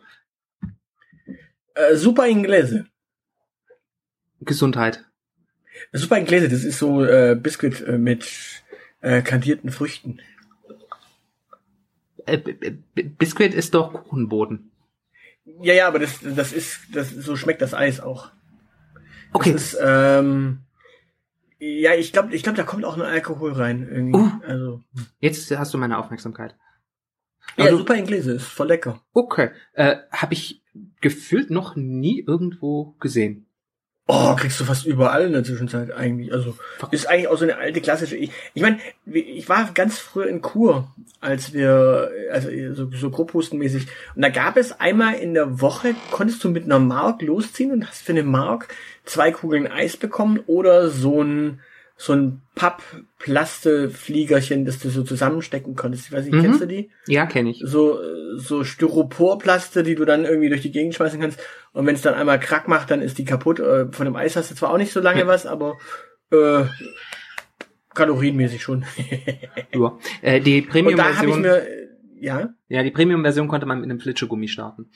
Äh, 1.74 1.94
Super 1.94 2.26
Inglese. 2.26 2.86
Gesundheit. 4.40 5.04
Super 5.92 6.18
Inglese, 6.18 6.48
das 6.48 6.64
ist 6.64 6.78
so 6.78 7.04
äh, 7.04 7.36
Biscuit 7.40 7.80
äh, 7.86 7.98
mit 7.98 8.26
äh, 9.00 9.22
kandierten 9.22 9.70
Früchten. 9.70 10.20
Äh, 12.26 12.38
Biscuit 12.94 13.54
ist 13.54 13.74
doch 13.74 13.92
Kuchenboden. 13.92 14.70
Ja, 15.62 15.74
ja, 15.74 15.88
aber 15.88 15.98
das, 15.98 16.20
das 16.22 16.52
ist, 16.52 16.80
das 16.92 17.10
so 17.10 17.36
schmeckt 17.36 17.62
das 17.62 17.74
Eis 17.74 18.00
auch. 18.00 18.30
Okay. 19.32 19.52
Das 19.52 19.72
ist, 19.74 19.78
ähm, 19.82 20.60
ja, 21.58 21.94
ich 21.94 22.12
glaube, 22.12 22.34
ich 22.34 22.42
glaube, 22.42 22.56
da 22.56 22.62
kommt 22.64 22.84
auch 22.84 22.96
nur 22.96 23.06
Alkohol 23.06 23.52
rein 23.52 23.88
irgendwie. 23.90 24.18
Uh. 24.18 24.30
Also, 24.46 24.82
Jetzt 25.20 25.50
hast 25.56 25.74
du 25.74 25.78
meine 25.78 25.98
Aufmerksamkeit. 25.98 26.54
ja, 27.56 27.64
Also- 27.64 27.78
Super 27.78 27.94
Inglese 27.96 28.32
ist 28.32 28.46
voll 28.46 28.68
lecker. 28.68 29.02
Okay. 29.12 29.50
Äh, 29.72 29.96
Habe 30.12 30.34
ich 30.34 30.62
gefühlt 31.00 31.50
noch 31.50 31.74
nie 31.76 32.22
irgendwo 32.24 32.94
gesehen. 33.00 33.46
Oh, 34.10 34.34
kriegst 34.36 34.58
du 34.58 34.64
fast 34.64 34.86
überall 34.86 35.26
in 35.26 35.34
der 35.34 35.44
Zwischenzeit 35.44 35.92
eigentlich. 35.92 36.32
Also 36.32 36.56
ist 36.90 37.06
eigentlich 37.10 37.28
auch 37.28 37.36
so 37.36 37.44
eine 37.44 37.58
alte 37.58 37.82
klassische. 37.82 38.16
Ich, 38.16 38.30
ich 38.54 38.62
meine, 38.62 38.78
ich 39.04 39.50
war 39.50 39.70
ganz 39.74 39.98
früh 39.98 40.24
in 40.24 40.40
Kur, 40.40 40.88
als 41.20 41.52
wir, 41.52 42.10
also 42.32 42.48
so, 42.72 42.90
so 42.90 43.10
grobhustenmäßig. 43.10 43.86
Und 44.16 44.22
da 44.22 44.30
gab 44.30 44.56
es 44.56 44.80
einmal 44.80 45.16
in 45.16 45.34
der 45.34 45.60
Woche, 45.60 45.94
konntest 46.10 46.42
du 46.42 46.48
mit 46.48 46.64
einer 46.64 46.78
Mark 46.78 47.20
losziehen 47.20 47.70
und 47.70 47.86
hast 47.86 48.00
für 48.00 48.12
eine 48.12 48.22
Mark 48.22 48.74
zwei 49.04 49.30
Kugeln 49.30 49.66
Eis 49.66 49.98
bekommen 49.98 50.40
oder 50.46 50.88
so 50.88 51.22
ein 51.22 51.60
so 52.00 52.12
ein 52.12 52.42
Papp-Plaste-Fliegerchen, 52.54 54.64
das 54.64 54.78
du 54.78 54.88
so 54.88 55.02
zusammenstecken 55.02 55.74
konntest. 55.74 56.06
Ich 56.06 56.12
weiß 56.12 56.26
nicht, 56.26 56.34
Mhm. 56.34 56.42
kennst 56.42 56.60
du 56.60 56.66
die? 56.66 56.90
Ja, 57.08 57.26
kenne 57.26 57.50
ich. 57.50 57.60
so 57.64 57.98
so 58.36 58.62
Styroporplaste, 58.62 59.82
die 59.82 59.96
du 59.96 60.04
dann 60.04 60.24
irgendwie 60.24 60.48
durch 60.48 60.62
die 60.62 60.70
Gegend 60.70 60.94
schmeißen 60.94 61.20
kannst. 61.20 61.40
Und 61.72 61.86
wenn 61.86 61.96
es 61.96 62.02
dann 62.02 62.14
einmal 62.14 62.38
Krack 62.38 62.68
macht, 62.68 62.90
dann 62.92 63.02
ist 63.02 63.18
die 63.18 63.24
kaputt. 63.24 63.58
Äh, 63.58 63.90
Von 63.90 64.04
dem 64.04 64.14
Eis 64.16 64.36
hast 64.36 64.50
du 64.50 64.54
zwar 64.54 64.70
auch 64.70 64.78
nicht 64.78 64.92
so 64.92 65.00
lange 65.00 65.20
Ja. 65.20 65.26
was, 65.26 65.44
aber 65.46 65.76
äh, 66.30 66.64
kalorienmäßig 67.94 68.62
schon. 68.62 68.84
Ja. 69.74 69.98
Äh, 70.22 70.40
die 70.40 70.62
Und 70.62 70.96
da 70.96 71.16
habe 71.16 71.26
ich 71.26 71.34
Premium-Version. 71.34 71.40
mir 71.42 71.68
äh, 71.68 71.88
ja. 72.20 72.54
Ja, 72.68 72.82
die 72.82 72.90
Premium-Version 72.90 73.48
konnte 73.48 73.66
man 73.66 73.80
mit 73.80 73.90
einem 73.90 74.00
Flitschegummi 74.00 74.48
starten. 74.48 74.90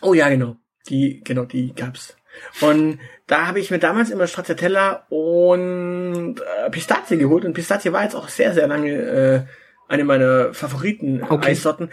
Oh 0.00 0.14
ja, 0.14 0.28
genau. 0.28 0.56
Die 0.88 1.20
genau, 1.24 1.44
die 1.44 1.74
gab's. 1.74 2.16
Und 2.60 2.98
da 3.26 3.46
habe 3.46 3.60
ich 3.60 3.70
mir 3.70 3.78
damals 3.78 4.10
immer 4.10 4.26
Stracciatella 4.26 5.06
und 5.08 6.36
äh, 6.40 6.70
Pistazie 6.70 7.18
geholt 7.18 7.44
und 7.44 7.54
Pistazie 7.54 7.92
war 7.92 8.02
jetzt 8.02 8.14
auch 8.14 8.28
sehr 8.28 8.54
sehr 8.54 8.66
lange 8.68 8.92
äh, 8.92 9.42
eine 9.88 10.04
meiner 10.04 10.54
Favoriten 10.54 11.22
Okay. 11.22 11.50
Eissorten. 11.50 11.90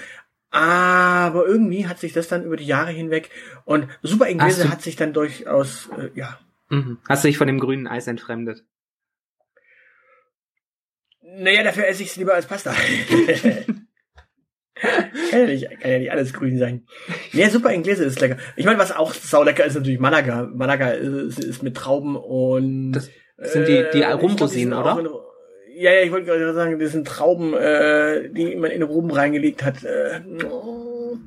Aber 0.51 1.47
irgendwie 1.47 1.87
hat 1.87 1.99
sich 1.99 2.13
das 2.13 2.27
dann 2.27 2.43
über 2.43 2.57
die 2.57 2.67
Jahre 2.67 2.91
hinweg 2.91 3.29
und 3.65 3.87
Super 4.03 4.27
Inglese 4.27 4.69
hat 4.69 4.81
sich 4.83 4.95
dann 4.95 5.13
durchaus 5.13 5.89
äh, 5.97 6.09
ja 6.13 6.39
Mhm. 6.73 6.97
Hast 7.07 7.23
du 7.23 7.27
dich 7.27 7.37
von 7.37 7.47
dem 7.47 7.59
grünen 7.59 7.87
Eis 7.87 8.07
entfremdet? 8.07 8.63
Naja, 11.21 11.63
dafür 11.63 11.87
esse 11.87 12.03
ich 12.03 12.09
es 12.09 12.15
lieber 12.15 12.33
als 12.33 12.45
Pasta. 12.47 12.73
kann, 15.31 15.39
ja 15.41 15.45
nicht, 15.45 15.69
kann 15.81 15.91
ja 15.91 15.99
nicht 15.99 16.11
alles 16.11 16.33
grün 16.33 16.57
sein. 16.57 16.85
Nee, 17.31 17.47
super 17.49 17.71
Inglese 17.71 18.03
ist 18.03 18.19
lecker. 18.19 18.37
Ich 18.55 18.65
meine, 18.65 18.79
was 18.79 18.91
auch 18.95 19.13
saulecker 19.13 19.65
ist 19.65 19.75
natürlich 19.75 19.99
Malaga. 19.99 20.49
Malaga 20.53 20.89
ist, 20.91 21.39
ist 21.39 21.63
mit 21.63 21.75
Trauben 21.75 22.15
und... 22.15 22.93
Das 23.37 23.53
sind 23.53 23.67
die- 23.67 23.85
die 23.93 24.03
Rumrosinen, 24.03 24.73
sind 24.73 24.73
oder? 24.73 24.99
in- 24.99 25.09
ja, 25.75 25.91
ja, 25.91 26.01
ich 26.03 26.11
wollte 26.11 26.27
gerade 26.27 26.53
sagen, 26.53 26.77
das 26.77 26.91
sind 26.91 27.07
Trauben, 27.07 27.53
äh, 27.55 28.29
die 28.29 28.55
man 28.55 28.69
in 28.69 28.83
Ruben 28.83 29.09
reingelegt 29.09 29.63
hat. 29.63 29.83
Äh, 29.83 30.21
oh. 30.45 31.17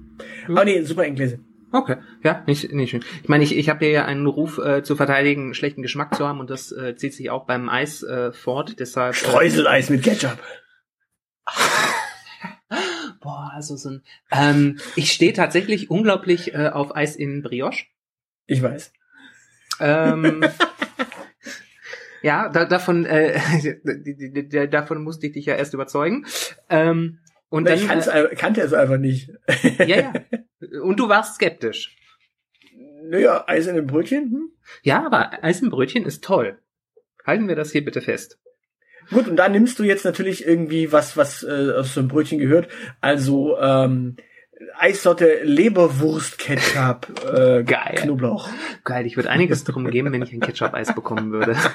Aber 0.46 0.64
nee, 0.64 0.82
super 0.82 1.04
Inglese. 1.04 1.40
Okay, 1.72 1.96
ja, 2.22 2.44
nicht, 2.46 2.72
nicht 2.72 2.90
schön. 2.90 3.02
Ich 3.24 3.28
meine, 3.28 3.42
ich, 3.42 3.56
ich 3.58 3.68
habe 3.68 3.84
ja 3.86 4.04
einen 4.04 4.26
Ruf 4.26 4.58
äh, 4.64 4.84
zu 4.84 4.94
verteidigen, 4.94 5.52
schlechten 5.52 5.82
Geschmack 5.82 6.14
zu 6.14 6.26
haben 6.28 6.38
und 6.38 6.48
das 6.48 6.70
äh, 6.70 6.94
zieht 6.94 7.12
sich 7.14 7.28
auch 7.30 7.44
beim 7.44 7.68
Eis 7.68 8.04
äh, 8.04 8.30
fort. 8.32 8.76
Deshalb. 8.78 9.14
Äh, 9.14 9.18
Streuseleis 9.18 9.90
mit 9.90 10.04
Ketchup. 10.04 10.38
boah, 13.26 13.50
also 13.52 13.76
so 13.76 13.90
ein. 13.90 14.02
Ähm, 14.30 14.78
ich 14.94 15.12
stehe 15.12 15.32
tatsächlich 15.32 15.90
unglaublich 15.90 16.54
äh, 16.54 16.68
auf 16.68 16.94
Eis 16.94 17.16
in 17.16 17.42
Brioche. 17.42 17.84
Ich 18.46 18.62
weiß. 18.62 18.92
Ähm, 19.80 20.44
ja, 22.22 22.48
da, 22.48 22.64
davon, 22.64 23.04
äh, 23.04 24.68
davon 24.68 25.02
musste 25.02 25.26
ich 25.26 25.32
dich 25.32 25.46
ja 25.46 25.56
erst 25.56 25.74
überzeugen. 25.74 26.24
Ähm, 26.70 27.18
und 27.48 27.68
dann, 27.68 27.78
ich 27.78 27.88
kann's, 27.88 28.06
äh, 28.06 28.28
kannte 28.36 28.60
es 28.60 28.72
einfach 28.72 28.98
nicht. 28.98 29.32
ja, 29.78 29.86
ja. 29.86 30.12
Und 30.82 31.00
du 31.00 31.08
warst 31.08 31.34
skeptisch. 31.34 31.96
Naja, 33.02 33.44
Eis 33.48 33.66
in 33.66 33.76
einem 33.76 33.86
Brötchen? 33.88 34.30
Hm? 34.30 34.50
Ja, 34.82 35.04
aber 35.04 35.42
Eis 35.42 35.62
im 35.62 35.70
Brötchen 35.70 36.04
ist 36.04 36.22
toll. 36.22 36.58
Halten 37.24 37.48
wir 37.48 37.56
das 37.56 37.72
hier 37.72 37.84
bitte 37.84 38.02
fest. 38.02 38.38
Gut, 39.10 39.28
und 39.28 39.36
da 39.36 39.48
nimmst 39.48 39.78
du 39.78 39.84
jetzt 39.84 40.04
natürlich 40.04 40.46
irgendwie 40.46 40.92
was, 40.92 41.16
was 41.16 41.42
äh, 41.42 41.72
aus 41.76 41.94
so 41.94 42.00
einem 42.00 42.08
Brötchen 42.08 42.38
gehört. 42.38 42.68
Also 43.00 43.58
ähm, 43.58 44.16
Eissorte 44.78 45.40
Leberwurst-Ketchup, 45.42 47.08
äh, 47.32 47.62
Geil. 47.64 47.94
Knoblauch. 47.96 48.48
Geil, 48.84 49.06
ich 49.06 49.16
würde 49.16 49.30
einiges 49.30 49.64
drum 49.64 49.90
geben, 49.90 50.12
wenn 50.12 50.22
ich 50.22 50.32
ein 50.32 50.40
Ketchup-Eis 50.40 50.94
bekommen 50.94 51.30
würde. 51.32 51.56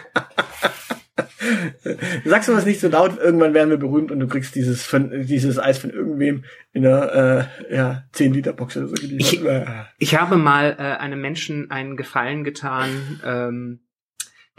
Sagst 2.25 2.49
du 2.49 2.53
was 2.53 2.65
nicht 2.65 2.79
so 2.79 2.87
laut, 2.87 3.19
irgendwann 3.19 3.53
werden 3.53 3.69
wir 3.69 3.77
berühmt 3.77 4.11
und 4.11 4.19
du 4.19 4.27
kriegst 4.27 4.55
dieses 4.55 4.83
von, 4.83 5.25
dieses 5.25 5.59
Eis 5.59 5.77
von 5.77 5.91
irgendwem 5.91 6.43
in 6.73 6.85
einer 6.85 7.49
äh, 7.69 7.75
ja, 7.75 8.03
10 8.13 8.33
Liter 8.33 8.53
Box 8.53 8.77
oder 8.77 8.87
so 8.87 8.95
geliefert. 8.95 9.67
Ich, 9.97 10.13
ich 10.13 10.19
habe 10.19 10.37
mal 10.37 10.75
äh, 10.77 10.97
einem 10.97 11.21
Menschen 11.21 11.69
einen 11.69 11.97
Gefallen 11.97 12.43
getan, 12.43 13.19
ähm, 13.25 13.79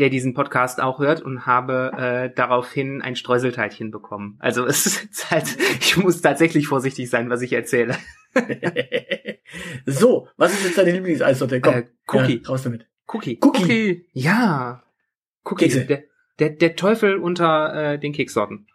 der 0.02 0.10
diesen 0.10 0.34
Podcast 0.34 0.80
auch 0.80 0.98
hört 0.98 1.22
und 1.22 1.46
habe 1.46 1.92
äh, 1.96 2.34
daraufhin 2.34 3.02
ein 3.02 3.14
Streuselteilchen 3.14 3.92
bekommen. 3.92 4.36
Also 4.40 4.66
es 4.66 4.84
ist 4.84 5.30
halt, 5.30 5.56
ich 5.80 5.96
muss 5.96 6.20
tatsächlich 6.20 6.66
vorsichtig 6.66 7.08
sein, 7.08 7.30
was 7.30 7.40
ich 7.40 7.52
erzähle. 7.52 7.96
so, 9.86 10.26
was 10.36 10.54
ist 10.54 10.64
jetzt 10.64 10.78
deine 10.78 10.90
Lieblingseissorte? 10.90 11.60
Komm, 11.60 11.74
Äh, 11.74 11.86
Cookie. 12.08 12.40
Ja, 12.42 12.48
raus 12.48 12.64
damit. 12.64 12.88
Cookie. 13.06 13.38
Cookie. 13.40 14.04
Ja. 14.12 14.82
Cookie. 15.44 15.66
Kekse. 15.68 15.84
Der, 15.84 16.02
der, 16.40 16.50
der 16.50 16.74
Teufel 16.74 17.18
unter 17.18 17.92
äh, 17.92 17.98
den 18.00 18.12
Kekssorten. 18.12 18.66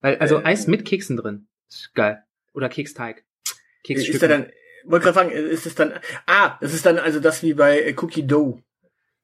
Weil, 0.00 0.16
also 0.16 0.38
Äh, 0.38 0.46
Eis 0.46 0.66
mit 0.66 0.84
Keksen 0.84 1.16
drin. 1.16 1.46
Ist 1.68 1.94
geil. 1.94 2.24
Oder 2.54 2.68
Keksteig. 2.68 3.24
Keksstücke. 3.84 4.16
Ist 4.16 4.22
er 4.24 4.28
dann, 4.28 4.50
wollte 4.84 5.04
gerade 5.04 5.14
fragen, 5.14 5.30
ist 5.30 5.64
es 5.64 5.76
dann, 5.76 5.92
ah, 6.26 6.58
das 6.60 6.74
ist 6.74 6.84
dann 6.84 6.98
also 6.98 7.20
das 7.20 7.44
wie 7.44 7.54
bei 7.54 7.94
Cookie 7.96 8.26
Dough. 8.26 8.60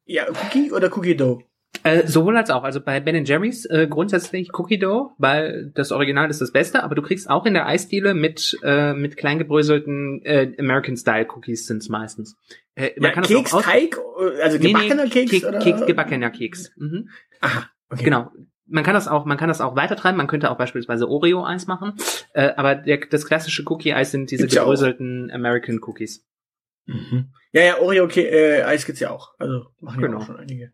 Ja, 0.07 0.27
Cookie 0.29 0.73
oder 0.73 0.97
Cookie 0.97 1.17
Dough? 1.17 1.43
Äh, 1.83 2.07
sowohl 2.07 2.37
als 2.37 2.51
auch. 2.51 2.65
Also 2.65 2.81
bei 2.81 3.01
Ben 3.01 3.25
Jerry's 3.25 3.65
äh, 3.67 3.87
grundsätzlich 3.89 4.51
Cookie 4.59 4.79
Dough, 4.79 5.13
weil 5.19 5.71
das 5.75 5.93
Original 5.93 6.31
ist 6.31 6.41
das 6.41 6.53
Beste, 6.53 6.83
aber 6.83 6.95
du 6.95 7.03
kriegst 7.03 7.29
auch 7.29 7.45
in 7.45 7.55
der 7.55 7.67
Eisdiele 7.67 8.15
mit 8.15 8.57
äh, 8.63 8.95
mit 8.95 9.17
kleingebröselten 9.17 10.23
äh, 10.25 10.53
American 10.59 10.97
Style 10.97 11.27
Cookies 11.35 11.67
sind's 11.67 11.89
meistens. 11.89 12.37
Äh, 12.75 12.91
man 12.99 13.09
Ja, 13.09 13.11
kann 13.13 13.23
das 13.25 13.53
auch 13.53 13.63
Keksteig, 13.63 13.99
also 14.43 14.59
Nee, 14.59 14.65
nee, 14.65 14.73
gebackener 14.73 15.07
Keks 15.09 15.31
Kek- 15.31 15.45
oder? 15.47 15.59
Keks, 15.59 15.87
gebackener 15.87 16.31
Keks. 16.31 16.73
Mhm. 16.77 17.09
Aha, 17.41 17.69
okay. 17.91 18.05
Genau. 18.05 18.31
Man 18.69 18.83
kann 18.83 18.95
das 18.95 19.07
auch, 19.07 19.25
man 19.25 19.37
kann 19.37 19.49
das 19.49 19.61
auch 19.61 19.77
weitertreiben. 19.77 20.17
Man 20.17 20.27
könnte 20.27 20.51
auch 20.51 20.59
beispielsweise 20.59 21.09
Oreo-Eis 21.09 21.69
machen. 21.69 21.93
Äh, 22.33 22.53
aber 22.57 22.75
der, 22.75 22.99
das 22.99 23.27
klassische 23.27 23.63
Cookie-Eis 23.65 24.11
sind 24.11 24.31
diese 24.33 24.45
Gibt's 24.45 24.57
gebröselten 24.57 25.31
American 25.31 25.79
Cookies. 25.83 26.27
Mhm. 26.87 27.33
Ja, 27.53 27.63
ja, 27.63 27.79
Oreo 27.79 28.07
äh, 28.09 28.63
Eis 28.63 28.87
gibt's 28.87 29.01
ja 29.01 29.11
auch. 29.11 29.35
Also 29.39 29.67
machen 29.81 30.01
ja 30.01 30.07
Genau. 30.07 30.19
auch 30.21 30.27
schon 30.27 30.37
einige. 30.37 30.73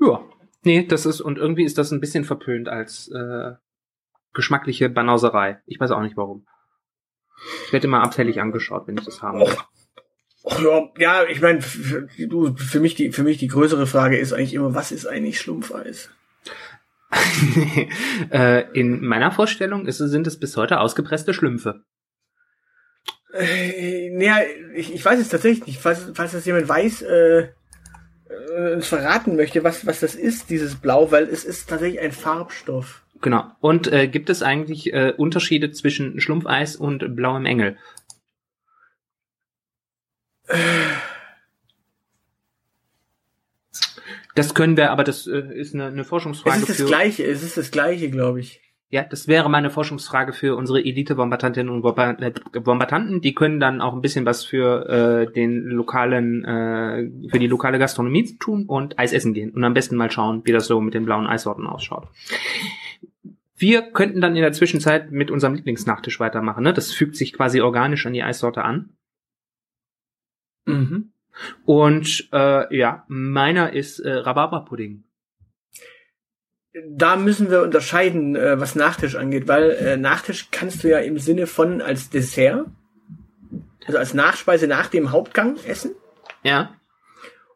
Ja. 0.00 0.24
Nee, 0.62 0.86
das 0.86 1.06
ist, 1.06 1.20
und 1.20 1.38
irgendwie 1.38 1.64
ist 1.64 1.78
das 1.78 1.90
ein 1.92 2.00
bisschen 2.00 2.24
verpönt 2.24 2.68
als 2.68 3.08
äh, 3.08 3.52
geschmackliche 4.34 4.88
Banauserei. 4.88 5.60
Ich 5.66 5.80
weiß 5.80 5.90
auch 5.92 6.02
nicht 6.02 6.16
warum. 6.16 6.46
Ich 7.66 7.72
werde 7.72 7.86
immer 7.86 8.02
abfällig 8.02 8.40
angeschaut, 8.40 8.86
wenn 8.86 8.96
ich 8.96 9.04
das 9.04 9.22
haben 9.22 9.40
will. 9.40 9.56
Ach 10.48 10.60
ja, 10.62 10.88
ja, 10.98 11.24
ich 11.24 11.40
meine, 11.40 11.60
du, 12.28 12.54
für 12.56 12.80
mich 12.80 12.94
die, 12.94 13.10
für 13.10 13.24
mich 13.24 13.38
die 13.38 13.48
größere 13.48 13.86
Frage 13.86 14.16
ist 14.16 14.32
eigentlich 14.32 14.54
immer, 14.54 14.74
was 14.74 14.92
ist 14.92 15.06
eigentlich 15.06 15.40
Schlumpfeis? 15.40 16.10
äh, 18.30 18.70
in 18.72 19.04
meiner 19.04 19.32
Vorstellung 19.32 19.86
ist, 19.86 19.98
sind 19.98 20.26
es 20.26 20.38
bis 20.38 20.56
heute 20.56 20.80
ausgepresste 20.80 21.34
Schlümpfe. 21.34 21.84
Äh, 23.38 24.10
naja, 24.10 24.38
ich, 24.74 24.94
ich 24.94 25.04
weiß 25.04 25.20
es 25.20 25.28
tatsächlich 25.28 25.66
nicht. 25.66 25.80
Falls, 25.80 26.10
falls 26.14 26.32
das 26.32 26.44
jemand 26.46 26.68
weiß, 26.68 27.02
äh, 27.02 27.48
äh, 28.28 28.74
uns 28.74 28.86
verraten 28.86 29.36
möchte, 29.36 29.64
was, 29.64 29.86
was 29.86 30.00
das 30.00 30.14
ist, 30.14 30.50
dieses 30.50 30.76
Blau, 30.76 31.10
weil 31.10 31.24
es 31.24 31.44
ist 31.44 31.68
tatsächlich 31.68 32.00
ein 32.00 32.12
Farbstoff. 32.12 33.02
Genau. 33.20 33.44
Und 33.60 33.90
äh, 33.92 34.08
gibt 34.08 34.30
es 34.30 34.42
eigentlich 34.42 34.92
äh, 34.92 35.12
Unterschiede 35.16 35.70
zwischen 35.70 36.20
Schlumpfeis 36.20 36.76
und 36.76 37.16
blauem 37.16 37.46
Engel? 37.46 37.76
Das 44.34 44.54
können 44.54 44.76
wir, 44.76 44.90
aber 44.90 45.02
das 45.02 45.26
äh, 45.26 45.38
ist 45.54 45.74
eine, 45.74 45.86
eine 45.86 46.02
Es 46.02 46.08
Forschungsfrage 46.08 46.60
ist 46.60 46.68
das 46.68 46.76
für. 46.76 46.84
gleiche, 46.84 47.24
es 47.24 47.42
ist 47.42 47.56
das 47.56 47.70
gleiche, 47.70 48.10
glaube 48.10 48.40
ich. 48.40 48.60
Ja, 48.88 49.02
das 49.02 49.26
wäre 49.26 49.50
meine 49.50 49.70
Forschungsfrage 49.70 50.32
für 50.32 50.54
unsere 50.54 50.78
Elite-Bombardantinnen 50.78 51.72
und 51.72 51.98
äh, 51.98 52.32
Bombardanten. 52.60 53.20
Die 53.20 53.34
können 53.34 53.58
dann 53.58 53.80
auch 53.80 53.94
ein 53.94 54.00
bisschen 54.00 54.24
was 54.26 54.44
für 54.44 54.88
äh, 55.28 55.32
den 55.32 55.64
lokalen, 55.64 56.44
äh, 56.44 57.28
für 57.28 57.40
die 57.40 57.48
lokale 57.48 57.80
Gastronomie 57.80 58.36
tun 58.38 58.66
und 58.66 58.96
Eis 58.96 59.12
essen 59.12 59.34
gehen 59.34 59.50
und 59.50 59.64
am 59.64 59.74
besten 59.74 59.96
mal 59.96 60.10
schauen, 60.10 60.42
wie 60.44 60.52
das 60.52 60.68
so 60.68 60.80
mit 60.80 60.94
den 60.94 61.04
blauen 61.04 61.26
Eissorten 61.26 61.66
ausschaut. 61.66 62.06
Wir 63.56 63.82
könnten 63.82 64.20
dann 64.20 64.36
in 64.36 64.42
der 64.42 64.52
Zwischenzeit 64.52 65.10
mit 65.10 65.32
unserem 65.32 65.54
Lieblingsnachtisch 65.54 66.20
weitermachen. 66.20 66.62
Ne? 66.62 66.72
Das 66.72 66.92
fügt 66.92 67.16
sich 67.16 67.32
quasi 67.32 67.60
organisch 67.60 68.06
an 68.06 68.12
die 68.12 68.22
Eissorte 68.22 68.62
an. 68.62 68.90
Mhm. 70.66 71.10
Und 71.64 72.28
äh, 72.32 72.76
ja, 72.76 73.04
meiner 73.08 73.72
ist 73.72 73.98
äh, 73.98 74.12
Rhabarberpudding. 74.12 75.05
Da 76.88 77.16
müssen 77.16 77.50
wir 77.50 77.62
unterscheiden, 77.62 78.36
äh, 78.36 78.60
was 78.60 78.74
Nachtisch 78.74 79.14
angeht, 79.14 79.48
weil 79.48 79.70
äh, 79.70 79.96
Nachtisch 79.96 80.48
kannst 80.50 80.84
du 80.84 80.88
ja 80.88 80.98
im 80.98 81.18
Sinne 81.18 81.46
von 81.46 81.80
als 81.80 82.10
Dessert, 82.10 82.66
also 83.86 83.98
als 83.98 84.14
Nachspeise 84.14 84.66
nach 84.66 84.88
dem 84.88 85.10
Hauptgang 85.12 85.56
essen. 85.66 85.92
Ja. 86.42 86.74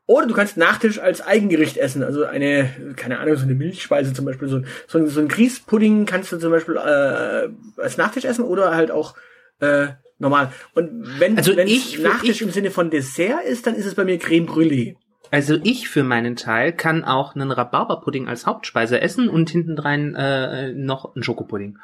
Oder 0.07 0.27
du 0.27 0.35
kannst 0.35 0.57
Nachtisch 0.57 0.99
als 0.99 1.21
Eigengericht 1.25 1.77
essen, 1.77 2.03
also 2.03 2.25
eine, 2.25 2.71
keine 2.97 3.19
Ahnung, 3.21 3.37
so 3.37 3.45
eine 3.45 3.55
Milchspeise 3.55 4.13
zum 4.13 4.25
Beispiel, 4.25 4.49
so, 4.49 4.57
ein- 4.57 4.67
so, 4.89 4.99
ein- 4.99 5.07
so 5.07 5.21
ein 5.21 5.29
Grießpudding 5.29 6.07
kannst 6.07 6.33
du 6.33 6.39
zum 6.39 6.51
Beispiel 6.51 6.77
äh, 6.77 7.49
als 7.81 7.97
Nachtisch 7.97 8.25
essen 8.25 8.45
oder 8.45 8.75
halt 8.75 8.91
auch 8.91 9.15
äh, 9.61 9.89
normal. 10.19 10.53
Und 10.75 11.21
wenn 11.21 11.37
Also 11.37 11.55
wenn 11.57 11.69
ich- 11.69 11.99
Nachtisch 12.01 12.31
ich- 12.31 12.43
im 12.43 12.51
Sinne 12.51 12.71
von 12.71 12.91
Dessert 12.91 13.45
ist, 13.45 13.67
dann 13.67 13.75
ist 13.75 13.87
es 13.87 13.95
bei 13.95 14.05
mir 14.05 14.19
Creme 14.19 14.47
Brûlée. 14.47 14.97
Also 15.31 15.59
ich 15.63 15.89
für 15.89 16.03
meinen 16.03 16.37
Teil 16.37 16.73
kann 16.73 17.05
auch 17.05 17.35
einen 17.35 17.51
Rhabarberpudding 17.53 18.27
als 18.29 18.47
Hauptspeise 18.47 19.01
essen 19.01 19.29
und 19.29 19.51
hintendrein 19.51 20.15
äh, 20.15 20.73
noch 20.73 21.15
einen 21.15 21.23
Schokopudding. 21.23 21.79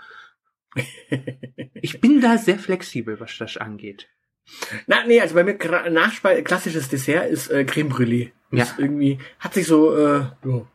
Ich 1.75 2.01
bin 2.01 2.21
da 2.21 2.37
sehr 2.39 2.59
flexibel, 2.59 3.21
was 3.21 3.37
das 3.39 3.57
angeht. 3.57 4.09
Na, 4.87 5.05
nee, 5.07 5.21
also 5.21 5.35
bei 5.35 5.45
mir 5.45 5.57
Nachspeise, 5.91 6.43
klassisches 6.43 6.89
Dessert 6.89 7.31
ist 7.31 7.49
äh, 7.51 7.65
Creme 7.65 7.89
Brûlée. 7.91 8.31
Ja. 8.51 8.65
Ist 8.65 8.79
irgendwie, 8.79 9.19
hat 9.39 9.55
sich 9.55 9.67
so 9.67 9.97
äh, 9.97 10.21
ja, 10.45 10.67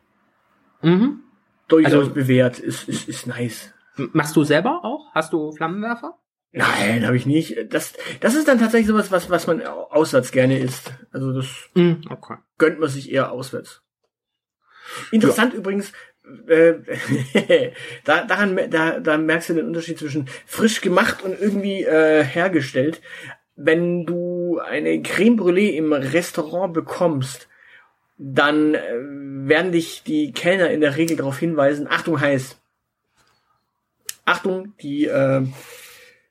Mhm. 0.82 1.20
durchaus 1.68 1.94
Also- 1.94 2.14
bewährt. 2.14 2.60
Ist, 2.60 2.88
ist, 2.90 3.08
ist 3.08 3.28
nice. 3.28 3.74
Machst 4.14 4.36
du 4.36 4.44
selber 4.44 4.84
auch? 4.84 5.14
Hast 5.14 5.34
du 5.34 5.52
Flammenwerfer? 5.52 6.18
Nein, 6.54 7.06
habe 7.06 7.16
ich 7.16 7.26
nicht. 7.26 7.56
Das, 7.74 7.94
das 8.20 8.36
ist 8.36 8.48
dann 8.48 8.60
tatsächlich 8.60 8.88
sowas, 8.88 9.10
was, 9.12 9.30
was 9.30 9.48
man 9.48 9.66
au- 9.66 9.88
auswärts 9.90 10.32
gerne 10.32 10.60
isst. 10.60 10.92
Also 11.12 11.32
das 11.32 11.48
Mhm, 11.76 12.02
okay. 12.10 12.36
gönnt 12.58 12.80
man 12.80 12.90
sich 12.90 13.12
eher 13.12 13.32
auswärts. 13.32 13.82
Interessant 15.12 15.54
übrigens, 15.54 15.94
äh, 16.48 16.74
da, 18.04 18.26
daran, 18.26 18.60
da, 18.70 19.00
da 19.00 19.18
merkst 19.18 19.50
du 19.50 19.54
den 19.54 19.68
Unterschied 19.68 19.98
zwischen 19.98 20.28
frisch 20.46 20.82
gemacht 20.82 21.24
und 21.24 21.40
irgendwie 21.40 21.84
äh, 21.84 22.24
hergestellt. 22.24 23.02
Wenn 23.56 24.06
du 24.06 24.60
eine 24.60 25.02
Creme 25.02 25.38
Brûlée 25.40 25.72
im 25.76 25.94
Restaurant 25.94 26.74
bekommst, 26.74 27.48
dann 28.18 28.74
äh, 28.76 28.80
werden 29.00 29.72
dich 29.72 30.04
die 30.04 30.34
Kellner 30.34 30.70
in 30.72 30.82
der 30.82 30.98
Regel 30.98 31.16
darauf 31.16 31.38
hinweisen, 31.40 31.88
Achtung 31.90 32.20
heiß. 32.20 32.58
Achtung, 34.26 34.74
die, 34.82 35.06
äh, 35.06 35.46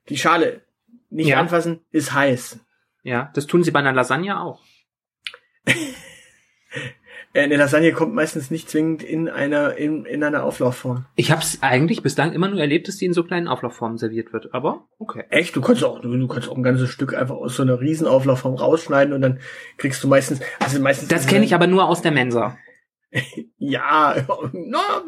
die 0.09 0.17
Schale 0.17 0.63
nicht 1.11 1.29
Ja. 1.29 1.39
anfassen, 1.41 1.81
ist 1.91 2.13
heiß. 2.13 2.61
Ja, 3.03 3.31
das 3.35 3.47
tun 3.47 3.63
sie 3.65 3.71
bei 3.71 3.81
einer 3.81 3.93
Lasagne 3.93 4.41
auch. 4.41 4.63
Äh, 7.33 7.43
Eine 7.45 7.57
Lasagne 7.59 7.93
kommt 7.93 8.13
meistens 8.13 8.51
nicht 8.51 8.69
zwingend 8.69 9.05
in 9.05 9.29
einer, 9.29 9.77
in, 9.77 10.05
in 10.05 10.25
einer 10.25 10.43
Auflaufform. 10.43 11.07
Ich 11.15 11.31
habe 11.31 11.41
es 11.41 11.63
eigentlich 11.63 12.03
bislang 12.03 12.33
immer 12.33 12.49
nur 12.49 12.59
erlebt, 12.59 12.89
dass 12.89 12.97
die 12.97 13.05
in 13.07 13.13
so 13.13 13.23
kleinen 13.23 13.47
Auflaufformen 13.47 13.99
serviert 13.99 14.33
wird. 14.33 14.53
Aber 14.53 14.89
okay. 14.99 15.25
Echt? 15.31 15.55
Du 15.55 15.61
kannst 15.61 15.85
auch, 15.85 16.01
du, 16.01 16.09
du 16.17 16.27
kannst 16.27 16.49
auch 16.49 16.57
ein 16.57 16.65
ganzes 16.65 16.91
Stück 16.91 17.15
einfach 17.15 17.37
aus 17.37 17.55
so 17.55 17.63
einer 17.63 17.79
Riesenauflaufform 17.81 18.55
rausschneiden 18.57 19.15
und 19.15 19.21
dann 19.23 19.39
kriegst 19.77 20.03
du 20.03 20.09
meistens, 20.09 20.41
also 20.59 20.81
meistens. 20.81 21.07
Das 21.09 21.29
kenne 21.29 21.45
ich 21.45 21.55
aber 21.55 21.69
nur 21.69 21.87
aus 21.89 22.03
der 22.03 22.11
Mensa. 22.11 22.59
Ja, 23.63 24.15
na, 24.53 25.03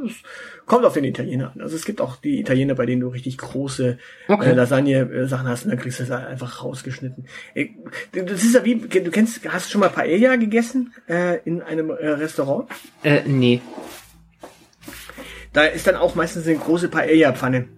kommt 0.66 0.84
auf 0.84 0.92
den 0.92 1.04
Italiener 1.04 1.52
an. 1.54 1.62
Also 1.62 1.74
es 1.74 1.86
gibt 1.86 2.02
auch 2.02 2.16
die 2.16 2.38
Italiener, 2.38 2.74
bei 2.74 2.84
denen 2.84 3.00
du 3.00 3.08
richtig 3.08 3.38
große 3.38 3.98
äh, 4.28 4.32
Okay. 4.32 4.52
Lasagne-Sachen 4.52 5.48
hast 5.48 5.64
und 5.64 5.70
dann 5.70 5.78
kriegst 5.78 6.00
du 6.00 6.04
das 6.04 6.26
einfach 6.26 6.62
rausgeschnitten. 6.62 7.26
Äh, 7.54 7.68
Das 8.12 8.42
ist 8.44 8.54
ja 8.54 8.62
wie, 8.64 8.76
du 8.76 9.10
kennst, 9.10 9.40
hast 9.48 9.66
du 9.66 9.70
schon 9.72 9.80
mal 9.80 9.88
Paella 9.88 10.36
gegessen 10.36 10.92
äh, 11.08 11.38
in 11.44 11.62
einem 11.62 11.90
äh, 11.90 12.08
Restaurant? 12.08 12.68
Äh, 13.02 13.22
nee. 13.26 13.62
Da 15.54 15.64
ist 15.64 15.86
dann 15.86 15.96
auch 15.96 16.14
meistens 16.14 16.46
eine 16.46 16.56
große 16.56 16.88
Paella-Pfanne. 16.88 17.68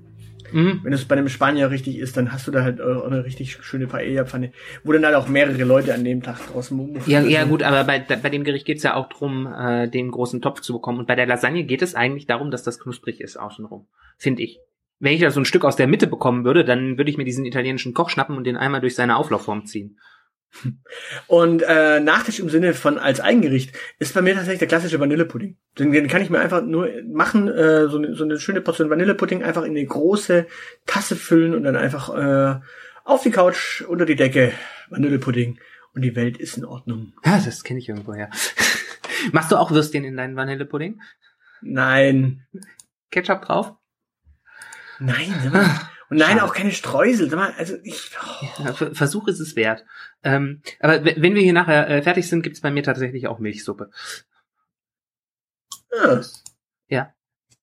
Mhm. 0.54 0.80
Wenn 0.84 0.92
es 0.92 1.04
bei 1.04 1.16
einem 1.16 1.28
Spanier 1.28 1.70
richtig 1.70 1.98
ist, 1.98 2.16
dann 2.16 2.32
hast 2.32 2.46
du 2.46 2.52
da 2.52 2.62
halt 2.62 2.78
äh, 2.78 2.82
eine 2.82 3.24
richtig 3.24 3.58
schöne 3.60 3.88
Paella-Pfanne, 3.88 4.52
wo 4.84 4.92
dann 4.92 5.04
halt 5.04 5.16
auch 5.16 5.26
mehrere 5.26 5.64
Leute 5.64 5.92
an 5.92 6.04
dem 6.04 6.22
Tag 6.22 6.38
draußen 6.46 6.78
rumgeführt 6.78 7.08
Ja, 7.08 7.22
ja 7.22 7.44
gut, 7.44 7.64
aber 7.64 7.82
bei, 7.82 7.98
bei 7.98 8.30
dem 8.30 8.44
Gericht 8.44 8.64
geht's 8.64 8.84
ja 8.84 8.94
auch 8.94 9.08
drum, 9.08 9.52
äh, 9.52 9.88
den 9.88 10.12
großen 10.12 10.40
Topf 10.40 10.60
zu 10.60 10.72
bekommen. 10.72 11.00
Und 11.00 11.08
bei 11.08 11.16
der 11.16 11.26
Lasagne 11.26 11.64
geht 11.64 11.82
es 11.82 11.96
eigentlich 11.96 12.26
darum, 12.26 12.52
dass 12.52 12.62
das 12.62 12.78
knusprig 12.78 13.20
ist 13.20 13.36
außenrum. 13.36 13.88
Finde 14.16 14.42
ich. 14.42 14.60
Wenn 15.00 15.14
ich 15.14 15.20
da 15.20 15.30
so 15.32 15.40
ein 15.40 15.44
Stück 15.44 15.64
aus 15.64 15.74
der 15.74 15.88
Mitte 15.88 16.06
bekommen 16.06 16.44
würde, 16.44 16.64
dann 16.64 16.98
würde 16.98 17.10
ich 17.10 17.18
mir 17.18 17.24
diesen 17.24 17.44
italienischen 17.44 17.92
Koch 17.92 18.08
schnappen 18.08 18.36
und 18.36 18.44
den 18.44 18.56
einmal 18.56 18.80
durch 18.80 18.94
seine 18.94 19.16
Auflaufform 19.16 19.66
ziehen. 19.66 19.98
Und 21.26 21.62
äh, 21.62 22.00
Nachtisch 22.00 22.38
im 22.38 22.48
Sinne 22.48 22.74
von 22.74 22.98
als 22.98 23.20
Eigengericht 23.20 23.76
ist 23.98 24.14
bei 24.14 24.22
mir 24.22 24.34
tatsächlich 24.34 24.60
der 24.60 24.68
klassische 24.68 25.00
Vanillepudding. 25.00 25.56
Den, 25.78 25.92
den 25.92 26.08
kann 26.08 26.22
ich 26.22 26.30
mir 26.30 26.40
einfach 26.40 26.62
nur 26.62 26.88
machen, 27.12 27.48
äh, 27.48 27.88
so, 27.88 27.98
eine, 27.98 28.14
so 28.14 28.24
eine 28.24 28.38
schöne 28.38 28.60
Portion 28.60 28.90
Vanillepudding 28.90 29.42
einfach 29.42 29.64
in 29.64 29.72
eine 29.72 29.84
große 29.84 30.46
Tasse 30.86 31.16
füllen 31.16 31.54
und 31.54 31.64
dann 31.64 31.76
einfach 31.76 32.14
äh, 32.14 32.60
auf 33.04 33.22
die 33.22 33.30
Couch, 33.30 33.82
unter 33.82 34.06
die 34.06 34.16
Decke, 34.16 34.52
Vanillepudding 34.90 35.58
und 35.94 36.02
die 36.02 36.16
Welt 36.16 36.38
ist 36.38 36.56
in 36.56 36.64
Ordnung. 36.64 37.12
Ja, 37.24 37.40
das 37.44 37.64
kenne 37.64 37.80
ich 37.80 37.88
irgendwo, 37.88 38.14
ja. 38.14 38.28
Machst 39.32 39.52
du 39.52 39.56
auch 39.56 39.70
Würstchen 39.70 40.04
in 40.04 40.16
deinen 40.16 40.36
Vanillepudding? 40.36 41.00
Nein. 41.62 42.46
Ketchup 43.10 43.42
drauf? 43.42 43.74
Nein. 44.98 45.52
Und 46.10 46.18
nein, 46.18 46.38
Schade. 46.38 46.44
auch 46.44 46.54
keine 46.54 46.70
Streusel. 46.72 47.32
Also 47.34 47.76
ich. 47.82 48.10
Oh. 48.20 48.62
Ja, 48.64 48.72
Ver- 48.74 48.94
Versuch 48.94 49.26
ist 49.28 49.40
es 49.40 49.56
wert. 49.56 49.84
Ähm, 50.22 50.60
aber 50.80 51.04
wenn 51.04 51.34
wir 51.34 51.42
hier 51.42 51.52
nachher 51.52 51.88
äh, 51.88 52.02
fertig 52.02 52.28
sind, 52.28 52.42
gibt's 52.42 52.60
bei 52.60 52.70
mir 52.70 52.82
tatsächlich 52.82 53.26
auch 53.26 53.38
Milchsuppe. 53.38 53.90
Ja. 56.88 57.12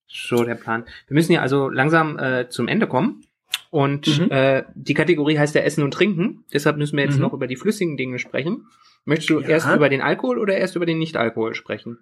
So 0.07 0.43
der 0.43 0.55
Plan. 0.55 0.85
Wir 1.07 1.13
müssen 1.15 1.31
ja 1.31 1.41
also 1.41 1.69
langsam 1.69 2.17
äh, 2.19 2.49
zum 2.49 2.67
Ende 2.67 2.87
kommen. 2.87 3.23
Und 3.69 4.07
Mhm. 4.19 4.31
äh, 4.31 4.63
die 4.75 4.93
Kategorie 4.93 5.37
heißt 5.37 5.55
ja 5.55 5.61
Essen 5.61 5.83
und 5.83 5.93
Trinken. 5.93 6.43
Deshalb 6.53 6.77
müssen 6.77 6.97
wir 6.97 7.05
jetzt 7.05 7.15
Mhm. 7.15 7.21
noch 7.21 7.33
über 7.33 7.47
die 7.47 7.55
flüssigen 7.55 7.95
Dinge 7.95 8.19
sprechen. 8.19 8.67
Möchtest 9.05 9.29
du 9.29 9.39
Ja. 9.39 9.47
erst 9.47 9.67
über 9.73 9.87
den 9.89 10.01
Alkohol 10.01 10.37
oder 10.39 10.57
erst 10.57 10.75
über 10.75 10.85
den 10.85 10.97
Nicht-Alkohol 10.99 11.55
sprechen? 11.55 11.99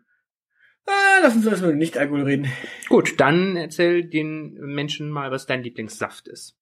Ah, 0.90 1.20
lass 1.22 1.36
uns 1.36 1.46
erstmal 1.46 1.76
nicht 1.76 1.98
Alkohol 1.98 2.24
reden. 2.24 2.48
Gut, 2.88 3.20
dann 3.20 3.56
erzähl 3.56 4.04
den 4.04 4.54
Menschen 4.54 5.10
mal, 5.12 5.32
was 5.32 5.46
dein 5.46 5.64
Lieblingssaft 5.64 6.28
ist. 6.28 6.56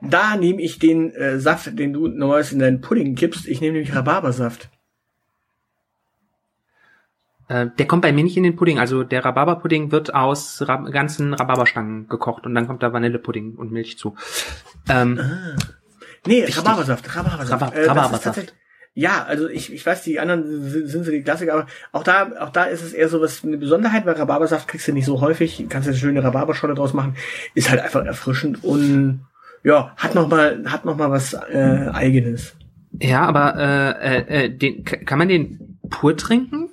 Da 0.00 0.36
nehme 0.36 0.60
ich 0.62 0.78
den 0.78 1.10
äh, 1.12 1.38
Saft, 1.38 1.78
den 1.78 1.92
du 1.92 2.08
normalerweise 2.08 2.54
in 2.54 2.60
deinen 2.60 2.80
Pudding 2.80 3.14
kippst. 3.14 3.46
Ich 3.46 3.60
nehme 3.60 3.74
nämlich 3.74 3.94
Rhabarbersaft. 3.94 4.70
Äh, 7.48 7.68
der 7.78 7.86
kommt 7.86 8.02
bei 8.02 8.12
mir 8.12 8.24
nicht 8.24 8.36
in 8.36 8.42
den 8.42 8.56
Pudding. 8.56 8.78
Also 8.78 9.04
der 9.04 9.24
Rhabarberpudding 9.24 9.90
wird 9.92 10.14
aus 10.14 10.62
Rab 10.66 10.90
ganzen 10.92 11.32
Rhabarberstangen 11.34 12.08
gekocht 12.08 12.44
und 12.46 12.54
dann 12.54 12.66
kommt 12.66 12.82
da 12.82 12.92
Vanillepudding 12.92 13.54
und 13.56 13.70
Milch 13.72 13.98
zu. 13.98 14.16
Ähm, 14.88 15.18
Ah. 15.20 15.56
Nee. 16.26 16.44
Rhabarbersaft, 16.44 17.14
Rhabarbersaft. 17.16 17.62
Rhab- 17.62 17.74
Äh, 17.74 17.86
Ja, 18.94 19.24
also 19.24 19.48
ich, 19.48 19.72
ich 19.72 19.84
weiß, 19.84 20.02
die 20.02 20.18
anderen 20.18 20.68
sind, 20.68 20.88
sind 20.88 21.04
so 21.04 21.10
die 21.10 21.22
Klassiker, 21.22 21.52
aber 21.54 21.66
auch 21.92 22.02
da, 22.02 22.32
auch 22.40 22.50
da 22.50 22.64
ist 22.64 22.82
es 22.82 22.92
eher 22.92 23.08
so 23.08 23.20
was 23.20 23.44
eine 23.44 23.58
Besonderheit, 23.58 24.06
weil 24.06 24.14
Rhabarbersaft 24.14 24.66
kriegst 24.66 24.88
du 24.88 24.92
nicht 24.92 25.04
so 25.04 25.20
häufig, 25.20 25.64
kannst 25.68 25.86
du 25.86 25.92
eine 25.92 25.98
schöne 25.98 26.24
Rhabarberscholle 26.24 26.74
draus 26.74 26.94
machen, 26.94 27.14
ist 27.54 27.70
halt 27.70 27.80
einfach 27.80 28.04
erfrischend 28.04 28.64
und 28.64 29.26
ja, 29.62 29.94
hat 29.96 30.14
noch 30.14 30.28
mal, 30.28 30.64
hat 30.66 30.84
noch 30.84 30.96
mal 30.96 31.10
was 31.10 31.34
äh, 31.34 31.88
eigenes. 31.92 32.56
ja, 32.92 33.22
aber 33.22 33.56
äh, 33.56 34.16
äh, 34.16 34.44
äh, 34.44 34.50
den, 34.50 34.84
kann 34.84 35.18
man 35.18 35.28
den 35.28 35.78
pur 35.90 36.16
trinken? 36.16 36.70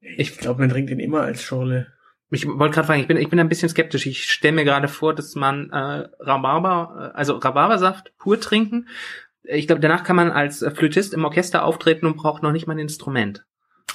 Ich 0.00 0.38
glaube, 0.38 0.60
man 0.60 0.70
trinkt 0.70 0.90
den 0.90 1.00
immer 1.00 1.22
als 1.22 1.42
Schorle. 1.42 1.88
Ich 2.30 2.46
wollte 2.46 2.74
gerade 2.74 2.86
fragen, 2.86 3.00
ich 3.00 3.06
bin, 3.06 3.18
ich 3.18 3.28
bin 3.28 3.38
ein 3.38 3.48
bisschen 3.48 3.68
skeptisch. 3.68 4.06
Ich 4.06 4.30
stelle 4.30 4.54
mir 4.54 4.64
gerade 4.64 4.88
vor, 4.88 5.14
dass 5.14 5.34
man 5.36 5.70
äh, 5.70 6.08
Rhabarber, 6.18 7.12
äh, 7.14 7.16
also 7.16 7.36
Rhabarbersaft 7.36 8.12
pur 8.18 8.40
trinken. 8.40 8.88
Ich 9.48 9.66
glaube, 9.66 9.80
danach 9.80 10.04
kann 10.04 10.16
man 10.16 10.30
als 10.30 10.64
Flötist 10.74 11.14
im 11.14 11.24
Orchester 11.24 11.64
auftreten 11.64 12.06
und 12.06 12.16
braucht 12.16 12.42
noch 12.42 12.52
nicht 12.52 12.66
mal 12.66 12.74
ein 12.74 12.80
Instrument. 12.80 13.44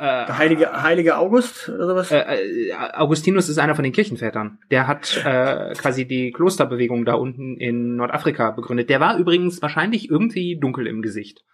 Der 0.00 0.26
äh, 0.28 0.32
heilige, 0.32 0.82
heilige 0.82 1.18
August 1.18 1.68
oder 1.68 1.86
sowas? 1.86 2.10
äh, 2.10 2.68
äh, 2.68 2.72
Augustinus 2.74 3.48
ist 3.48 3.58
einer 3.58 3.74
von 3.74 3.84
den 3.84 3.92
Kirchenvätern. 3.92 4.58
Der 4.70 4.86
hat 4.86 5.22
äh, 5.24 5.74
quasi 5.74 6.06
die 6.06 6.32
Klosterbewegung 6.32 7.04
da 7.04 7.14
unten 7.14 7.56
in 7.56 7.96
Nordafrika 7.96 8.52
begründet. 8.52 8.88
Der 8.90 9.00
war 9.00 9.18
übrigens 9.18 9.60
wahrscheinlich 9.60 10.10
irgendwie 10.10 10.58
dunkel 10.58 10.86
im 10.86 11.02
Gesicht. 11.02 11.44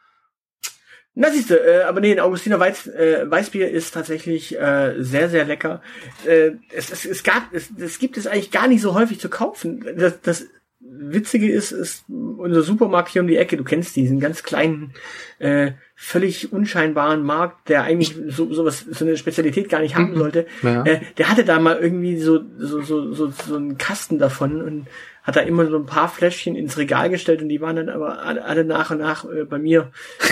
Na 1.15 1.31
siehste, 1.31 1.59
äh, 1.59 1.83
aber 1.83 2.01
nee, 2.01 2.13
ein 2.13 2.21
Augustiner 2.21 2.61
Weiß, 2.61 2.87
äh, 2.87 3.29
Weißbier 3.29 3.69
ist 3.71 3.93
tatsächlich 3.93 4.57
äh, 4.57 4.95
sehr, 4.99 5.29
sehr 5.29 5.45
lecker. 5.45 5.83
Äh, 6.25 6.53
es, 6.73 6.93
es, 6.93 7.05
es 7.05 7.25
gab, 7.25 7.53
es, 7.53 7.71
es 7.77 7.99
gibt 7.99 8.17
es 8.17 8.29
eigentlich 8.29 8.53
gar 8.53 8.69
nicht 8.69 8.83
so 8.83 8.95
häufig 8.95 9.19
zu 9.19 9.29
kaufen. 9.29 9.85
Das, 9.97 10.21
das 10.21 10.47
Witzige 10.81 11.51
ist, 11.51 11.73
ist 11.73 12.05
unser 12.09 12.63
Supermarkt 12.63 13.09
hier 13.09 13.23
um 13.23 13.29
die 13.29 13.37
Ecke. 13.37 13.57
Du 13.57 13.65
kennst 13.65 13.97
diesen 13.97 14.21
ganz 14.21 14.45
kleinen, 14.45 14.95
äh, 15.41 15.73
völlig 16.01 16.53
unscheinbaren 16.53 17.25
Markt, 17.25 17.69
der 17.69 17.83
eigentlich 17.83 18.17
so 18.29 18.53
sowas, 18.55 18.87
so 18.89 19.05
eine 19.05 19.17
Spezialität 19.17 19.69
gar 19.69 19.81
nicht 19.81 19.97
haben 19.97 20.13
Mhm. 20.13 20.17
sollte. 20.17 20.47
Ja. 20.63 20.85
Äh, 20.85 21.01
der 21.19 21.29
hatte 21.29 21.45
da 21.45 21.59
mal 21.59 21.77
irgendwie 21.77 22.17
so 22.19 22.41
so 22.57 22.83
so 22.83 23.13
so, 23.13 23.31
so 23.31 23.57
einen 23.57 23.79
Kasten 23.79 24.21
davon 24.21 24.63
und 24.63 24.87
hat 25.25 25.35
da 25.35 25.41
immer 25.41 25.67
so 25.67 25.77
ein 25.77 25.87
paar 25.87 26.09
Fläschchen 26.09 26.55
ins 26.55 26.79
Regal 26.79 27.11
gestellt 27.11 27.43
und 27.43 27.49
die 27.49 27.61
waren 27.61 27.75
dann 27.75 27.89
aber 27.89 28.23
alle, 28.23 28.65
nach 28.65 28.93
und 28.93 28.99
nach 28.99 29.25
äh, 29.25 29.45
bei 29.45 29.59
mir. 29.59 29.91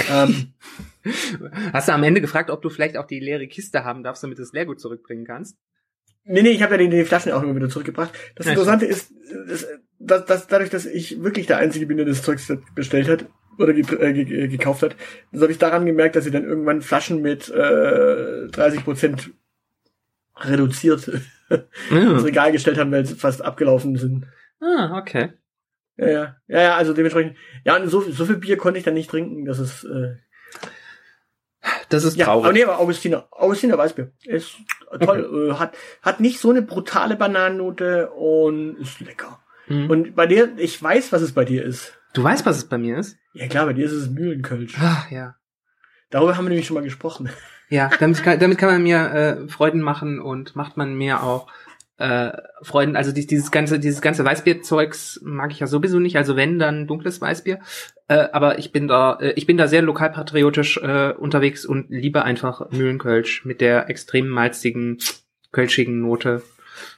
Ähm, 0.09 0.53
Hast 1.73 1.89
du 1.89 1.93
am 1.93 2.05
Ende 2.05 2.21
gefragt, 2.21 2.49
ob 2.51 2.63
du 2.63 2.71
vielleicht 2.71 2.97
auch 2.97 3.07
die 3.07 3.19
leere 3.19 3.49
Kiste 3.49 3.85
haben 3.85 4.05
darfst, 4.05 4.23
damit 4.23 4.39
du 4.39 4.43
das 4.43 4.53
Leergut 4.53 4.81
zurückbringen 4.81 5.25
kannst? 5.25 5.57
Nee, 6.23 6.43
nee, 6.43 6.51
ich 6.51 6.63
habe 6.63 6.75
ja 6.75 6.79
die, 6.79 6.89
die 6.89 7.05
Flaschen 7.05 7.33
auch 7.33 7.43
immer 7.43 7.57
wieder 7.57 7.69
zurückgebracht. 7.69 8.13
Das 8.37 8.47
Interessante 8.47 8.87
ist, 8.87 9.13
dass, 9.99 10.25
dass, 10.27 10.47
dadurch, 10.47 10.71
dass 10.71 10.87
ich 10.87 11.23
wirklich 11.25 11.47
der 11.47 11.59
Einzige 11.59 11.87
bin, 11.87 11.97
der 11.97 12.07
das 12.07 12.23
Zeugs 12.23 12.53
bestellt 12.77 13.09
hat 13.09 13.27
oder 13.59 13.73
ge 13.73 13.85
äh, 13.99 14.13
ge 14.13 14.45
äh, 14.45 14.49
gekauft 14.49 14.83
hat, 14.83 14.97
das 15.33 15.43
habe 15.43 15.53
ich 15.53 15.59
daran 15.59 15.87
gemerkt, 15.87 16.17
dass 16.17 16.25
sie 16.25 16.31
dann 16.31 16.45
irgendwann 16.45 16.83
Flaschen 16.83 17.23
mit 17.23 17.49
äh, 17.49 18.49
30 18.49 18.85
Prozent 18.85 19.31
reduziert 20.39 21.09
ins 21.91 22.25
Regal 22.25 22.53
gestellt 22.53 22.79
haben, 22.79 22.93
weil 22.93 23.07
sie 23.07 23.15
fast 23.15 23.43
abgelaufen 23.43 23.97
sind. 23.97 24.27
Ah, 24.61 24.99
okay. 24.99 25.33
Ja, 25.97 26.09
ja, 26.09 26.37
ja, 26.47 26.61
ja 26.61 26.77
also 26.77 26.93
dementsprechend. 26.93 27.37
Ja, 27.65 27.77
und 27.77 27.89
so, 27.89 28.01
so 28.03 28.27
viel 28.27 28.37
Bier 28.37 28.57
konnte 28.59 28.79
ich 28.79 28.85
dann 28.85 28.95
nicht 28.95 29.11
trinken, 29.11 29.45
dass 29.47 29.59
es. 29.59 29.85
Äh, 29.85 30.17
Das 31.89 32.05
ist 32.05 32.17
Ja, 32.17 32.27
traurig. 32.27 32.45
aber 32.45 32.53
nee, 32.53 32.65
aber 32.65 32.79
Augustiner, 32.79 33.29
Augustiner 33.31 33.79
Weißbier 33.79 34.13
ist 34.25 34.57
toll, 35.01 35.51
äh, 35.51 35.55
hat, 35.55 35.75
hat 36.03 36.21
nicht 36.21 36.39
so 36.39 36.51
eine 36.51 36.63
brutale 36.63 37.17
Bananennote 37.17 38.11
und 38.11 38.77
ist 38.77 39.01
lecker. 39.01 39.41
Mhm. 39.69 39.91
Und 39.91 40.15
bei 40.15 40.27
dir, 40.27 40.53
ich 40.59 40.81
weiß, 40.83 41.13
was 41.13 41.23
es 41.23 41.33
bei 41.33 41.45
dir 41.45 41.65
ist. 41.65 41.99
Du 42.17 42.23
weißt, 42.23 42.47
was 42.47 42.59
es 42.59 42.69
bei 42.69 42.79
mir 42.79 42.99
ist? 42.99 43.17
Ja 43.35 43.47
klar, 43.47 43.67
bei 43.67 43.73
dir 43.73 43.87
ist 43.87 43.93
es 43.93 44.09
Mühlenkölsch. 44.09 44.75
Ach, 44.81 45.11
ja. 45.11 45.37
Darüber 46.11 46.37
haben 46.37 46.45
wir 46.45 46.51
nämlich 46.51 46.67
schon 46.67 46.75
mal 46.75 46.85
gesprochen. 46.85 47.29
Ja, 47.69 47.91
damit 47.99 48.23
kann, 48.23 48.39
damit 48.39 48.59
kann 48.59 48.69
man 48.69 48.83
mir 48.85 49.13
äh, 49.13 49.49
Freuden 49.49 49.81
machen 49.81 50.21
und 50.21 50.55
macht 50.55 50.77
man 50.77 50.97
mir 50.97 51.25
auch 51.25 51.49
äh, 51.99 52.31
Freuden. 52.63 52.95
Also 52.95 53.11
dies, 53.11 53.27
dieses 53.27 53.51
ganze, 53.51 53.81
dieses 53.81 54.01
ganze 54.01 54.25
Weißbierzeugs 54.25 55.21
mag 55.25 55.51
ich 55.51 55.59
ja 55.59 55.67
sowieso 55.67 55.99
nicht. 55.99 56.17
Also 56.17 56.37
wenn 56.37 56.61
dann 56.61 56.87
dunkles 56.87 57.21
Weißbier. 57.21 57.59
Äh, 58.07 58.29
aber 58.31 58.61
ich 58.61 58.71
bin 58.71 58.87
da, 58.87 59.19
äh, 59.21 59.33
ich 59.33 59.47
bin 59.47 59.57
da 59.57 59.67
sehr 59.67 59.83
lokalpatriotisch 59.83 60.77
äh, 60.77 61.13
unterwegs 61.19 61.67
und 61.67 61.91
liebe 61.91 62.23
einfach 62.23 62.71
Mühlenkölsch 62.71 63.45
mit 63.45 63.61
der 63.61 63.91
extrem 63.91 64.29
malzigen, 64.29 64.99
kölschigen 65.51 66.01
Note. 66.01 66.45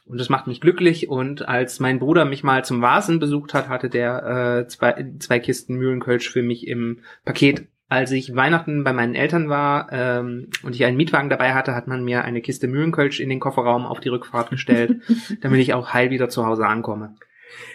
Und 0.07 0.19
das 0.19 0.29
macht 0.29 0.47
mich 0.47 0.61
glücklich. 0.61 1.09
Und 1.09 1.49
als 1.49 1.81
mein 1.81 1.99
Bruder 1.99 2.25
mich 2.25 2.43
mal 2.43 2.65
zum 2.65 2.83
Vasen 2.83 3.19
besucht 3.19 3.55
hat, 3.55 3.69
hatte 3.69 3.89
der 3.89 4.63
äh, 4.65 4.69
zwei, 4.69 5.07
zwei 5.19 5.39
Kisten 5.39 5.77
Mühlenkölsch 5.77 6.29
für 6.29 6.43
mich 6.43 6.67
im 6.67 7.01
Paket. 7.25 7.67
Als 7.91 8.13
ich 8.13 8.37
Weihnachten 8.37 8.85
bei 8.85 8.93
meinen 8.93 9.15
Eltern 9.15 9.49
war 9.49 9.89
ähm, 9.93 10.51
und 10.63 10.75
ich 10.75 10.85
einen 10.85 10.99
Mietwagen 10.99 11.31
dabei 11.31 11.55
hatte, 11.55 11.75
hat 11.75 11.87
man 11.87 12.05
mir 12.05 12.23
eine 12.23 12.43
Kiste 12.43 12.69
Mühlenkölsch 12.69 13.19
in 13.19 13.31
den 13.31 13.41
Kofferraum 13.41 13.87
auf 13.87 14.01
die 14.01 14.11
Rückfahrt 14.11 14.51
gestellt, 14.51 15.01
damit 15.41 15.61
ich 15.61 15.73
auch 15.73 15.95
heil 15.95 16.11
wieder 16.11 16.29
zu 16.29 16.45
Hause 16.45 16.67
ankomme. 16.67 17.15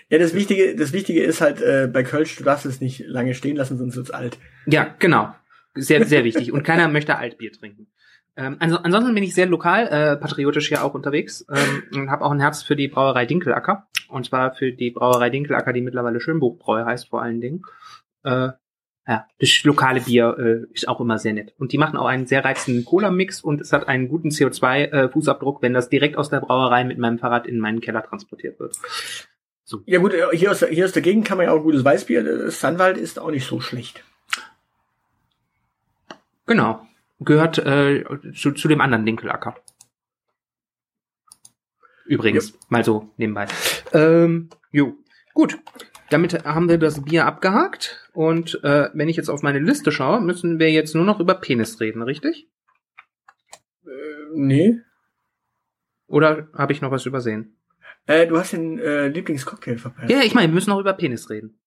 Ja, 0.09 0.19
das 0.19 0.35
Wichtige, 0.35 0.75
das 0.75 0.93
Wichtige 0.93 1.23
ist 1.23 1.41
halt 1.41 1.61
äh, 1.61 1.89
bei 1.91 2.03
Kölsch, 2.03 2.35
du 2.35 2.43
darfst 2.43 2.67
es 2.67 2.79
nicht 2.79 2.99
lange 3.07 3.33
stehen 3.33 3.55
lassen, 3.55 3.79
sonst 3.79 3.95
wird's 3.95 4.11
alt. 4.11 4.37
Ja, 4.67 4.93
genau. 4.99 5.33
Sehr, 5.75 6.05
sehr 6.05 6.23
wichtig. 6.23 6.51
Und 6.51 6.63
keiner 6.63 6.87
möchte 6.87 7.17
Altbier 7.17 7.51
trinken. 7.51 7.87
Ähm, 8.35 8.57
also, 8.59 8.77
ansonsten 8.77 9.13
bin 9.13 9.23
ich 9.23 9.35
sehr 9.35 9.45
lokal, 9.45 9.87
äh, 9.87 10.17
patriotisch 10.17 10.67
hier 10.69 10.83
auch 10.83 10.93
unterwegs 10.93 11.45
ähm, 11.53 11.83
und 11.93 12.09
habe 12.11 12.25
auch 12.25 12.31
ein 12.31 12.39
Herz 12.39 12.63
für 12.63 12.75
die 12.75 12.87
Brauerei 12.87 13.25
Dinkelacker. 13.25 13.87
Und 14.09 14.25
zwar 14.25 14.53
für 14.53 14.71
die 14.71 14.91
Brauerei 14.91 15.29
Dinkelacker, 15.29 15.73
die 15.73 15.81
mittlerweile 15.81 16.19
Schönbuchbräu 16.19 16.85
heißt 16.85 17.09
vor 17.09 17.21
allen 17.21 17.41
Dingen. 17.41 17.63
Äh, 18.23 18.49
ja, 19.05 19.27
das 19.39 19.63
lokale 19.65 19.99
Bier 19.99 20.37
äh, 20.39 20.73
ist 20.73 20.87
auch 20.87 21.01
immer 21.01 21.17
sehr 21.19 21.33
nett. 21.33 21.53
Und 21.59 21.73
die 21.73 21.77
machen 21.77 21.97
auch 21.97 22.05
einen 22.05 22.25
sehr 22.25 22.45
reizenden 22.45 22.85
Cola-Mix 22.85 23.41
und 23.41 23.59
es 23.59 23.73
hat 23.73 23.87
einen 23.87 24.07
guten 24.07 24.29
CO2-Fußabdruck, 24.29 25.61
wenn 25.61 25.73
das 25.73 25.89
direkt 25.89 26.15
aus 26.17 26.29
der 26.29 26.39
Brauerei 26.39 26.85
mit 26.85 26.97
meinem 26.99 27.19
Fahrrad 27.19 27.45
in 27.45 27.59
meinen 27.59 27.81
Keller 27.81 28.01
transportiert 28.03 28.59
wird. 28.59 28.77
Ja 29.85 29.99
gut, 29.99 30.13
äh, 30.13 30.25
hier 30.31 30.51
aus, 30.51 30.59
der- 30.59 30.69
hier 30.69 30.85
aus 30.85 30.91
der 30.93 31.01
Gegend 31.01 31.25
kann 31.25 31.37
man 31.37 31.47
ja 31.47 31.51
auch 31.51 31.61
gutes 31.61 31.83
Weißbier. 31.83 32.23
Das 32.23 32.59
Sandwald 32.61 32.97
ist 32.97 33.19
auch 33.19 33.29
nicht 33.31 33.45
so 33.45 33.59
schlecht. 33.59 34.03
Genau. 36.45 36.85
Gehört 37.25 37.59
äh, 37.59 38.03
zu, 38.33 38.51
zu 38.51 38.67
dem 38.67 38.81
anderen 38.81 39.05
Dinkelacker. 39.05 39.55
Übrigens, 42.05 42.57
mal 42.69 42.83
so 42.83 43.13
nebenbei. 43.17 43.47
Ähm, 43.93 44.49
jo, 44.71 44.95
gut. 45.33 45.57
Damit 46.09 46.45
haben 46.45 46.69
wir 46.69 46.77
das 46.77 47.03
Bier 47.03 47.25
abgehakt. 47.25 48.09
Und 48.13 48.63
äh, 48.63 48.89
wenn 48.93 49.09
ich 49.09 49.17
jetzt 49.17 49.29
auf 49.29 49.41
meine 49.41 49.59
Liste 49.59 49.91
schaue, 49.91 50.21
müssen 50.21 50.59
wir 50.59 50.71
jetzt 50.71 50.93
nur 50.93 51.05
noch 51.05 51.19
über 51.19 51.35
Penis 51.35 51.79
reden, 51.79 52.01
richtig? 52.03 52.49
Äh, 53.85 53.89
nee. 54.35 54.79
Oder 56.07 56.49
habe 56.53 56.73
ich 56.73 56.81
noch 56.81 56.91
was 56.91 57.05
übersehen? 57.05 57.57
Äh, 58.05 58.27
du 58.27 58.37
hast 58.37 58.53
den 58.53 58.77
äh, 58.79 59.07
Lieblingscocktail 59.07 59.77
verpasst. 59.77 60.11
Ja, 60.11 60.21
ich 60.21 60.35
meine, 60.35 60.49
wir 60.49 60.53
müssen 60.53 60.69
noch 60.69 60.79
über 60.79 60.93
Penis 60.93 61.29
reden. 61.29 61.59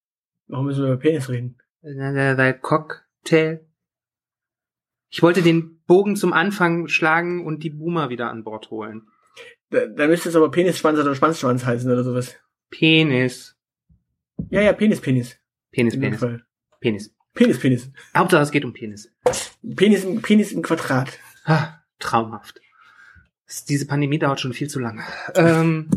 Warum 0.47 0.67
müssen 0.67 0.85
wir 0.85 0.93
über 0.93 1.01
Penis 1.01 1.29
reden? 1.29 1.59
Äh, 1.83 2.37
Weil 2.37 2.55
Cocktail. 2.61 3.66
Ich 5.17 5.23
wollte 5.23 5.41
den 5.41 5.81
Bogen 5.87 6.14
zum 6.14 6.35
Anfang 6.35 6.89
schlagen 6.89 7.47
und 7.47 7.62
die 7.62 7.71
Boomer 7.71 8.11
wieder 8.11 8.29
an 8.29 8.45
Bord 8.45 8.69
holen. 8.71 9.09
Da, 9.71 9.87
da 9.87 10.09
müsste 10.09 10.29
es 10.29 10.37
aber 10.37 10.51
Penisschwanz 10.51 10.99
oder 10.99 11.14
Schwanzschwanz 11.14 11.64
heißen 11.64 11.91
oder 11.91 12.05
sowas. 12.05 12.37
Penis. 12.69 13.57
Ja, 14.51 14.61
ja, 14.61 14.75
Penis, 14.75 15.01
Penis. 15.01 15.39
Penis, 15.73 15.95
In 15.95 16.01
Penis. 16.03 16.21
Penis. 16.81 17.14
Penis, 17.33 17.59
Penis. 17.59 17.91
Hauptsache 18.14 18.43
es 18.43 18.51
geht 18.51 18.67
um 18.67 18.75
Penis. 18.75 19.11
Penis, 19.75 20.05
im- 20.05 20.21
Penis 20.21 20.53
im 20.53 20.61
Quadrat. 20.61 21.19
Ah, 21.47 21.79
traumhaft. 21.99 22.61
Diese 23.71 23.87
Pandemie 23.87 24.19
dauert 24.19 24.41
schon 24.41 24.53
viel 24.53 24.69
zu 24.69 24.81
lange. 24.81 25.03
Ähm, 25.35 25.89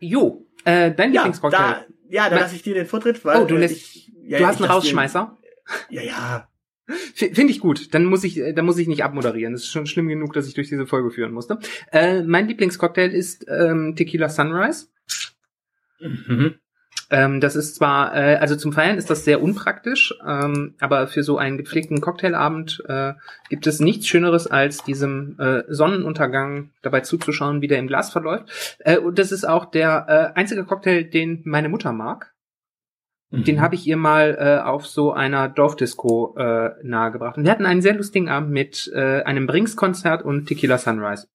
jo, 0.00 0.44
äh, 0.64 0.90
dein 0.92 1.12
Ja, 1.12 1.20
Lieblingscocktail. 1.22 1.60
da, 1.60 1.84
ja, 2.08 2.28
da 2.30 2.40
lasse 2.40 2.56
ich 2.56 2.62
dir 2.62 2.74
den 2.74 2.86
Vortritt, 2.86 3.24
weil 3.24 3.42
Oh, 3.42 3.44
du 3.44 3.54
äh, 3.54 3.58
lässt- 3.60 3.76
ich, 3.76 4.12
ja, 4.24 4.38
du 4.38 4.46
hast 4.48 4.60
einen 4.60 4.70
Rausschmeißer. 4.72 5.38
Den, 5.88 5.94
ja, 5.96 6.02
ja. 6.02 6.46
Finde 7.14 7.50
ich 7.52 7.60
gut. 7.60 7.94
Dann 7.94 8.04
muss 8.04 8.24
ich, 8.24 8.38
äh, 8.38 8.52
dann 8.52 8.64
muss 8.64 8.78
ich 8.78 8.88
nicht 8.88 9.04
abmoderieren. 9.04 9.52
Das 9.52 9.62
ist 9.62 9.72
schon 9.72 9.86
schlimm 9.86 10.08
genug, 10.08 10.32
dass 10.32 10.46
ich 10.46 10.54
durch 10.54 10.68
diese 10.68 10.86
Folge 10.86 11.10
führen 11.10 11.32
musste. 11.32 11.58
Äh, 11.92 12.22
mein 12.22 12.48
Lieblingscocktail 12.48 13.10
ist 13.10 13.46
ähm, 13.48 13.94
Tequila 13.96 14.28
Sunrise. 14.28 14.86
Mhm. 16.00 16.54
Ähm, 17.10 17.40
das 17.40 17.56
ist 17.56 17.74
zwar, 17.74 18.14
äh, 18.14 18.36
also 18.36 18.54
zum 18.54 18.72
Feiern 18.72 18.96
ist 18.96 19.10
das 19.10 19.24
sehr 19.24 19.42
unpraktisch, 19.42 20.14
ähm, 20.26 20.74
aber 20.78 21.08
für 21.08 21.24
so 21.24 21.38
einen 21.38 21.58
gepflegten 21.58 22.00
Cocktailabend 22.00 22.82
äh, 22.86 23.14
gibt 23.48 23.66
es 23.66 23.80
nichts 23.80 24.06
Schöneres, 24.06 24.46
als 24.46 24.84
diesem 24.84 25.36
äh, 25.40 25.64
Sonnenuntergang 25.68 26.70
dabei 26.82 27.00
zuzuschauen, 27.00 27.62
wie 27.62 27.68
der 27.68 27.80
im 27.80 27.88
Glas 27.88 28.12
verläuft. 28.12 28.76
Äh, 28.78 28.98
und 28.98 29.18
das 29.18 29.32
ist 29.32 29.46
auch 29.46 29.64
der 29.64 30.32
äh, 30.34 30.38
einzige 30.38 30.64
Cocktail, 30.64 31.02
den 31.02 31.42
meine 31.44 31.68
Mutter 31.68 31.92
mag. 31.92 32.29
Mhm. 33.30 33.44
Den 33.44 33.60
habe 33.60 33.74
ich 33.74 33.86
ihr 33.86 33.96
mal 33.96 34.36
äh, 34.38 34.62
auf 34.62 34.86
so 34.86 35.12
einer 35.12 35.48
Dorfdisco 35.48 36.34
äh, 36.36 36.70
nahegebracht. 36.82 37.36
Und 37.36 37.44
wir 37.44 37.50
hatten 37.50 37.66
einen 37.66 37.82
sehr 37.82 37.94
lustigen 37.94 38.28
Abend 38.28 38.50
mit 38.50 38.90
äh, 38.94 39.22
einem 39.22 39.46
Brings-Konzert 39.46 40.24
und 40.24 40.46
Tequila 40.46 40.78
Sunrise. 40.78 41.28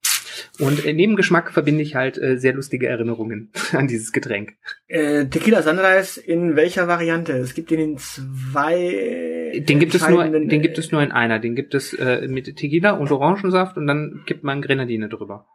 Und 0.60 0.86
äh, 0.86 0.94
neben 0.94 1.16
Geschmack 1.16 1.52
verbinde 1.52 1.82
ich 1.82 1.96
halt 1.96 2.18
äh, 2.18 2.38
sehr 2.38 2.54
lustige 2.54 2.88
Erinnerungen 2.88 3.52
an 3.72 3.88
dieses 3.88 4.12
Getränk. 4.12 4.56
Äh, 4.88 5.26
Tequila 5.26 5.62
Sunrise 5.62 6.20
in 6.20 6.56
welcher 6.56 6.88
Variante? 6.88 7.34
Es 7.34 7.54
gibt 7.54 7.72
den 7.72 7.80
in 7.80 7.98
zwei. 7.98 9.64
Den 9.68 9.80
gibt 9.80 9.96
es 9.96 10.08
nur, 10.08 10.24
den 10.26 10.62
gibt 10.62 10.78
äh, 10.78 10.82
es 10.82 10.92
nur 10.92 11.02
in 11.02 11.12
einer. 11.12 11.40
Den 11.40 11.56
gibt 11.56 11.74
es 11.76 11.94
äh, 11.94 12.28
mit 12.28 12.54
Tequila 12.56 12.92
und 12.92 13.12
Orangensaft 13.12 13.78
und 13.78 13.88
dann 13.88 14.24
gibt 14.26 14.44
man 14.44 14.62
Grenadine 14.62 15.10
drüber. 15.10 15.48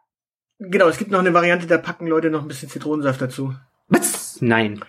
Genau, 0.59 0.87
es 0.87 0.97
gibt 0.97 1.09
noch 1.09 1.19
eine 1.19 1.33
Variante, 1.33 1.65
da 1.65 1.77
packen 1.77 2.07
Leute 2.07 2.29
noch 2.29 2.43
ein 2.43 2.47
bisschen 2.47 2.69
Zitronensaft 2.69 3.21
dazu. 3.21 3.55
Was? 3.87 4.39
Nein. 4.41 4.81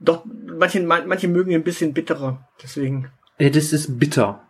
Doch, 0.00 0.24
manche, 0.24 0.80
man- 0.80 1.08
manche 1.08 1.28
mögen 1.28 1.50
ihn 1.50 1.56
ein 1.60 1.64
bisschen 1.64 1.92
bitterer. 1.92 2.46
Deswegen. 2.62 3.10
Äh, 3.38 3.50
Das 3.50 3.72
ist 3.72 3.98
bitter. 3.98 4.42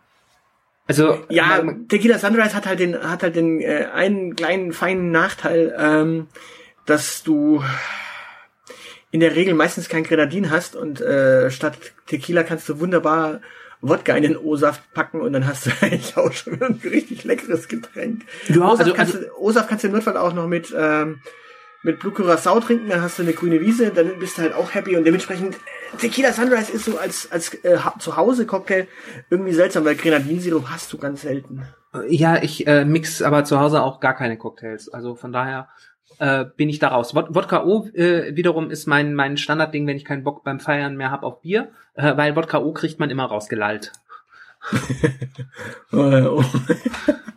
Also 0.87 1.19
Ja, 1.29 1.61
man- 1.63 1.87
Tequila 1.87 2.17
Sunrise 2.19 2.55
hat 2.55 2.65
halt 2.65 2.79
den, 2.79 2.95
hat 3.01 3.21
halt 3.23 3.35
den 3.35 3.61
äh, 3.61 3.87
einen 3.93 4.35
kleinen 4.35 4.73
feinen 4.73 5.11
Nachteil, 5.11 5.75
ähm, 5.77 6.27
dass 6.85 7.21
du 7.23 7.63
in 9.11 9.19
der 9.19 9.35
Regel 9.35 9.53
meistens 9.55 9.89
kein 9.89 10.03
Grenadin 10.03 10.49
hast 10.51 10.75
und 10.75 11.01
äh, 11.01 11.49
statt 11.51 11.77
Tequila 12.07 12.43
kannst 12.43 12.69
du 12.69 12.79
wunderbar 12.79 13.41
Wodka 13.81 14.13
in 14.15 14.23
den 14.23 14.37
O-Saft 14.37 14.93
packen 14.93 15.21
und 15.21 15.33
dann 15.33 15.47
hast 15.47 15.65
du 15.67 15.71
eigentlich 15.81 16.15
auch 16.17 16.31
schon 16.33 16.61
ein 16.61 16.79
richtig 16.83 17.23
leckeres 17.23 17.67
Getränk. 17.67 18.23
Ja, 18.49 18.57
O-Saft 18.71 18.81
also- 18.81 18.93
kannst, 18.93 19.17
O-Saft 19.37 19.69
kannst 19.69 19.83
du 19.83 19.87
im 19.87 19.93
Notfall 19.93 20.17
auch 20.17 20.33
noch 20.33 20.47
mit 20.47 20.73
ähm, 20.77 21.21
mit 21.83 21.99
Blue 21.99 22.11
Curacao 22.13 22.59
trinken, 22.59 22.89
dann 22.89 23.01
hast 23.01 23.19
du 23.19 23.23
eine 23.23 23.33
grüne 23.33 23.61
Wiese, 23.61 23.91
dann 23.91 24.19
bist 24.19 24.37
du 24.37 24.41
halt 24.41 24.53
auch 24.53 24.73
happy 24.73 24.97
und 24.97 25.05
dementsprechend 25.05 25.55
äh, 25.55 25.97
Tequila 25.97 26.33
Sunrise 26.33 26.71
ist 26.71 26.85
so 26.85 26.97
als 26.97 27.31
als 27.31 27.53
äh, 27.63 27.77
ha- 27.77 27.95
Zuhause-Cocktail 27.99 28.87
irgendwie 29.29 29.53
seltsam, 29.53 29.85
weil 29.85 29.95
Grenadinsirup 29.95 30.69
hast 30.69 30.91
du 30.93 30.97
ganz 30.97 31.21
selten. 31.21 31.63
ja, 32.07 32.41
ich 32.41 32.67
äh, 32.67 32.85
mix 32.85 33.21
aber 33.21 33.43
zu 33.45 33.59
Hause 33.59 33.81
auch 33.81 33.99
gar 33.99 34.13
keine 34.15 34.37
Cocktails. 34.37 34.89
Also 34.89 35.15
von 35.15 35.31
daher 35.31 35.69
äh, 36.19 36.45
bin 36.57 36.67
ich 36.69 36.79
da 36.79 36.89
raus. 36.89 37.15
Wod 37.15 37.33
Wodka 37.33 37.63
O 37.63 37.87
äh, 37.93 38.35
wiederum 38.35 38.69
ist 38.71 38.85
mein 38.87 39.13
mein 39.15 39.37
Standardding, 39.37 39.87
wenn 39.87 39.95
ich 39.97 40.05
keinen 40.05 40.23
Bock 40.23 40.43
beim 40.43 40.59
Feiern 40.59 40.97
mehr 40.97 41.11
hab 41.11 41.23
auf 41.23 41.41
Bier, 41.41 41.71
äh, 41.95 42.15
weil 42.17 42.35
Wodka 42.35 42.59
O 42.59 42.73
kriegt 42.73 42.99
man 42.99 43.09
immer 43.09 43.25
rausgelallt. 43.25 43.93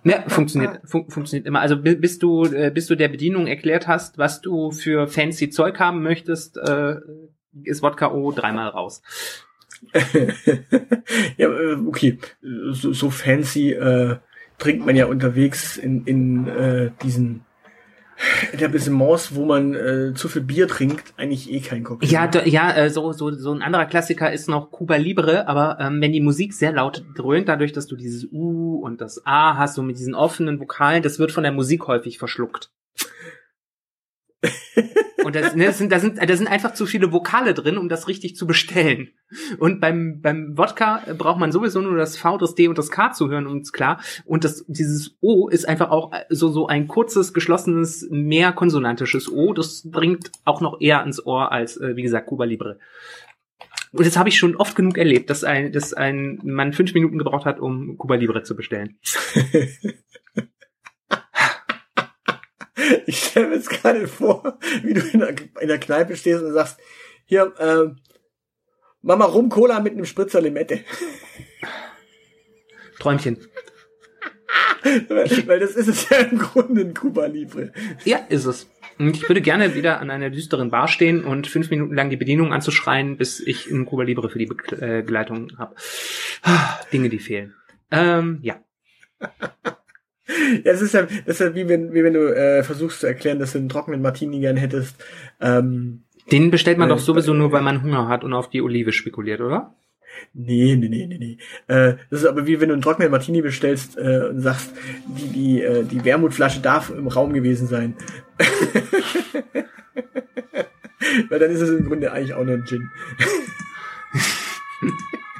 Ja, 0.04 0.24
funktioniert, 0.28 0.80
fun 0.84 1.08
funktioniert 1.08 1.46
immer. 1.46 1.60
Also 1.60 1.76
bi- 1.80 1.94
bis 1.94 2.18
du, 2.18 2.44
äh, 2.44 2.70
bis 2.74 2.86
du 2.88 2.96
der 2.96 3.08
Bedienung 3.08 3.46
erklärt 3.46 3.86
hast, 3.86 4.18
was 4.18 4.40
du 4.40 4.72
für 4.72 5.06
fancy 5.06 5.48
Zeug 5.50 5.78
haben 5.78 6.02
möchtest, 6.02 6.56
äh, 6.56 6.96
ist 7.62 7.82
Wodka 7.82 8.10
O 8.10 8.32
dreimal 8.32 8.68
raus. 8.68 9.02
ja, 11.36 11.48
äh, 11.48 11.74
okay. 11.86 12.18
So, 12.72 12.92
so 12.92 13.10
fancy 13.10 13.72
äh, 13.72 14.16
trinkt 14.58 14.84
man 14.86 14.96
ja 14.96 15.06
unterwegs 15.06 15.76
in, 15.76 16.04
in 16.04 16.48
äh, 16.48 16.90
diesen 17.02 17.44
Etablissements, 18.52 19.34
wo 19.34 19.44
man 19.44 19.74
äh, 19.74 20.14
zu 20.14 20.28
viel 20.28 20.42
Bier 20.42 20.68
trinkt, 20.68 21.14
eigentlich 21.16 21.50
eh 21.52 21.60
kein 21.60 21.84
Cocktail. 21.84 22.08
Ja, 22.08 22.26
d- 22.26 22.48
ja, 22.48 22.72
äh, 22.74 22.90
so, 22.90 23.12
so, 23.12 23.32
so 23.32 23.52
ein 23.52 23.62
anderer 23.62 23.86
Klassiker 23.86 24.32
ist 24.32 24.48
noch 24.48 24.70
Cuba 24.70 24.96
Libre, 24.96 25.48
aber 25.48 25.78
ähm, 25.80 26.00
wenn 26.00 26.12
die 26.12 26.20
Musik 26.20 26.52
sehr 26.54 26.72
laut 26.72 27.04
dröhnt, 27.16 27.48
dadurch, 27.48 27.72
dass 27.72 27.86
du 27.86 27.96
dieses 27.96 28.28
U 28.30 28.76
und 28.82 29.00
das 29.00 29.24
A 29.26 29.56
hast, 29.56 29.74
so 29.74 29.82
mit 29.82 29.98
diesen 29.98 30.14
offenen 30.14 30.60
Vokalen, 30.60 31.02
das 31.02 31.18
wird 31.18 31.32
von 31.32 31.42
der 31.42 31.52
Musik 31.52 31.86
häufig 31.86 32.18
verschluckt. 32.18 32.70
Und 35.32 35.42
das, 35.42 35.54
ne, 35.54 35.64
das 35.64 35.78
sind, 35.78 35.90
da 35.90 35.98
sind, 35.98 36.18
da 36.18 36.36
sind 36.36 36.46
einfach 36.46 36.74
zu 36.74 36.84
viele 36.84 37.10
Vokale 37.10 37.54
drin, 37.54 37.78
um 37.78 37.88
das 37.88 38.06
richtig 38.06 38.36
zu 38.36 38.46
bestellen. 38.46 39.08
Und 39.58 39.80
beim, 39.80 40.20
beim 40.20 40.58
Wodka 40.58 41.02
braucht 41.16 41.40
man 41.40 41.52
sowieso 41.52 41.80
nur 41.80 41.96
das 41.96 42.18
V, 42.18 42.36
das 42.36 42.54
D 42.54 42.68
und 42.68 42.76
das 42.76 42.90
K 42.90 43.12
zu 43.12 43.30
hören, 43.30 43.46
uns 43.46 43.72
klar. 43.72 44.00
Und 44.26 44.44
das, 44.44 44.64
dieses 44.68 45.16
O 45.22 45.48
ist 45.48 45.66
einfach 45.66 45.90
auch 45.90 46.12
so, 46.28 46.48
so 46.48 46.66
ein 46.66 46.86
kurzes, 46.86 47.32
geschlossenes, 47.32 48.06
mehr 48.10 48.52
konsonantisches 48.52 49.32
O. 49.32 49.54
Das 49.54 49.90
bringt 49.90 50.30
auch 50.44 50.60
noch 50.60 50.80
eher 50.82 51.00
ans 51.00 51.24
Ohr 51.24 51.50
als, 51.50 51.78
äh, 51.78 51.96
wie 51.96 52.02
gesagt, 52.02 52.26
Cuba 52.26 52.44
Libre. 52.44 52.78
Und 53.92 54.06
das 54.06 54.18
habe 54.18 54.28
ich 54.28 54.38
schon 54.38 54.56
oft 54.56 54.76
genug 54.76 54.98
erlebt, 54.98 55.30
dass 55.30 55.44
ein, 55.44 55.72
dass 55.72 55.94
ein 55.94 56.40
Mann 56.44 56.74
fünf 56.74 56.92
Minuten 56.92 57.16
gebraucht 57.16 57.46
hat, 57.46 57.58
um 57.58 57.96
Cuba 57.96 58.16
Libre 58.16 58.42
zu 58.42 58.54
bestellen. 58.54 58.98
Ich 63.06 63.24
stelle 63.24 63.48
mir 63.48 63.56
jetzt 63.56 63.70
gerade 63.70 64.08
vor, 64.08 64.58
wie 64.82 64.94
du 64.94 65.00
in 65.00 65.20
der, 65.20 65.34
in 65.60 65.68
der 65.68 65.78
Kneipe 65.78 66.16
stehst 66.16 66.42
und 66.42 66.52
sagst, 66.52 66.78
hier, 67.24 67.52
ähm, 67.58 67.98
Mama 69.02 69.24
Rum 69.24 69.48
Cola 69.48 69.80
mit 69.80 69.92
einem 69.92 70.04
Spritzer 70.04 70.40
Limette. 70.40 70.80
Träumchen. 72.98 73.38
weil, 75.08 75.46
weil 75.46 75.60
das 75.60 75.72
ist 75.72 75.88
es 75.88 76.08
ja 76.08 76.18
im 76.18 76.38
Grunde 76.38 76.82
ein 76.82 76.94
Cuba 76.94 77.26
Libre. 77.26 77.72
Ja, 78.04 78.18
ist 78.28 78.46
es. 78.46 78.68
Und 78.98 79.16
ich 79.16 79.28
würde 79.28 79.40
gerne 79.40 79.74
wieder 79.74 80.00
an 80.00 80.10
einer 80.10 80.30
düsteren 80.30 80.70
Bar 80.70 80.86
stehen 80.88 81.24
und 81.24 81.46
fünf 81.46 81.70
Minuten 81.70 81.94
lang 81.94 82.10
die 82.10 82.16
Bedienung 82.16 82.52
anzuschreien, 82.52 83.16
bis 83.16 83.40
ich 83.40 83.70
ein 83.70 83.86
Cuba 83.86 84.04
Libre 84.04 84.28
für 84.28 84.38
die 84.38 84.46
Begleitung 84.46 85.52
habe. 85.58 85.74
Dinge, 86.92 87.08
die 87.08 87.18
fehlen. 87.18 87.54
Ähm, 87.90 88.38
ja. 88.42 88.62
Ja, 90.64 90.72
es 90.72 90.80
ist 90.82 90.94
ja, 90.94 91.02
das 91.02 91.26
ist 91.26 91.40
ja 91.40 91.54
wie 91.54 91.68
wenn, 91.68 91.92
wie 91.92 92.04
wenn 92.04 92.14
du 92.14 92.34
äh, 92.34 92.62
versuchst 92.62 93.00
zu 93.00 93.06
erklären, 93.06 93.38
dass 93.38 93.52
du 93.52 93.58
einen 93.58 93.68
trockenen 93.68 94.02
Martini 94.02 94.40
gern 94.40 94.56
hättest. 94.56 94.96
Ähm, 95.40 96.04
Den 96.30 96.50
bestellt 96.50 96.78
man 96.78 96.88
äh, 96.88 96.92
doch 96.92 97.00
sowieso 97.00 97.34
nur, 97.34 97.52
weil 97.52 97.62
man 97.62 97.82
Hunger 97.82 98.08
hat 98.08 98.24
und 98.24 98.32
auf 98.32 98.48
die 98.48 98.62
Olive 98.62 98.92
spekuliert, 98.92 99.40
oder? 99.40 99.74
Nee, 100.34 100.76
nee, 100.76 100.88
nee, 100.88 101.06
nee, 101.06 101.18
nee. 101.18 101.38
Äh, 101.66 101.96
das 102.10 102.20
ist 102.20 102.26
aber 102.26 102.46
wie 102.46 102.60
wenn 102.60 102.68
du 102.68 102.74
einen 102.74 102.82
trockenen 102.82 103.10
Martini 103.10 103.42
bestellst 103.42 103.96
äh, 103.98 104.28
und 104.30 104.40
sagst, 104.40 104.70
die, 105.06 105.28
die, 105.28 105.62
äh, 105.62 105.84
die 105.84 106.04
Wermutflasche 106.04 106.60
darf 106.60 106.90
im 106.90 107.08
Raum 107.08 107.32
gewesen 107.32 107.66
sein. 107.66 107.96
Weil 111.28 111.38
dann 111.38 111.50
ist 111.50 111.60
es 111.60 111.70
im 111.70 111.86
Grunde 111.86 112.12
eigentlich 112.12 112.34
auch 112.34 112.44
nur 112.44 112.54
ein 112.54 112.64
Gin. 112.64 112.88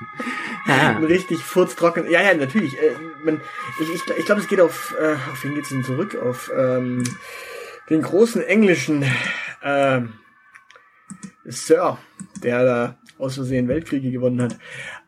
Ah. 0.66 0.96
Ein 0.96 1.04
richtig 1.04 1.40
furztrocken. 1.40 2.10
Ja, 2.10 2.22
ja, 2.22 2.34
natürlich. 2.34 2.74
Äh, 2.74 2.92
man, 3.24 3.40
ich 3.80 3.88
ich, 3.94 4.02
ich 4.18 4.26
glaube, 4.26 4.40
es 4.40 4.48
geht 4.48 4.60
auf, 4.60 4.94
äh, 5.00 5.14
auf 5.14 5.44
wen 5.44 5.54
geht's 5.54 5.70
denn 5.70 5.84
zurück? 5.84 6.16
Auf 6.16 6.50
ähm, 6.56 7.04
den 7.90 8.02
großen 8.02 8.42
englischen 8.42 9.04
ähm, 9.62 10.14
Sir, 11.44 11.98
der 12.42 12.64
da 12.64 12.98
aus 13.18 13.34
Versehen 13.36 13.68
Weltkriege 13.68 14.10
gewonnen 14.10 14.42
hat. 14.42 14.56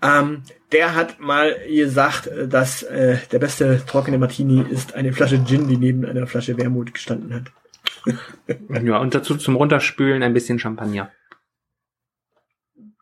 Ähm, 0.03 0.42
der 0.72 0.95
hat 0.95 1.20
mal 1.20 1.57
gesagt, 1.68 2.26
äh, 2.26 2.49
dass 2.49 2.82
äh, 2.82 3.18
der 3.32 3.38
beste 3.38 3.84
trockene 3.86 4.18
Martini 4.18 4.64
ist 4.70 4.95
eine 4.95 5.12
Flasche 5.12 5.45
Gin, 5.45 5.68
die 5.68 5.76
neben 5.76 6.05
einer 6.05 6.26
Flasche 6.26 6.57
Wermut 6.57 6.95
gestanden 6.95 7.34
hat. 7.34 7.53
Ja, 8.82 8.99
und 8.99 9.14
dazu 9.14 9.36
zum 9.36 9.57
Runterspülen 9.57 10.22
ein 10.22 10.34
bisschen 10.34 10.59
Champagner. 10.59 11.11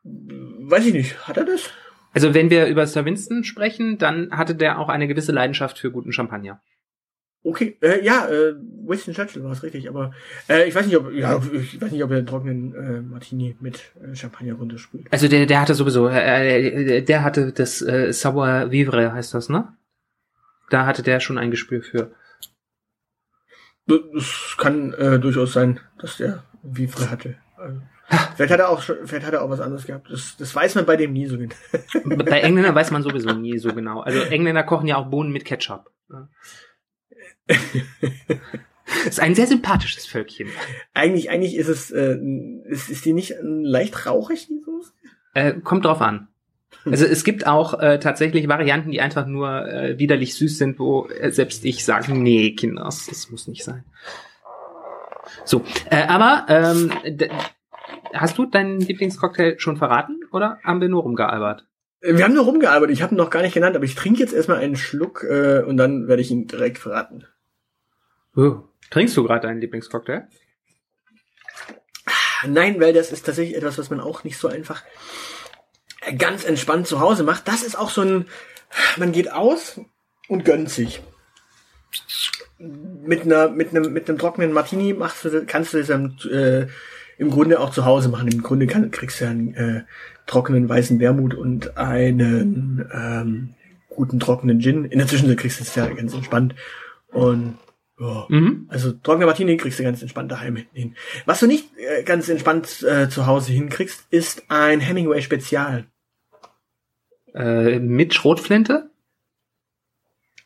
Weiß 0.05 0.87
ich 0.87 0.95
nicht. 0.95 1.29
Hat 1.29 1.37
er 1.37 1.45
das? 1.45 1.71
Also 2.13 2.35
wenn 2.35 2.51
wir 2.51 2.67
über 2.67 2.87
Sir 2.87 3.05
Winston 3.05 3.45
sprechen, 3.45 3.99
dann 3.99 4.31
hatte 4.33 4.55
der 4.55 4.79
auch 4.79 4.89
eine 4.89 5.09
gewisse 5.09 5.33
Leidenschaft 5.33 5.79
für 5.79 5.91
guten 5.91 6.13
Champagner. 6.13 6.61
Okay, 7.45 7.77
äh, 7.81 8.05
ja, 8.05 8.29
äh, 8.29 8.55
Winston 8.87 9.15
Churchill 9.15 9.43
war 9.43 9.51
es 9.51 9.65
richtig, 9.65 9.89
aber 9.89 10.13
äh, 10.49 10.69
ich 10.69 10.75
weiß 10.75 10.87
nicht, 10.87 10.97
ob 10.97 11.13
ja, 11.13 11.43
ich 11.53 11.81
weiß 11.81 11.91
nicht, 11.91 12.05
ob 12.05 12.11
er 12.13 12.19
einen 12.19 12.27
trockenen 12.27 12.75
äh, 12.75 13.03
Martini 13.03 13.57
mit 13.59 13.93
äh, 14.01 14.15
Champagner 14.15 14.55
runterspült. 14.55 15.07
Also 15.11 15.27
der, 15.27 15.47
der 15.47 15.61
hatte 15.61 15.75
sowieso, 15.75 16.09
äh, 16.09 17.03
der 17.03 17.25
hatte 17.25 17.51
das 17.53 17.83
äh, 17.83 18.13
Savoir 18.13 18.71
Vivre 18.71 19.13
heißt 19.13 19.35
das, 19.35 19.49
ne? 19.49 19.77
Da 20.71 20.87
hatte 20.87 21.03
der 21.03 21.19
schon 21.19 21.37
ein 21.37 21.51
Gespür 21.51 21.83
für. 21.83 22.13
Das 23.87 24.55
kann 24.57 24.93
äh, 24.95 25.19
durchaus 25.19 25.53
sein, 25.53 25.81
dass 25.99 26.19
der 26.19 26.45
Vivre 26.63 27.11
hatte. 27.11 27.35
Also, 27.57 27.81
vielleicht 28.35 28.53
hat 28.53 28.61
er 28.61 28.69
auch 28.69 28.83
schon, 28.83 28.97
vielleicht 29.05 29.27
hat 29.27 29.35
er 29.35 29.43
auch 29.43 29.51
was 29.51 29.61
anderes 29.61 29.87
gehabt. 29.87 30.11
Das, 30.11 30.37
das 30.37 30.55
weiß 30.55 30.75
man 30.75 30.87
bei 30.87 30.97
dem 30.97 31.13
nie 31.13 31.27
so 31.27 31.39
genau. 31.39 31.55
Bei 32.25 32.41
Engländern 32.41 32.75
weiß 32.75 32.91
man 32.91 33.03
sowieso 33.03 33.33
nie 33.35 33.59
so 33.59 33.73
genau. 33.73 34.01
Also 34.01 34.21
Engländer 34.21 34.63
kochen 34.63 34.87
ja 34.87 34.97
auch 34.97 35.11
Bohnen 35.11 35.33
mit 35.33 35.45
Ketchup. 35.45 35.91
Ja. 36.11 36.29
ist 39.07 39.21
ein 39.21 39.35
sehr 39.35 39.47
sympathisches 39.47 40.07
Völkchen. 40.07 40.49
eigentlich, 40.95 41.31
eigentlich 41.31 41.57
ist 41.57 41.69
es, 41.69 41.91
äh, 41.91 42.19
ist, 42.67 42.91
ist 42.91 43.05
die 43.05 43.13
nicht 43.13 43.35
leicht 43.43 44.07
rauchig, 44.07 44.49
die 44.49 44.61
Soße? 44.61 44.93
Äh, 45.35 45.55
kommt 45.61 45.85
drauf 45.85 46.01
an. 46.01 46.29
Also 46.85 47.05
es 47.05 47.23
gibt 47.23 47.47
auch 47.47 47.79
äh, 47.79 47.99
tatsächlich 47.99 48.49
Varianten, 48.49 48.91
die 48.91 49.01
einfach 49.01 49.27
nur 49.27 49.69
äh, 49.69 49.99
widerlich 49.99 50.35
süß 50.35 50.59
sind, 50.59 50.79
wo 50.79 51.07
äh, 51.07 51.31
selbst 51.31 51.65
ich 51.65 51.85
sage, 51.85 52.13
nee, 52.13 52.53
Kinders, 52.53 53.07
das 53.07 53.31
muss 53.31 53.47
nicht 53.47 53.63
sein. 53.63 53.85
So, 55.45 55.63
äh, 55.91 56.05
aber 56.07 56.47
ähm, 56.49 56.93
hast 58.13 58.39
du 58.39 58.47
deinen 58.47 58.81
Lieblingscocktail 58.81 59.59
schon 59.59 59.77
verraten 59.77 60.21
oder 60.33 60.59
haben 60.63 60.81
wir 60.81 60.89
nur 60.89 61.03
rumgealbert? 61.03 61.67
Wir 62.01 62.25
haben 62.25 62.35
nur 62.35 62.45
rumgearbeitet, 62.45 62.97
ich 62.97 63.03
habe 63.03 63.15
ihn 63.15 63.19
noch 63.19 63.31
gar 63.31 63.43
nicht 63.43 63.55
genannt, 63.55 63.77
aber 63.77 63.85
ich 63.85 63.95
trinke 63.95 64.19
jetzt 64.19 64.33
erstmal 64.33 64.59
einen 64.59 64.77
Schluck 64.77 65.23
äh, 65.23 65.63
und 65.63 65.77
dann 65.77 66.09
werde 66.09 66.21
ich 66.21 66.33
ihn 66.33 66.49
direkt 66.49 66.79
verraten. 66.79 67.27
Oh. 68.35 68.63
Trinkst 68.91 69.17
du 69.17 69.23
gerade 69.23 69.47
deinen 69.47 69.61
Lieblingscocktail? 69.61 70.29
Nein, 72.47 72.81
weil 72.81 72.93
das 72.93 73.13
ist 73.13 73.25
tatsächlich 73.25 73.57
etwas, 73.57 73.79
was 73.79 73.89
man 73.89 74.01
auch 74.01 74.25
nicht 74.25 74.37
so 74.37 74.49
einfach 74.49 74.83
ganz 76.19 76.45
entspannt 76.45 76.89
zu 76.89 77.01
Hause 77.01 77.23
macht. 77.23 77.47
Das 77.47 77.63
ist 77.63 77.79
auch 77.79 77.91
so 77.91 78.03
ein, 78.03 78.27
man 78.97 79.13
geht 79.13 79.33
aus 79.33 79.81
und 80.29 80.45
gönnt 80.45 80.71
sich. 80.71 81.03
Mit 82.59 83.23
einer, 83.23 83.49
mit 83.49 83.71
einem, 83.71 83.93
mit 83.93 84.09
einem 84.09 84.19
trockenen 84.19 84.53
Martini 84.53 84.93
machst 84.93 85.25
du, 85.25 85.45
kannst 85.47 85.75
du 85.75 85.83
das 85.83 86.27
äh, 86.27 86.67
im 87.23 87.31
Grunde 87.31 87.61
auch 87.61 87.71
zu 87.71 87.85
Hause 87.85 88.09
machen. 88.09 88.29
Im 88.29 88.43
Grunde 88.43 88.67
kann, 88.67 88.91
kriegst 88.91 89.21
du 89.21 89.25
ja 89.25 89.31
einen 89.31 89.55
äh, 89.55 89.83
trockenen 90.27 90.69
weißen 90.69 90.99
Wermut 91.01 91.35
und 91.35 91.77
einen 91.79 92.85
ähm, 92.93 93.55
guten 93.89 94.21
trockenen 94.21 94.61
Gin. 94.61 94.85
In 94.85 94.99
der 94.99 95.07
Zwischenzeit 95.07 95.39
kriegst 95.39 95.61
du 95.61 95.65
es 95.65 95.75
ja 95.75 95.87
ganz 95.89 96.13
entspannt. 96.15 96.55
Und 97.09 97.59
ja, 98.01 98.27
Mhm. 98.29 98.67
also 98.69 98.93
trockener 98.93 99.27
Martini 99.27 99.57
kriegst 99.57 99.79
du 99.79 99.85
ganz 99.85 100.03
entspannt 100.03 100.33
daheim 100.33 100.57
hin. 100.73 100.97
Was 101.25 101.41
du 101.41 101.47
nicht 101.47 101.69
äh, 101.77 102.03
ganz 102.03 102.29
entspannt 102.29 102.83
äh, 102.83 103.09
zu 103.09 103.27
Hause 103.27 103.53
hinkriegst, 103.53 104.07
ist 104.11 104.45
ein 104.49 104.81
Hemingway 104.81 105.23
Spezial. 105.23 105.87
Äh, 107.35 107.79
mit 107.79 108.15
Schrotflinte? 108.15 108.91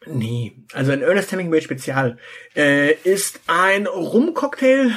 Nee, 0.06 0.52
also 0.72 0.92
ein 0.92 1.02
Ernest 1.02 1.32
Hemingway 1.32 1.60
Spezial 1.60 2.18
äh, 2.54 2.92
ist 2.92 3.40
ein 3.46 3.86
Rumcocktail. 3.86 4.92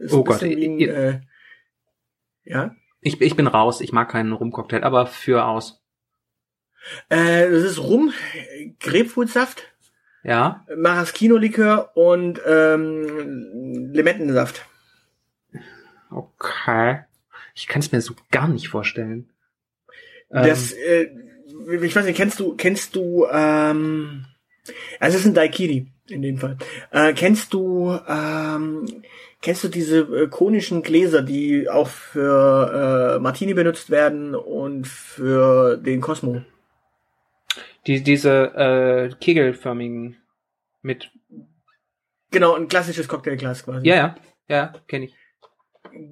Ist 0.00 0.14
Oh 0.14 0.24
Gott, 0.24 0.42
ein, 0.42 0.80
äh, 0.80 1.20
ja. 2.44 2.74
Ich, 3.02 3.20
ich 3.20 3.36
bin 3.36 3.46
raus, 3.46 3.80
ich 3.80 3.92
mag 3.92 4.10
keinen 4.10 4.32
Rumcocktail, 4.32 4.82
aber 4.82 5.06
für 5.06 5.44
aus. 5.44 5.82
Äh, 7.10 7.50
das 7.50 7.62
ist 7.62 7.78
Rum, 7.78 8.12
Grapefruitsaft, 8.80 9.64
Ja? 10.22 10.64
Maraschino-Likör 10.74 11.94
und 11.94 12.40
ähm, 12.46 13.90
Limettensaft. 13.92 14.64
Okay. 16.10 17.00
Ich 17.54 17.66
kann 17.66 17.80
es 17.80 17.92
mir 17.92 18.00
so 18.00 18.14
gar 18.30 18.48
nicht 18.48 18.68
vorstellen. 18.68 19.30
Ähm, 20.32 20.46
Das, 20.48 20.72
äh, 20.72 21.10
ich 21.82 21.94
weiß 21.94 22.06
nicht, 22.06 22.16
kennst 22.16 22.40
du, 22.40 22.56
kennst 22.56 22.96
du, 22.96 23.26
ähm, 23.30 24.24
also 24.98 25.16
es 25.16 25.22
ist 25.22 25.26
ein 25.26 25.34
Daikiri 25.34 25.88
in 26.08 26.22
dem 26.22 26.38
Fall. 26.38 26.56
Äh, 26.90 27.12
kennst 27.12 27.52
du, 27.52 27.98
ähm, 28.08 29.02
kennst 29.42 29.64
du 29.64 29.68
diese 29.68 30.00
äh, 30.00 30.28
konischen 30.28 30.82
Gläser, 30.82 31.22
die 31.22 31.68
auch 31.68 31.88
für 31.88 33.16
äh, 33.16 33.20
Martini 33.20 33.54
benutzt 33.54 33.90
werden 33.90 34.34
und 34.34 34.86
für 34.86 35.76
den 35.76 36.00
Cosmo? 36.00 36.42
die, 37.86 38.02
diese 38.02 38.30
äh, 38.54 39.14
kegelförmigen 39.20 40.16
mit. 40.82 41.10
Genau, 42.30 42.54
ein 42.54 42.68
klassisches 42.68 43.08
Cocktailglas 43.08 43.64
quasi. 43.64 43.86
Ja, 43.88 43.94
ja, 43.96 44.16
ja, 44.48 44.72
kenne 44.86 45.06
ich. 45.06 45.14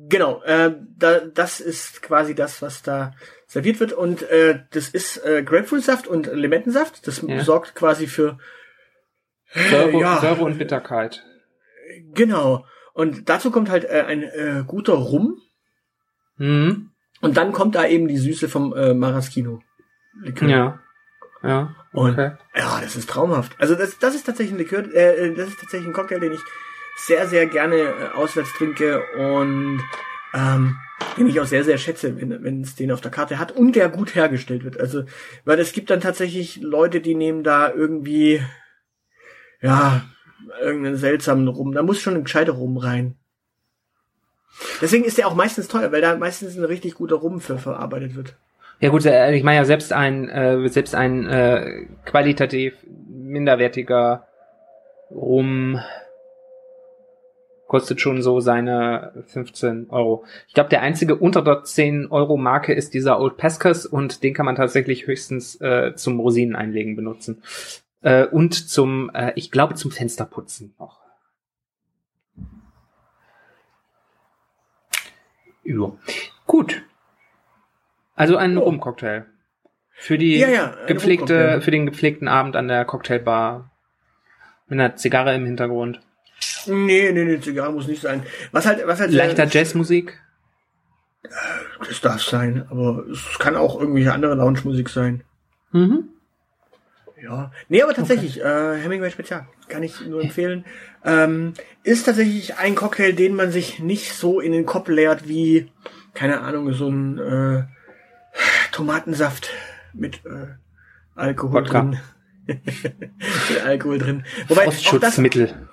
Genau, 0.09 0.43
äh, 0.43 0.74
da, 0.97 1.20
das 1.20 1.61
ist 1.61 2.03
quasi 2.03 2.35
das, 2.35 2.62
was 2.62 2.83
da 2.83 3.14
serviert 3.47 3.79
wird. 3.81 3.93
Und 3.93 4.22
äh, 4.22 4.61
das 4.72 4.89
ist 4.89 5.24
äh, 5.24 5.43
Grapefruitsaft 5.43 6.09
und 6.09 6.26
Limettensaft. 6.33 7.07
Das 7.07 7.22
Ja. 7.26 7.45
sorgt 7.45 7.74
quasi 7.74 8.07
für 8.07 8.39
Säure, 9.55 10.01
ja. 10.01 10.20
Säure 10.20 10.43
und 10.43 10.59
Bitterkeit. 10.59 11.24
Genau. 12.14 12.64
Und 12.99 13.28
dazu 13.28 13.53
kommt 13.53 13.70
halt 13.70 13.84
äh, 13.84 14.03
ein 14.09 14.24
äh, 14.24 14.64
guter 14.66 14.94
Rum. 14.94 15.40
Mhm. 16.36 16.90
Und 17.20 17.36
dann 17.36 17.53
kommt 17.53 17.76
da 17.76 17.86
eben 17.86 18.09
die 18.09 18.18
Süße 18.18 18.49
vom 18.49 18.74
äh, 18.74 18.92
Maraschino. 18.92 19.62
Likör. 20.20 20.49
Ja. 20.49 20.80
Ja. 21.44 21.76
Und 21.92 22.14
Okay. 22.14 22.32
ja, 22.57 22.80
das 22.80 22.96
ist 22.96 23.09
traumhaft. 23.09 23.53
Also 23.61 23.76
das, 23.76 24.01
das 24.01 24.16
ist 24.16 24.26
tatsächlich 24.26 24.53
ein 24.53 24.59
Likör, 24.59 24.92
äh, 24.92 25.32
das 25.32 25.46
ist 25.46 25.61
tatsächlich 25.61 25.86
ein 25.86 25.92
Cocktail, 25.92 26.18
den 26.18 26.32
ich 26.32 26.40
sehr, 26.96 27.28
sehr 27.28 27.46
gerne 27.46 27.76
äh, 27.76 28.09
auswärts 28.16 28.53
trinke 28.55 29.01
und 29.16 29.80
ähm, 30.34 30.76
den 31.16 31.28
ich 31.28 31.40
auch 31.40 31.46
sehr, 31.46 31.62
sehr 31.62 31.78
schätze, 31.78 32.20
wenn, 32.20 32.42
wenn 32.42 32.62
es 32.62 32.74
den 32.74 32.90
auf 32.90 33.01
der 33.01 33.12
Karte 33.12 33.38
hat 33.38 33.53
und 33.53 33.76
der 33.76 33.90
gut 33.90 34.16
hergestellt 34.16 34.64
wird. 34.64 34.80
Also, 34.80 35.05
weil 35.44 35.61
es 35.61 35.70
gibt 35.70 35.90
dann 35.90 36.01
tatsächlich 36.01 36.61
Leute, 36.62 37.01
die 37.01 37.14
nehmen 37.14 37.44
da 37.44 37.72
irgendwie, 37.72 38.42
ja, 39.61 40.03
irgendeinen 40.61 40.97
seltsamen 40.97 41.49
Rum. 41.49 41.72
Da 41.72 41.82
muss 41.82 42.01
schon 42.01 42.14
ein 42.14 42.24
gescheiter 42.24 42.53
Rum 42.53 42.76
rein. 42.76 43.16
Deswegen 44.80 45.05
ist 45.05 45.18
der 45.18 45.28
auch 45.28 45.34
meistens 45.34 45.68
teuer, 45.68 45.93
weil 45.93 46.01
da 46.01 46.16
meistens 46.16 46.57
ein 46.57 46.64
richtig 46.64 46.95
guter 46.95 47.16
Rum 47.16 47.41
für 47.41 47.59
verarbeitet 47.59 48.16
wird. 48.16 48.36
Ja 48.80 48.91
gut, 48.91 49.05
äh, 49.07 49.34
ich 49.34 49.43
meine 49.43 49.59
ja 49.59 49.64
selbst 49.64 49.93
ein 49.93 50.28
äh, 50.28 50.68
selbst 50.68 50.95
ein 50.95 51.26
äh, 51.26 51.86
qualitativ 52.05 52.74
minderwertiger 53.09 54.26
Rum 55.11 55.80
kostet 57.66 58.01
schon 58.01 58.22
so 58.22 58.41
seine 58.41 59.12
15 59.26 59.91
Euro. 59.91 60.24
Ich 60.49 60.55
glaube, 60.55 60.70
der 60.70 60.80
einzige 60.80 61.16
unter 61.16 61.43
der 61.43 61.64
10 61.64 62.11
Euro 62.11 62.36
Marke 62.36 62.72
ist 62.72 62.95
dieser 62.95 63.20
Old 63.20 63.36
Pescas 63.36 63.84
und 63.84 64.22
den 64.22 64.32
kann 64.32 64.47
man 64.47 64.57
tatsächlich 64.57 65.07
höchstens 65.07 65.61
äh, 65.61 65.95
zum 65.95 66.18
Rosinen 66.18 66.57
einlegen 66.57 66.97
benutzen. 66.97 67.43
Äh, 68.01 68.26
und 68.26 68.55
zum, 68.70 69.11
äh, 69.14 69.32
ich 69.34 69.51
glaube, 69.51 69.74
zum 69.74 69.90
Fensterputzen 69.90 70.74
noch. 70.78 71.01
Ja. 75.64 75.92
Gut. 76.46 76.82
Also 78.14 78.36
ein 78.36 78.57
Oh. 78.57 78.62
Rumcocktail. 78.62 79.26
Für 79.92 80.16
die 80.16 80.38
Ja, 80.38 80.49
ja, 80.49 80.74
gepflegte, 80.86 81.61
für 81.61 81.70
den 81.72 81.86
gepflegten 81.86 82.28
Abend 82.28 82.55
an 82.57 82.68
der 82.68 82.84
Cocktailbar. 82.84 83.70
Mit 84.68 84.78
einer 84.80 84.96
Zigarre 84.96 85.34
im 85.34 85.44
Hintergrund. 85.44 86.01
Nee, 86.66 87.11
nee, 87.12 87.24
nee, 87.24 87.40
Zigarre 87.40 87.72
muss 87.72 87.88
nicht 87.88 88.03
sein. 88.03 88.22
Was 88.53 88.66
halt, 88.66 88.86
was 88.86 89.01
halt 89.01 89.11
Leichter 89.12 89.46
sehr- 89.49 89.62
Jazzmusik. 89.62 90.20
Das 91.80 92.01
darf 92.01 92.22
sein, 92.22 92.66
aber 92.70 93.05
es 93.09 93.38
kann 93.38 93.57
auch 93.57 93.78
irgendwelche 93.80 94.12
andere 94.12 94.34
Lounge-Musik 94.34 94.88
sein. 94.88 95.24
Mhm. 95.72 96.09
Ja. 97.23 97.51
Nee, 97.69 97.83
aber 97.83 97.95
tatsächlich, 97.95 98.41
äh, 98.41 98.77
Hemingway 98.77 99.11
Spezial. 99.11 99.47
Kann 99.69 99.83
ich 99.83 100.01
nur 100.07 100.23
empfehlen. 100.23 100.64
Ähm, 101.05 101.55
ist 101.83 102.07
tatsächlich 102.07 102.57
ein 102.57 102.75
Cocktail, 102.75 103.12
den 103.12 103.35
man 103.35 103.51
sich 103.51 103.81
nicht 103.81 104.12
so 104.14 104.41
in 104.41 104.53
den 104.53 104.66
Kopf 104.66 104.89
leert 104.89 105.29
wie, 105.29 105.71
keine 106.14 106.41
Ahnung, 106.41 106.73
so 106.73 106.89
ein 106.89 107.19
äh, 107.19 107.64
Tomatensaft 108.73 109.51
mit 109.93 110.25
äh, 110.25 110.55
Alkohol 111.14 111.62
Wodka. 111.62 111.81
drin. 111.81 111.99
mit 112.47 113.64
Alkohol 113.64 113.99
drin. 113.99 114.25
Wobei 114.49 114.64
Frostschutzmittel. 114.64 115.69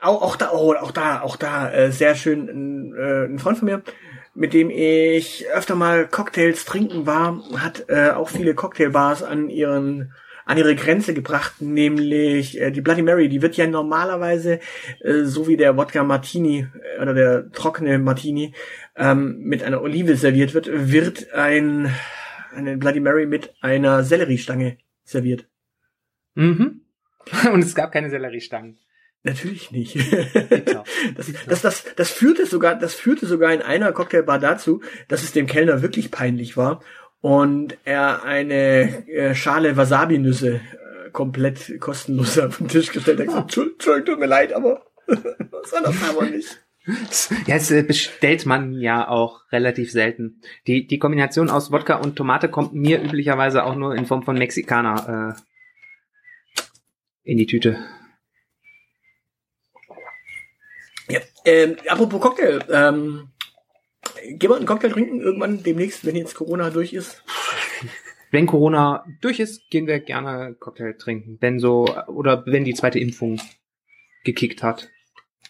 auch, 0.00 0.22
auch 0.22 0.36
da, 0.36 0.50
oh, 0.52 0.74
auch 0.74 0.90
da, 0.90 1.20
auch 1.20 1.36
da, 1.36 1.70
äh, 1.70 1.92
sehr 1.92 2.14
schön, 2.14 2.48
ein, 2.48 2.94
äh, 2.94 3.24
ein 3.26 3.38
Freund 3.38 3.58
von 3.58 3.66
mir, 3.66 3.82
mit 4.34 4.52
dem 4.52 4.70
ich 4.70 5.46
öfter 5.52 5.74
mal 5.74 6.06
Cocktails 6.06 6.64
trinken 6.64 7.06
war, 7.06 7.42
hat 7.56 7.86
äh, 7.88 8.10
auch 8.10 8.28
viele 8.28 8.54
Cocktailbars 8.54 9.22
an 9.22 9.48
ihren 9.48 10.12
an 10.48 10.56
ihre 10.56 10.74
Grenze 10.74 11.12
gebracht, 11.12 11.60
nämlich 11.60 12.58
äh, 12.58 12.70
die 12.70 12.80
Bloody 12.80 13.02
Mary, 13.02 13.28
die 13.28 13.42
wird 13.42 13.58
ja 13.58 13.66
normalerweise 13.66 14.60
äh, 15.00 15.24
so 15.24 15.46
wie 15.46 15.58
der 15.58 15.76
Wodka 15.76 16.02
Martini 16.04 16.66
äh, 16.96 17.02
oder 17.02 17.12
der 17.12 17.52
trockene 17.52 17.98
Martini 17.98 18.54
ähm, 18.96 19.40
mit 19.40 19.62
einer 19.62 19.82
Olive 19.82 20.16
serviert 20.16 20.54
wird, 20.54 20.70
wird 20.72 21.34
ein 21.34 21.94
eine 22.54 22.78
Bloody 22.78 23.00
Mary 23.00 23.26
mit 23.26 23.54
einer 23.60 24.02
Selleriestange 24.02 24.78
serviert. 25.04 25.46
Mhm. 26.34 26.80
Und 27.52 27.62
es 27.62 27.74
gab 27.74 27.92
keine 27.92 28.08
Selleriestangen. 28.08 28.78
Natürlich 29.22 29.70
nicht. 29.70 29.98
Das, 31.14 31.32
das, 31.46 31.62
das, 31.62 31.94
das 31.96 32.10
führte 32.10 32.46
sogar, 32.46 32.74
das 32.78 32.94
führte 32.94 33.26
sogar 33.26 33.52
in 33.52 33.62
einer 33.62 33.92
Cocktailbar 33.92 34.38
dazu, 34.38 34.82
dass 35.08 35.22
es 35.22 35.32
dem 35.32 35.46
Kellner 35.46 35.82
wirklich 35.82 36.10
peinlich 36.10 36.56
war 36.56 36.82
und 37.20 37.76
er 37.84 38.24
eine 38.24 39.08
äh, 39.08 39.34
Schale 39.34 39.76
Wasabi-Nüsse 39.76 40.56
äh, 40.56 41.10
komplett 41.10 41.80
kostenlos 41.80 42.38
auf 42.38 42.58
den 42.58 42.68
Tisch 42.68 42.92
gestellt 42.92 43.18
hat. 43.18 43.24
Er 43.24 43.26
gesagt, 43.26 43.56
"Entschuldigung, 43.56 44.04
tut 44.04 44.20
mir 44.20 44.26
leid, 44.26 44.52
aber 44.52 44.86
das 45.06 45.72
war 45.72 45.82
das 45.82 45.96
aber 46.08 46.26
nicht. 46.26 46.60
Ja, 47.46 47.56
das 47.56 47.70
äh, 47.70 47.82
bestellt 47.82 48.46
man 48.46 48.72
ja 48.72 49.08
auch 49.08 49.42
relativ 49.52 49.92
selten. 49.92 50.40
Die, 50.66 50.86
die 50.86 50.98
Kombination 50.98 51.50
aus 51.50 51.70
Wodka 51.70 51.96
und 51.96 52.16
Tomate 52.16 52.48
kommt 52.48 52.72
mir 52.72 53.02
üblicherweise 53.02 53.64
auch 53.64 53.74
nur 53.74 53.94
in 53.94 54.06
Form 54.06 54.22
von 54.22 54.38
Mexikaner 54.38 55.36
äh, 55.36 56.60
in 57.24 57.36
die 57.36 57.46
Tüte. 57.46 57.78
Ja, 61.10 61.20
ähm, 61.44 61.76
apropos 61.88 62.20
Cocktail, 62.20 62.60
ähm, 62.70 63.28
gehen 64.24 64.50
wir 64.50 64.56
einen 64.56 64.66
Cocktail 64.66 64.90
trinken 64.90 65.20
irgendwann 65.20 65.62
demnächst, 65.62 66.04
wenn 66.04 66.16
jetzt 66.16 66.34
Corona 66.34 66.70
durch 66.70 66.92
ist? 66.92 67.22
Wenn 68.30 68.46
Corona 68.46 69.06
durch 69.22 69.40
ist, 69.40 69.70
gehen 69.70 69.86
wir 69.86 70.00
gerne 70.00 70.54
Cocktail 70.60 70.92
trinken. 70.98 71.38
Wenn 71.40 71.58
so, 71.58 71.86
oder 72.08 72.44
wenn 72.44 72.64
die 72.64 72.74
zweite 72.74 72.98
Impfung 72.98 73.40
gekickt 74.22 74.62
hat. 74.62 74.90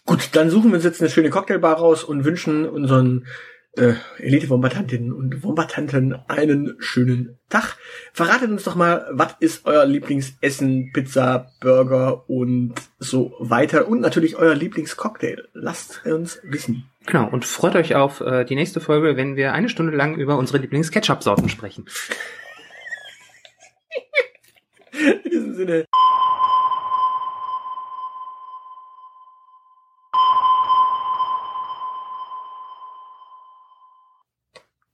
Gut, 0.05 0.29
dann 0.31 0.49
suchen 0.49 0.69
wir 0.69 0.75
uns 0.75 0.85
jetzt 0.85 1.01
eine 1.01 1.09
schöne 1.09 1.29
Cocktailbar 1.29 1.75
raus 1.75 2.05
und 2.05 2.23
wünschen 2.23 2.65
unseren 2.65 3.27
äh, 3.73 3.93
Elite-Wombatantinnen 4.17 5.13
und 5.13 5.43
Wombatanten 5.43 6.13
einen 6.27 6.75
schönen 6.79 7.37
Tag. 7.49 7.77
Verratet 8.13 8.49
uns 8.49 8.63
doch 8.63 8.75
mal, 8.75 9.07
was 9.11 9.35
ist 9.39 9.65
euer 9.65 9.85
Lieblingsessen, 9.85 10.91
Pizza, 10.93 11.51
Burger 11.59 12.29
und 12.29 12.73
so 12.97 13.33
weiter 13.39 13.87
und 13.87 14.01
natürlich 14.01 14.35
euer 14.37 14.55
Lieblingscocktail. 14.55 15.47
Lasst 15.53 16.05
uns 16.05 16.39
wissen. 16.43 16.89
Genau, 17.05 17.27
und 17.29 17.45
freut 17.45 17.75
euch 17.75 17.95
auf 17.95 18.21
äh, 18.21 18.45
die 18.45 18.55
nächste 18.55 18.81
Folge, 18.81 19.15
wenn 19.15 19.35
wir 19.35 19.53
eine 19.53 19.69
Stunde 19.69 19.95
lang 19.95 20.15
über 20.15 20.37
unsere 20.37 20.59
Lieblings-Ketchup-Sorten 20.59 21.49
sprechen. 21.49 21.85
In 25.23 25.31
diesem 25.31 25.55
Sinne. 25.55 25.85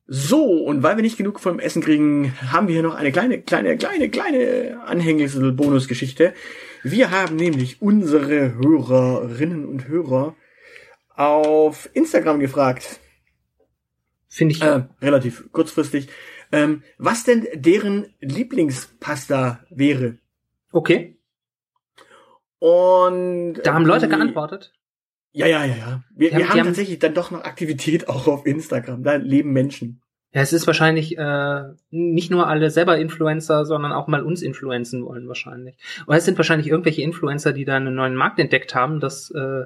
So, 0.08 0.43
und 0.43 0.84
weil 0.84 0.97
wir 0.97 1.01
nicht 1.01 1.18
genug 1.18 1.39
vom 1.39 1.60
Essen 1.60 1.82
kriegen, 1.82 2.34
haben 2.51 2.68
wir 2.68 2.74
hier 2.76 2.84
noch 2.84 2.93
eine 2.93 3.12
kleine, 3.12 3.41
kleine, 3.41 3.76
kleine, 3.76 4.10
kleine 4.10 4.80
Anhängsel-Bonusgeschichte. 4.86 6.36
Wir 6.84 7.10
haben 7.10 7.36
nämlich 7.36 7.82
unsere 7.82 8.53
Hörerinnen 8.53 9.66
und 9.66 9.88
Hörer 9.88 10.36
auf 11.18 11.89
Instagram 11.93 12.39
gefragt, 12.39 12.99
Finde 14.28 14.53
ich. 14.55 14.61
äh, 14.61 14.84
relativ 15.01 15.51
kurzfristig, 15.51 16.09
ähm, 16.51 16.84
was 16.97 17.24
denn 17.24 17.47
deren 17.53 18.13
Lieblingspasta 18.20 19.59
wäre. 19.70 20.18
Okay. 20.72 21.18
Und 22.59 23.55
Da 23.63 23.74
haben 23.74 23.86
Leute 23.86 24.07
die- 24.07 24.13
geantwortet. 24.16 24.74
Ja, 25.32 25.47
ja, 25.47 25.66
ja, 25.66 25.76
ja. 25.76 26.03
Wir, 26.16 26.32
haben- 26.32 26.38
wir 26.39 26.49
haben 26.49 26.59
haben- 26.59 26.66
tatsächlich 26.68 26.99
dann 26.99 27.13
doch 27.13 27.30
noch 27.32 27.43
Aktivität 27.43 28.07
auch 28.09 28.28
auf 28.28 28.45
Instagram. 28.45 29.03
Da 29.03 29.16
leben 29.16 29.51
Menschen. 29.51 30.01
Ja, 30.34 30.41
es 30.41 30.51
ist 30.51 30.68
wahrscheinlich 30.68 31.18
äh, 31.18 31.63
nicht 31.91 32.30
nur 32.30 32.47
alle 32.47 32.70
selber 32.70 32.97
Influencer, 32.97 33.66
sondern 33.66 33.93
auch 33.93 34.07
mal 34.07 34.22
uns 34.22 34.41
influenzen 34.41 35.05
wollen 35.05 35.28
wahrscheinlich. 35.30 35.78
Oder 36.07 36.18
es 36.18 36.26
sind 36.26 36.38
wahrscheinlich 36.38 36.68
irgendwelche 36.68 37.01
Influencer, 37.03 37.53
die 37.53 37.63
da 37.63 37.76
einen 37.78 37.95
neuen 37.95 38.16
Markt 38.16 38.39
entdeckt 38.39 38.76
haben, 38.76 38.99
das, 38.99 39.32
äh, 39.32 39.63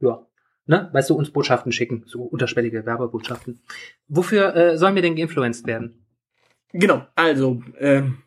ja, 0.00 0.24
ne, 0.66 0.88
weißt 0.92 1.10
du, 1.10 1.14
uns 1.14 1.30
Botschaften 1.30 1.72
schicken, 1.72 2.04
so 2.06 2.22
unterschwellige 2.22 2.84
Werbebotschaften. 2.84 3.60
Wofür 4.08 4.54
äh, 4.54 4.78
sollen 4.78 4.94
wir 4.94 5.02
denn 5.02 5.16
geinfluenced 5.16 5.66
werden? 5.66 6.04
Genau, 6.72 7.06
also 7.14 7.62
ähm, 7.78 8.22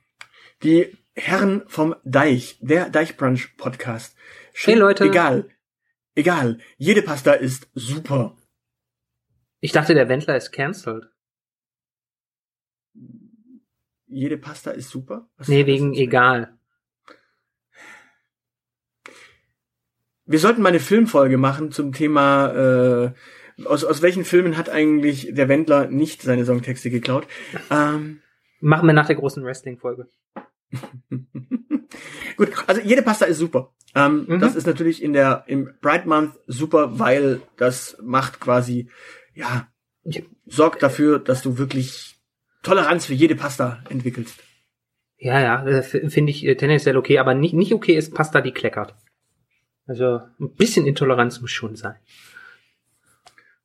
die 0.63 0.97
Herren 1.15 1.63
vom 1.67 1.95
Deich, 2.03 2.57
der 2.61 2.89
Deichbrunch 2.89 3.55
Podcast. 3.57 4.15
Hey, 4.53 4.75
Leute. 4.75 5.05
Egal, 5.05 5.49
egal. 6.15 6.59
Jede 6.77 7.01
Pasta 7.01 7.33
ist 7.33 7.69
super. 7.73 8.35
Ich 9.59 9.71
dachte, 9.71 9.93
der 9.93 10.07
Wendler 10.07 10.37
ist 10.37 10.51
cancelled. 10.51 11.09
Jede 14.07 14.37
Pasta 14.37 14.71
ist 14.71 14.89
super. 14.89 15.29
Was 15.37 15.47
Nee, 15.47 15.65
wegen 15.65 15.93
egal. 15.93 16.57
Wir 20.29 20.37
sollten 20.37 20.61
mal 20.61 20.69
eine 20.69 20.79
Filmfolge 20.79 21.37
machen 21.37 21.71
zum 21.71 21.91
Thema, 21.91 22.53
äh, 22.53 23.65
aus, 23.65 23.83
aus 23.83 24.03
welchen 24.03 24.23
Filmen 24.23 24.57
hat 24.57 24.69
eigentlich 24.69 25.29
der 25.33 25.49
Wendler 25.49 25.87
nicht 25.87 26.21
seine 26.21 26.45
Songtexte 26.45 26.91
geklaut. 26.91 27.25
Ähm, 27.71 28.21
Machen 28.61 28.87
wir 28.87 28.93
nach 28.93 29.07
der 29.07 29.15
großen 29.15 29.43
Wrestling-Folge. 29.43 30.07
Gut, 32.37 32.49
also 32.67 32.79
jede 32.81 33.01
Pasta 33.01 33.25
ist 33.25 33.39
super. 33.39 33.73
Ähm, 33.95 34.25
Mhm. 34.27 34.39
Das 34.39 34.55
ist 34.55 34.67
natürlich 34.67 35.01
in 35.01 35.13
der 35.13 35.45
im 35.47 35.73
Pride 35.81 36.07
Month 36.07 36.35
super, 36.45 36.99
weil 36.99 37.41
das 37.57 37.97
macht 37.99 38.39
quasi 38.39 38.87
ja 39.33 39.67
sorgt 40.45 40.83
dafür, 40.83 41.17
dass 41.17 41.41
du 41.41 41.57
wirklich 41.57 42.19
Toleranz 42.61 43.07
für 43.07 43.15
jede 43.15 43.35
Pasta 43.35 43.83
entwickelst. 43.89 44.39
Ja, 45.17 45.41
ja, 45.41 45.65
äh, 45.65 45.81
finde 45.81 46.29
ich 46.29 46.45
äh, 46.45 46.55
tendenziell 46.55 46.97
okay, 46.97 47.17
aber 47.17 47.33
nicht, 47.33 47.55
nicht 47.55 47.73
okay 47.73 47.95
ist 47.95 48.13
Pasta, 48.13 48.41
die 48.41 48.51
kleckert. 48.51 48.95
Also 49.89 50.21
ein 50.39 50.53
bisschen 50.55 50.85
Intoleranz 50.85 51.41
muss 51.41 51.51
schon 51.51 51.75
sein. 51.75 51.95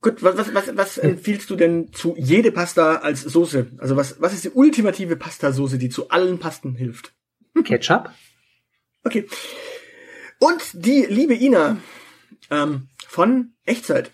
Gut, 0.00 0.22
was, 0.22 0.36
was, 0.36 0.54
was, 0.54 0.76
was 0.76 0.98
empfiehlst 0.98 1.48
du 1.50 1.56
denn 1.56 1.92
zu 1.92 2.14
jede 2.18 2.50
Pasta 2.50 2.96
als 2.96 3.22
Soße? 3.22 3.68
Also 3.78 3.96
was, 3.96 4.20
was 4.20 4.32
ist 4.32 4.44
die 4.44 4.50
ultimative 4.50 5.16
Pasta-Soße, 5.16 5.78
die 5.78 5.88
zu 5.90 6.08
allen 6.10 6.38
Pasten 6.38 6.74
hilft? 6.74 7.14
Ketchup? 7.64 8.10
Okay. 9.04 9.26
Und 10.40 10.62
die 10.72 11.06
liebe 11.08 11.34
Ina 11.34 11.76
ähm, 12.50 12.88
von 13.06 13.52
Echtzeit 13.64 14.10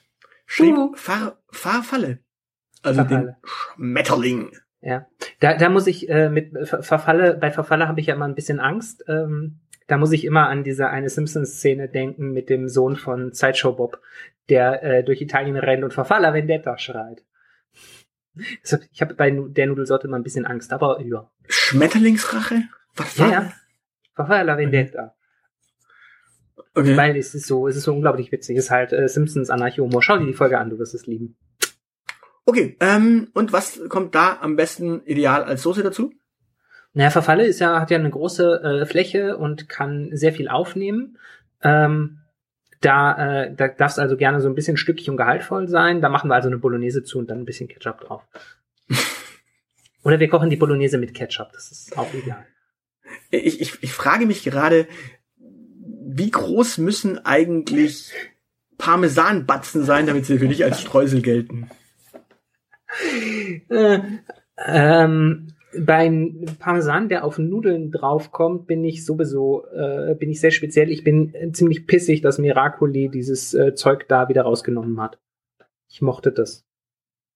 schrieb 0.47 0.77
Uhu. 0.77 0.95
Fahr, 0.97 1.41
Fahrfalle. 1.51 2.19
Also 2.83 3.03
Fahrfalle. 3.03 3.27
den 3.27 3.37
Schmetterling. 3.45 4.53
Ja. 4.81 5.07
Da, 5.41 5.57
da 5.57 5.69
muss 5.69 5.87
ich 5.87 6.09
äh, 6.09 6.29
mit 6.29 6.53
Ver- 6.69 6.83
Verfalle, 6.83 7.35
bei 7.35 7.51
Verfalle 7.51 7.89
habe 7.89 8.01
ich 8.01 8.07
ja 8.07 8.15
immer 8.15 8.27
ein 8.27 8.35
bisschen 8.35 8.61
Angst. 8.61 9.05
Ähm, 9.09 9.61
da 9.91 9.99
muss 9.99 10.13
ich 10.13 10.25
immer 10.25 10.49
an 10.49 10.63
diese 10.63 10.89
eine 10.89 11.09
Simpsons-Szene 11.09 11.89
denken 11.89 12.33
mit 12.33 12.49
dem 12.49 12.69
Sohn 12.69 12.95
von 12.95 13.33
Sideshow 13.33 13.73
Bob, 13.73 14.01
der 14.49 14.85
äh, 14.85 15.03
durch 15.03 15.21
Italien 15.21 15.57
rennt 15.57 15.83
und 15.83 15.93
Verfalla 15.93 16.33
Vendetta 16.33 16.79
schreit. 16.79 17.25
Deshalb, 18.63 18.85
Ich 18.93 19.03
habe 19.03 19.15
bei 19.15 19.33
der 19.33 19.67
Nudelsorte 19.67 20.07
immer 20.07 20.17
ein 20.17 20.23
bisschen 20.23 20.47
Angst, 20.47 20.73
aber 20.73 21.01
ja. 21.03 21.29
Schmetterlingsrache? 21.49 22.63
Was 22.95 23.19
war 23.19 23.33
ja. 23.33 23.53
Verfalla 24.15 24.57
Vendetta. 24.57 25.17
Okay. 26.73 26.97
Weil 26.97 27.17
es 27.17 27.35
ist 27.35 27.49
so, 27.49 27.67
es 27.67 27.75
ist 27.75 27.83
so 27.83 27.93
unglaublich 27.93 28.31
witzig. 28.31 28.57
Es 28.59 28.67
ist 28.67 28.71
halt 28.71 28.93
äh, 28.93 29.09
Simpsons 29.09 29.51
Anarcho-Humor. 29.51 30.03
Schau 30.05 30.19
dir 30.19 30.27
die 30.27 30.35
Folge 30.35 30.59
an, 30.59 30.71
du 30.71 30.79
wirst 30.79 30.95
es 30.95 31.07
lieben. 31.07 31.37
Okay, 32.45 32.77
ähm, 32.79 33.29
und 33.35 33.53
was 33.53 33.81
kommt 33.89 34.15
da 34.15 34.39
am 34.41 34.55
besten 34.55 35.03
ideal 35.05 35.43
als 35.43 35.63
Soße 35.63 35.83
dazu? 35.83 36.13
Naja, 36.93 37.11
Verfalle 37.11 37.47
ist 37.47 37.61
ja, 37.61 37.81
hat 37.81 37.91
ja 37.91 37.99
eine 37.99 38.11
große 38.11 38.63
äh, 38.63 38.87
Fläche 38.87 39.37
und 39.37 39.69
kann 39.69 40.11
sehr 40.13 40.33
viel 40.33 40.49
aufnehmen. 40.49 41.19
Ähm, 41.63 42.19
da, 42.81 43.45
äh, 43.45 43.55
da 43.55 43.69
darf 43.69 43.93
es 43.93 43.99
also 43.99 44.17
gerne 44.17 44.41
so 44.41 44.49
ein 44.49 44.55
bisschen 44.55 44.77
stückig 44.77 45.09
und 45.11 45.17
gehaltvoll 45.17 45.69
sein. 45.69 46.01
Da 46.01 46.09
machen 46.09 46.31
wir 46.31 46.35
also 46.35 46.49
eine 46.49 46.59
Bolognese 46.59 47.05
zu 47.05 47.19
und 47.19 47.31
dann 47.31 47.41
ein 47.41 47.45
bisschen 47.45 47.69
Ketchup 47.69 48.01
drauf. 48.01 48.23
Oder 50.03 50.19
wir 50.19 50.29
kochen 50.29 50.51
die 50.51 50.57
Bolognese 50.57 50.99
mit 50.99 51.15
Ketchup. 51.15 51.53
Das 51.53 51.71
ist 51.71 51.97
auch 51.97 52.13
ideal. 52.15 52.45
Ich, 53.31 53.61
ich, 53.61 53.83
ich 53.83 53.93
frage 53.93 54.27
mich 54.27 54.43
gerade, 54.43 54.89
wie 55.37 56.31
groß 56.31 56.79
müssen 56.79 57.25
eigentlich 57.25 58.13
Parmesanbatzen 58.79 59.85
sein, 59.85 60.07
damit 60.07 60.27
sie 60.27 60.39
für 60.39 60.49
dich 60.49 60.65
als 60.65 60.81
Streusel 60.81 61.23
gelten? 61.23 61.71
Äh, 63.69 64.01
ähm, 64.67 65.53
beim 65.79 66.45
Parmesan, 66.59 67.09
der 67.09 67.25
auf 67.25 67.39
Nudeln 67.39 67.91
draufkommt, 67.91 68.67
bin 68.67 68.85
ich 68.85 69.05
sowieso, 69.05 69.67
äh, 69.67 70.15
bin 70.19 70.31
ich 70.31 70.41
sehr 70.41 70.51
speziell. 70.51 70.91
Ich 70.91 71.05
bin 71.05 71.35
äh, 71.35 71.53
ziemlich 71.53 71.87
pissig, 71.87 72.23
dass 72.23 72.39
Miracoli 72.39 73.09
dieses 73.09 73.55
äh, 73.55 73.75
Zeug 73.75 74.07
da 74.09 74.29
wieder 74.29 74.43
rausgenommen 74.43 75.01
hat. 75.01 75.19
Ich 75.89 76.03
mochte 76.03 76.33
das. 76.33 76.65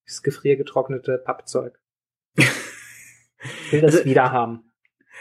Das 0.06 0.22
gefriergetrocknete 0.22 1.18
Pappzeug. 1.18 1.78
Ich 2.36 3.72
will 3.72 3.80
das 3.80 3.94
Also- 3.96 4.04
wieder 4.04 4.32
haben. 4.32 4.70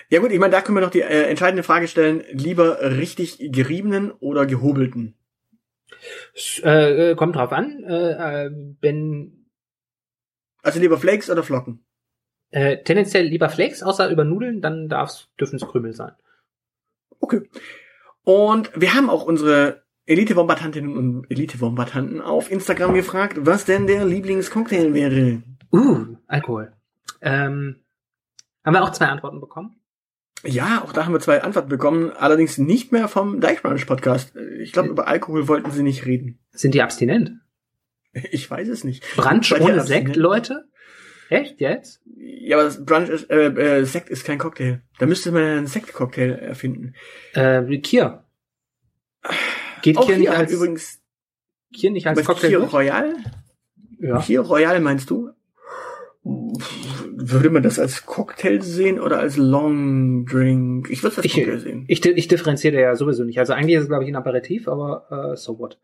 Ja 0.09 0.19
gut, 0.19 0.31
ich 0.31 0.39
meine, 0.39 0.51
da 0.51 0.61
können 0.61 0.77
wir 0.77 0.81
noch 0.81 0.89
die 0.89 1.01
äh, 1.01 1.23
entscheidende 1.29 1.61
Frage 1.63 1.87
stellen, 1.87 2.23
lieber 2.31 2.81
richtig 2.97 3.37
geriebenen 3.51 4.11
oder 4.11 4.45
gehobelten? 4.47 5.15
Äh, 6.63 7.11
äh, 7.11 7.15
kommt 7.15 7.35
drauf 7.35 7.51
an. 7.51 7.83
Äh, 7.83 8.45
äh, 8.45 8.51
wenn 8.81 9.45
Also 10.63 10.79
lieber 10.79 10.97
Flakes 10.97 11.29
oder 11.29 11.43
Flocken? 11.43 11.85
Äh, 12.53 12.83
tendenziell 12.83 13.25
lieber 13.25 13.49
Flakes, 13.49 13.81
außer 13.81 14.09
über 14.11 14.23
Nudeln, 14.23 14.61
dann 14.61 14.87
darf's, 14.87 15.27
dürfen 15.39 15.55
es 15.55 15.65
Krümel 15.65 15.93
sein. 15.93 16.11
Okay. 17.19 17.49
Und 18.23 18.69
wir 18.79 18.93
haben 18.93 19.09
auch 19.09 19.25
unsere 19.25 19.81
Elite-Bombardantinnen 20.05 20.95
und 20.95 21.25
Elite-Bombardanten 21.31 22.21
auf 22.21 22.51
Instagram 22.51 22.93
gefragt, 22.93 23.37
was 23.39 23.65
denn 23.65 23.87
der 23.87 24.05
Lieblingscocktail 24.05 24.93
wäre. 24.93 25.41
Uh, 25.71 26.15
Alkohol. 26.27 26.73
Ähm, 27.21 27.77
haben 28.63 28.73
wir 28.73 28.83
auch 28.83 28.91
zwei 28.91 29.07
Antworten 29.07 29.39
bekommen? 29.39 29.75
Ja, 30.43 30.83
auch 30.83 30.93
da 30.93 31.05
haben 31.05 31.13
wir 31.13 31.21
zwei 31.21 31.41
Antworten 31.41 31.69
bekommen, 31.69 32.11
allerdings 32.11 32.59
nicht 32.59 32.91
mehr 32.91 33.07
vom 33.07 33.41
Deichbrunch 33.41 33.87
Podcast. 33.87 34.35
Ich 34.59 34.73
glaube, 34.73 34.89
über 34.89 35.07
Alkohol 35.07 35.47
wollten 35.47 35.71
sie 35.71 35.81
nicht 35.81 36.05
reden. 36.05 36.37
Sind 36.51 36.75
die 36.75 36.83
abstinent? 36.83 37.31
Ich 38.31 38.51
weiß 38.51 38.67
es 38.67 38.83
nicht. 38.83 39.03
Brunch 39.15 39.59
ohne? 39.59 39.81
Sekt, 39.81 40.15
Leute? 40.17 40.65
Echt 41.33 41.59
jetzt? 41.61 42.01
Ja, 42.15 42.57
aber 42.57 42.65
das 42.65 42.85
Brunch 42.85 43.09
ist, 43.09 43.29
äh, 43.31 43.47
äh, 43.47 43.83
Sekt 43.85 44.09
ist 44.09 44.23
kein 44.23 44.37
Cocktail. 44.37 44.81
Da 44.99 45.07
müsste 45.07 45.31
man 45.31 45.41
einen 45.41 45.67
Sektcocktail 45.67 46.31
erfinden. 46.33 46.93
Äh, 47.33 47.77
Kier. 47.79 48.23
Geht 49.81 49.97
Auch 49.97 50.05
Kier 50.05 50.17
nicht 50.17 50.29
als, 50.29 50.51
übrigens 50.51 51.01
Kier 51.73 51.89
nicht 51.89 52.05
als 52.05 52.23
Cocktail 52.23 52.49
Kier? 52.49 52.59
Royal. 52.59 53.15
Ja. 53.99 54.19
Kier 54.21 54.41
Royal 54.41 54.79
meinst 54.79 55.09
du? 55.09 55.31
Würde 56.23 57.49
man 57.49 57.63
das 57.63 57.79
als 57.79 58.05
Cocktail 58.05 58.61
sehen 58.61 58.99
oder 58.99 59.19
als 59.19 59.35
Long 59.35 60.25
Drink? 60.25 60.89
Ich 60.91 61.01
würde 61.01 61.13
es 61.13 61.17
als 61.17 61.25
Ich, 61.25 61.33
Cocktail 61.33 61.57
sehen. 61.59 61.85
ich, 61.87 62.05
ich 62.05 62.27
differenziere 62.27 62.79
ja 62.79 62.95
sowieso 62.95 63.23
nicht. 63.23 63.39
Also 63.39 63.53
eigentlich 63.53 63.75
ist 63.75 63.83
es, 63.83 63.89
glaube 63.89 64.03
ich, 64.03 64.09
ein 64.09 64.15
Aperitif, 64.15 64.67
aber 64.67 65.31
äh, 65.33 65.35
so 65.35 65.57
what. 65.57 65.79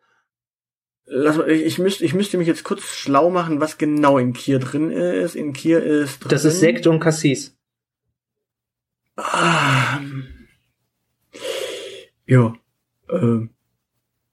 Lass 1.12 1.38
mal, 1.38 1.49
ich, 1.49 1.64
ich, 1.66 1.80
müsste, 1.80 2.05
ich 2.05 2.14
müsste 2.14 2.38
mich 2.38 2.47
jetzt 2.47 2.64
kurz 2.64 2.84
schlau 2.84 3.32
machen, 3.32 3.60
was 3.60 3.78
genau 3.80 4.18
in 4.20 4.34
Kier 4.34 4.60
drin 4.60 4.91
ist. 4.91 5.36
In 5.36 5.53
Kier 5.53 5.82
ist 5.84 6.20
drin. 6.20 6.30
Das 6.30 6.45
ist 6.45 6.60
Sekt 6.60 6.86
und 6.86 6.99
Cassis. 6.99 7.57
Ah. 9.18 9.99
Ja. 12.26 12.53
Ähm. 13.10 13.49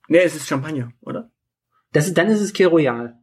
Nee, 0.08 0.18
es 0.18 0.36
ist 0.36 0.46
Champagner, 0.48 0.92
oder? 1.00 1.30
Das 1.92 2.06
ist, 2.06 2.16
dann 2.18 2.28
ist 2.28 2.40
es 2.40 2.52
Kier 2.52 2.68
Royal. 2.68 3.18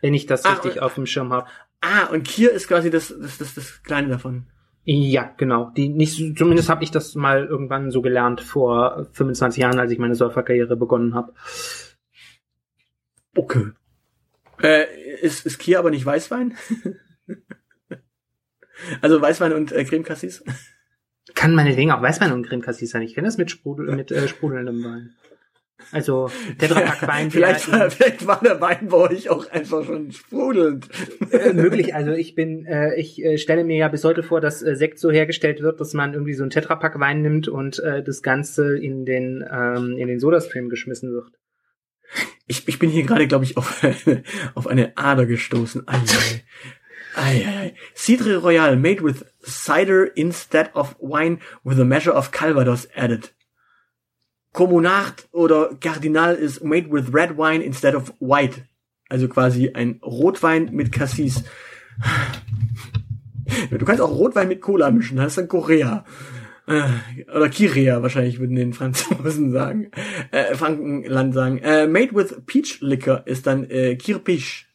Wenn 0.00 0.14
ich 0.14 0.26
das 0.26 0.44
Ah, 0.44 0.52
richtig 0.54 0.76
und- 0.76 0.82
auf 0.82 0.94
dem 0.94 1.06
Schirm 1.06 1.32
habe. 1.32 1.48
Ah, 1.80 2.06
und 2.12 2.24
Kier 2.24 2.52
ist 2.52 2.68
quasi 2.68 2.90
das, 2.90 3.08
das, 3.18 3.38
das, 3.38 3.54
das 3.54 3.82
Kleine 3.82 4.08
davon. 4.08 4.46
Ja, 4.84 5.32
genau. 5.36 5.70
Die 5.76 5.88
nicht, 5.88 6.36
zumindest 6.36 6.68
habe 6.68 6.84
ich 6.84 6.90
das 6.90 7.14
mal 7.14 7.44
irgendwann 7.46 7.90
so 7.90 8.02
gelernt 8.02 8.40
vor 8.40 9.06
25 9.12 9.62
Jahren, 9.62 9.78
als 9.78 9.90
ich 9.92 9.98
meine 9.98 10.14
Surferkarriere 10.14 10.76
begonnen 10.76 11.14
habe. 11.14 11.32
Okay. 13.36 13.70
Äh, 14.62 14.84
ist, 15.20 15.46
ist 15.46 15.58
Kier 15.58 15.78
aber 15.78 15.90
nicht 15.90 16.04
Weißwein? 16.06 16.54
also 19.00 19.20
Weißwein 19.20 19.52
und 19.52 19.72
äh, 19.72 19.84
Creme 19.84 20.04
Cassis? 20.04 20.44
Kann 21.34 21.54
meinetwegen 21.54 21.90
auch 21.92 22.02
Weißwein 22.02 22.32
und 22.32 22.46
Creme 22.46 22.62
Cassis 22.62 22.90
sein. 22.90 23.02
Ich 23.02 23.14
kenne 23.14 23.26
das 23.28 23.38
mit, 23.38 23.50
Sprudel, 23.50 23.94
mit 23.94 24.10
äh, 24.10 24.28
sprudelndem 24.28 24.82
Wein. 24.84 25.14
Also 25.90 26.30
Tetrapack 26.58 27.06
Wein. 27.08 27.30
vielleicht, 27.30 27.66
der- 27.68 27.80
war, 27.80 27.90
vielleicht 27.90 28.26
war 28.26 28.40
der 28.40 28.60
Wein 28.60 28.88
bei 28.88 28.96
euch 28.98 29.30
auch 29.30 29.50
einfach 29.50 29.84
schon 29.84 30.12
sprudelnd. 30.12 30.88
äh, 31.32 31.52
möglich. 31.52 31.94
Also 31.94 32.12
ich 32.12 32.34
bin, 32.34 32.66
äh, 32.66 32.94
ich 32.96 33.22
äh, 33.24 33.38
stelle 33.38 33.64
mir 33.64 33.76
ja 33.76 33.88
bis 33.88 34.04
heute 34.04 34.22
vor, 34.22 34.40
dass 34.40 34.62
äh, 34.62 34.76
Sekt 34.76 34.98
so 35.00 35.10
hergestellt 35.10 35.60
wird, 35.60 35.80
dass 35.80 35.92
man 35.94 36.12
irgendwie 36.12 36.34
so 36.34 36.44
einen 36.44 36.50
Tetrapack 36.50 37.00
Wein 37.00 37.22
nimmt 37.22 37.48
und 37.48 37.78
äh, 37.80 38.02
das 38.02 38.22
Ganze 38.22 38.78
in 38.78 39.04
den 39.04 39.44
ähm, 39.50 39.96
in 39.96 40.06
den 40.08 40.20
Sodastream 40.20 40.68
geschmissen 40.68 41.12
wird. 41.12 41.32
Ich, 42.46 42.68
ich 42.68 42.78
bin 42.78 42.90
hier 42.90 43.04
gerade, 43.04 43.26
glaube 43.26 43.44
ich, 43.44 43.56
auf 43.56 43.82
eine, 43.82 44.22
auf 44.54 44.66
eine 44.66 44.96
Ader 44.96 45.26
gestoßen. 45.26 45.88
Ei, 45.88 45.98
ei. 45.98 46.44
Ei. 47.14 47.74
Cidre 47.94 48.36
Royal 48.36 48.76
made 48.76 49.02
with 49.02 49.24
cider 49.42 50.06
instead 50.16 50.70
of 50.74 50.96
wine 50.98 51.38
with 51.64 51.78
a 51.78 51.84
measure 51.84 52.14
of 52.14 52.30
Calvados 52.30 52.88
added. 52.94 53.32
Communard 54.52 55.28
oder 55.32 55.74
Cardinal 55.80 56.34
is 56.34 56.62
made 56.62 56.90
with 56.90 57.12
red 57.12 57.36
wine 57.36 57.62
instead 57.62 57.94
of 57.94 58.12
white. 58.18 58.62
Also 59.08 59.28
quasi 59.28 59.72
ein 59.74 60.00
Rotwein 60.02 60.70
mit 60.72 60.92
Cassis. 60.92 61.44
Du 63.70 63.84
kannst 63.84 64.00
auch 64.00 64.10
Rotwein 64.10 64.48
mit 64.48 64.60
Cola 64.60 64.90
mischen, 64.90 65.16
das 65.16 65.28
ist 65.28 65.38
dann 65.38 65.48
Korea. 65.48 66.04
Äh, 66.72 67.24
Oder 67.34 67.48
Kirea 67.48 68.02
wahrscheinlich 68.02 68.38
würden 68.38 68.56
den 68.56 68.72
Franzosen 68.72 69.52
sagen. 69.52 69.90
Äh, 70.30 70.54
Frankenland 70.54 71.34
sagen. 71.34 71.58
Äh, 71.58 71.86
made 71.86 72.14
with 72.14 72.34
Peach 72.46 72.80
Liquor 72.80 73.22
ist 73.26 73.46
dann 73.46 73.68
äh, 73.70 73.96
Kirpisch. 73.96 74.68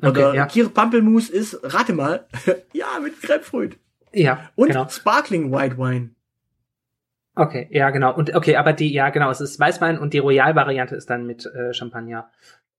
Oder 0.00 0.28
okay, 0.28 0.36
ja. 0.36 0.46
Kirpampelmus 0.46 1.28
ist, 1.28 1.58
rate 1.62 1.92
mal, 1.92 2.26
ja, 2.72 2.86
mit 3.02 3.20
Grapefruit. 3.20 3.76
ja, 4.12 4.50
Und 4.54 4.68
genau. 4.68 4.88
Sparkling 4.88 5.50
White 5.52 5.76
Wine. 5.78 6.10
Okay, 7.34 7.68
ja, 7.70 7.90
genau. 7.90 8.14
Und 8.14 8.34
okay, 8.34 8.56
aber 8.56 8.72
die, 8.72 8.92
ja, 8.92 9.10
genau, 9.10 9.30
es 9.30 9.40
ist 9.40 9.58
Weißwein 9.60 9.98
und 9.98 10.12
die 10.14 10.18
Royal-Variante 10.18 10.94
ist 10.96 11.10
dann 11.10 11.26
mit 11.26 11.46
äh, 11.46 11.72
Champagner. 11.72 12.30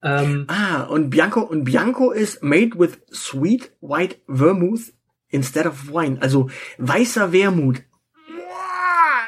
Ähm, 0.01 0.45
Ah, 0.47 0.83
und 0.83 1.09
Bianco, 1.09 1.41
und 1.41 1.65
Bianco 1.65 2.11
ist 2.11 2.41
made 2.43 2.77
with 2.79 2.99
sweet 3.11 3.71
white 3.81 4.17
vermouth 4.27 4.93
instead 5.29 5.65
of 5.65 5.91
wine. 5.93 6.17
Also 6.21 6.49
weißer 6.77 7.31
Wermut. 7.33 7.83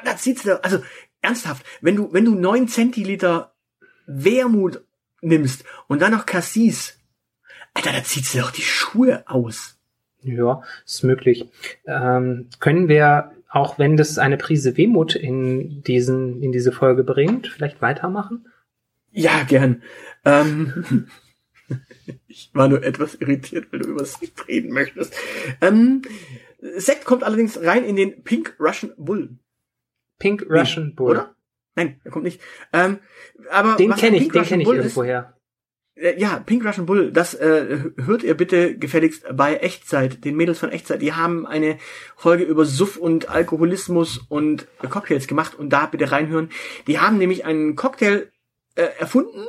Da 0.05 0.17
zieht's 0.17 0.43
dir, 0.43 0.63
also 0.63 0.83
ernsthaft, 1.21 1.65
wenn 1.81 1.95
du, 1.95 2.13
wenn 2.13 2.25
du 2.25 2.35
neun 2.35 2.67
Zentiliter 2.67 3.53
Wermut 4.05 4.83
nimmst 5.21 5.63
und 5.87 6.01
dann 6.01 6.11
noch 6.11 6.25
Cassis, 6.25 6.97
Alter, 7.73 7.93
da 7.93 8.03
zieht's 8.03 8.31
dir 8.31 8.41
doch 8.41 8.51
die 8.51 8.61
Schuhe 8.61 9.23
aus. 9.27 9.77
ja, 10.21 10.61
ist 10.85 11.03
möglich. 11.03 11.45
Ähm, 11.85 12.49
können 12.59 12.87
wir 12.89 13.31
auch 13.51 13.77
wenn 13.77 13.97
das 13.97 14.17
eine 14.17 14.37
Prise 14.37 14.77
Wehmut 14.77 15.15
in 15.15 15.83
diesen, 15.83 16.41
in 16.41 16.53
diese 16.53 16.71
Folge 16.71 17.03
bringt, 17.03 17.47
vielleicht 17.47 17.81
weitermachen? 17.81 18.47
Ja, 19.11 19.43
gern. 19.43 19.83
Ähm, 20.23 21.07
ich 22.27 22.49
war 22.53 22.69
nur 22.69 22.81
etwas 22.81 23.15
irritiert, 23.15 23.67
weil 23.71 23.81
du 23.81 23.89
über 23.89 24.05
Sekt 24.05 24.47
reden 24.47 24.71
möchtest. 24.71 25.13
Ähm, 25.59 26.01
Sekt 26.77 27.03
kommt 27.03 27.23
allerdings 27.23 27.61
rein 27.61 27.83
in 27.83 27.97
den 27.97 28.23
Pink 28.23 28.55
Russian 28.57 28.93
Bull. 28.97 29.31
Pink 30.21 30.45
Russian 30.49 30.87
nee, 30.87 30.93
Bull. 30.93 31.11
Oder? 31.11 31.35
Nein, 31.75 31.99
er 32.03 32.11
kommt 32.11 32.25
nicht. 32.25 32.41
Ähm, 32.73 32.99
aber 33.49 33.75
den 33.75 33.93
kenne 33.95 34.17
ich, 34.17 34.29
den 34.29 34.43
kenne 34.43 34.61
ich 34.61 34.67
Bull 34.67 34.77
irgendwoher. 34.77 35.33
Äh, 35.95 36.19
ja, 36.19 36.39
Pink 36.45 36.65
Russian 36.65 36.85
Bull, 36.85 37.11
das 37.11 37.33
äh, 37.33 37.91
hört 37.97 38.23
ihr 38.23 38.35
bitte 38.35 38.77
gefälligst 38.77 39.25
bei 39.35 39.55
Echtzeit, 39.55 40.23
den 40.23 40.35
Mädels 40.35 40.59
von 40.59 40.71
Echtzeit. 40.71 41.01
Die 41.01 41.13
haben 41.13 41.45
eine 41.45 41.77
Folge 42.15 42.43
über 42.43 42.65
Suff 42.65 42.97
und 42.97 43.29
Alkoholismus 43.29 44.19
und 44.29 44.67
Cocktails 44.89 45.27
gemacht 45.27 45.57
und 45.57 45.69
da 45.69 45.87
bitte 45.87 46.11
reinhören. 46.11 46.49
Die 46.87 46.99
haben 46.99 47.17
nämlich 47.17 47.45
einen 47.45 47.75
Cocktail 47.75 48.31
äh, 48.75 48.87
erfunden 48.99 49.47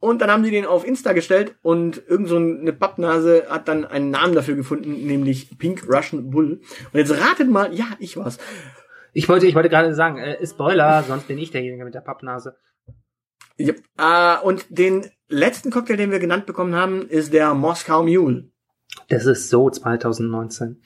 und 0.00 0.20
dann 0.20 0.30
haben 0.30 0.44
sie 0.44 0.50
den 0.50 0.66
auf 0.66 0.86
Insta 0.86 1.12
gestellt 1.12 1.56
und 1.62 2.02
irgend 2.06 2.28
so 2.28 2.36
eine 2.36 2.72
Pappnase 2.72 3.46
hat 3.48 3.66
dann 3.66 3.84
einen 3.84 4.10
Namen 4.10 4.34
dafür 4.34 4.54
gefunden, 4.54 5.06
nämlich 5.06 5.58
Pink 5.58 5.84
Russian 5.88 6.30
Bull. 6.30 6.60
Und 6.92 6.98
jetzt 6.98 7.10
ratet 7.12 7.50
mal, 7.50 7.74
ja, 7.74 7.86
ich 7.98 8.16
war's. 8.16 8.38
Ich 9.12 9.28
wollte, 9.28 9.46
ich 9.46 9.54
wollte 9.54 9.68
gerade 9.68 9.94
sagen, 9.94 10.18
äh, 10.18 10.46
Spoiler, 10.46 11.02
sonst 11.02 11.28
bin 11.28 11.38
ich 11.38 11.50
derjenige 11.50 11.84
mit 11.84 11.94
der 11.94 12.00
Pappnase. 12.00 12.56
Ja, 13.56 13.74
äh, 13.98 14.44
und 14.44 14.66
den 14.68 15.10
letzten 15.28 15.70
Cocktail, 15.70 15.96
den 15.96 16.10
wir 16.10 16.18
genannt 16.18 16.46
bekommen 16.46 16.74
haben, 16.74 17.08
ist 17.08 17.32
der 17.32 17.54
Moskau 17.54 18.02
Mule. 18.02 18.50
Das 19.08 19.26
ist 19.26 19.50
so 19.50 19.70
2019. 19.70 20.82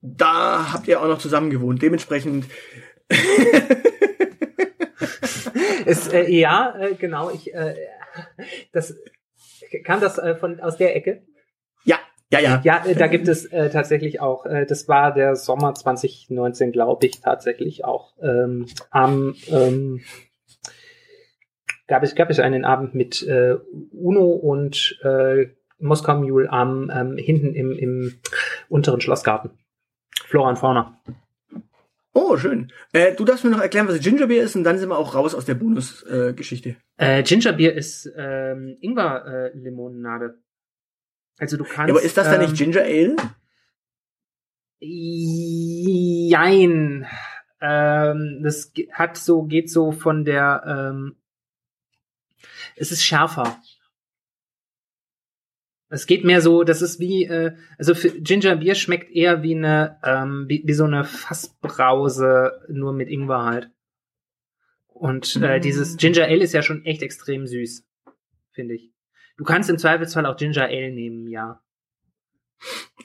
Da 0.00 0.72
habt 0.72 0.88
ihr 0.88 1.00
auch 1.00 1.06
noch 1.06 1.18
zusammen 1.18 1.50
gewohnt. 1.50 1.80
Dementsprechend. 1.80 2.46
es, 5.86 6.08
äh, 6.08 6.30
ja, 6.30 6.74
äh, 6.78 6.94
genau. 6.94 7.30
Ich, 7.30 7.54
äh, 7.54 7.76
das 8.72 8.96
kam 9.84 10.00
das 10.00 10.18
äh, 10.18 10.34
von 10.34 10.60
aus 10.60 10.76
der 10.76 10.96
Ecke. 10.96 11.22
Ja, 12.32 12.40
ja, 12.40 12.62
ja. 12.64 12.86
Äh, 12.86 12.94
da 12.94 13.08
gibt 13.08 13.28
es 13.28 13.44
äh, 13.44 13.68
tatsächlich 13.68 14.20
auch. 14.20 14.46
Äh, 14.46 14.64
das 14.64 14.88
war 14.88 15.12
der 15.12 15.36
Sommer 15.36 15.74
2019, 15.74 16.72
glaube 16.72 17.04
ich, 17.06 17.20
tatsächlich 17.20 17.84
auch. 17.84 18.14
Ähm, 18.22 18.66
am 18.90 19.34
ähm, 19.48 20.00
gab 21.86 22.02
es 22.02 22.14
gab 22.14 22.30
es 22.30 22.38
einen 22.38 22.64
Abend 22.64 22.94
mit 22.94 23.22
äh, 23.22 23.56
Uno 23.92 24.30
und 24.30 24.98
äh, 25.02 25.48
Moskau 25.78 26.16
Mule 26.16 26.50
am 26.50 26.90
ähm, 26.94 27.18
hinten 27.18 27.54
im, 27.54 27.72
im 27.72 28.14
unteren 28.70 29.02
Schlossgarten. 29.02 29.50
Flora 30.24 30.48
und 30.48 30.58
Fauna. 30.58 31.02
Oh, 32.14 32.38
schön. 32.38 32.72
Äh, 32.94 33.14
du 33.14 33.26
darfst 33.26 33.44
mir 33.44 33.50
noch 33.50 33.60
erklären, 33.60 33.88
was 33.88 34.00
Gingerbeer 34.00 34.42
ist, 34.42 34.56
und 34.56 34.64
dann 34.64 34.78
sind 34.78 34.88
wir 34.88 34.98
auch 34.98 35.14
raus 35.14 35.34
aus 35.34 35.44
der 35.44 35.54
Bonus-Geschichte. 35.54 36.76
Äh, 36.96 37.22
Gingerbeer 37.22 37.74
ist 37.74 38.10
ähm, 38.16 38.76
Ingwer-Limonade. 38.80 40.41
Also 41.38 41.56
du 41.56 41.64
kannst. 41.64 41.88
Ja, 41.88 41.94
aber 41.94 42.02
ist 42.02 42.16
das 42.16 42.26
ähm, 42.26 42.32
dann 42.32 42.40
nicht 42.42 42.56
Ginger 42.56 42.82
Ale? 42.82 43.16
Jein. 46.28 47.06
Ähm, 47.60 48.40
das 48.42 48.72
hat 48.92 49.16
so, 49.16 49.44
geht 49.44 49.70
so 49.70 49.92
von 49.92 50.24
der, 50.24 50.64
ähm, 50.66 51.16
es 52.74 52.90
ist 52.90 53.04
schärfer. 53.04 53.60
Es 55.88 56.06
geht 56.06 56.24
mehr 56.24 56.40
so, 56.40 56.64
das 56.64 56.82
ist 56.82 56.98
wie, 56.98 57.24
äh, 57.26 57.54
also 57.78 57.92
Ginger 57.94 58.56
Beer 58.56 58.74
schmeckt 58.74 59.12
eher 59.12 59.42
wie 59.42 59.54
eine, 59.54 60.00
ähm, 60.02 60.46
wie, 60.48 60.62
wie 60.66 60.72
so 60.72 60.84
eine 60.84 61.04
Fassbrause, 61.04 62.64
nur 62.68 62.92
mit 62.92 63.08
Ingwer 63.08 63.44
halt. 63.44 63.70
Und 64.88 65.36
äh, 65.36 65.58
Mm. 65.58 65.62
dieses 65.62 65.96
Ginger 65.98 66.24
Ale 66.24 66.42
ist 66.42 66.54
ja 66.54 66.62
schon 66.62 66.84
echt 66.84 67.02
extrem 67.02 67.46
süß, 67.46 67.84
finde 68.52 68.74
ich. 68.74 68.91
Du 69.36 69.44
kannst 69.44 69.70
im 69.70 69.78
Zweifelsfall 69.78 70.26
auch 70.26 70.36
Ginger 70.36 70.64
Ale 70.64 70.92
nehmen, 70.92 71.28
ja. 71.28 71.60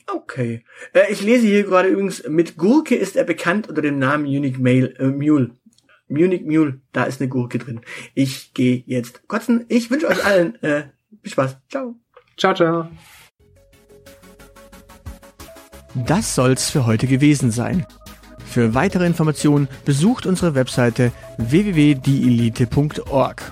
Okay. 0.08 0.64
Äh, 0.94 1.12
ich 1.12 1.22
lese 1.22 1.48
hier 1.48 1.64
gerade 1.64 1.90
übrigens, 1.90 2.28
mit 2.28 2.58
Gurke 2.58 2.96
ist 2.96 3.16
er 3.16 3.24
bekannt 3.24 3.68
unter 3.68 3.82
dem 3.82 4.00
Namen 4.00 4.26
Munich 4.26 4.58
Mail, 4.58 4.96
äh, 5.00 5.08
Mule. 5.08 5.52
Munich 6.08 6.44
Mule, 6.46 6.80
da 6.94 7.04
ist 7.04 7.20
eine 7.20 7.30
Gurke 7.30 7.58
drin. 7.58 7.82
Ich 8.14 8.54
gehe 8.54 8.84
jetzt 8.86 9.28
kotzen. 9.28 9.66
Ich 9.68 9.92
wünsche 9.92 10.08
euch 10.08 10.26
allen 10.26 10.62
äh, 10.64 10.84
viel 11.22 11.32
Spaß. 11.32 11.58
Ciao. 11.70 11.96
Ciao, 12.38 12.54
ciao. 12.54 12.88
Das 15.96 16.36
soll's 16.36 16.70
für 16.70 16.86
heute 16.86 17.08
gewesen 17.08 17.52
sein. 17.52 17.86
Für 18.46 18.74
weitere 18.74 19.06
Informationen 19.06 19.68
besucht 19.84 20.26
unsere 20.26 20.56
Webseite 20.56 21.12
www.dielite.org. 21.38 23.52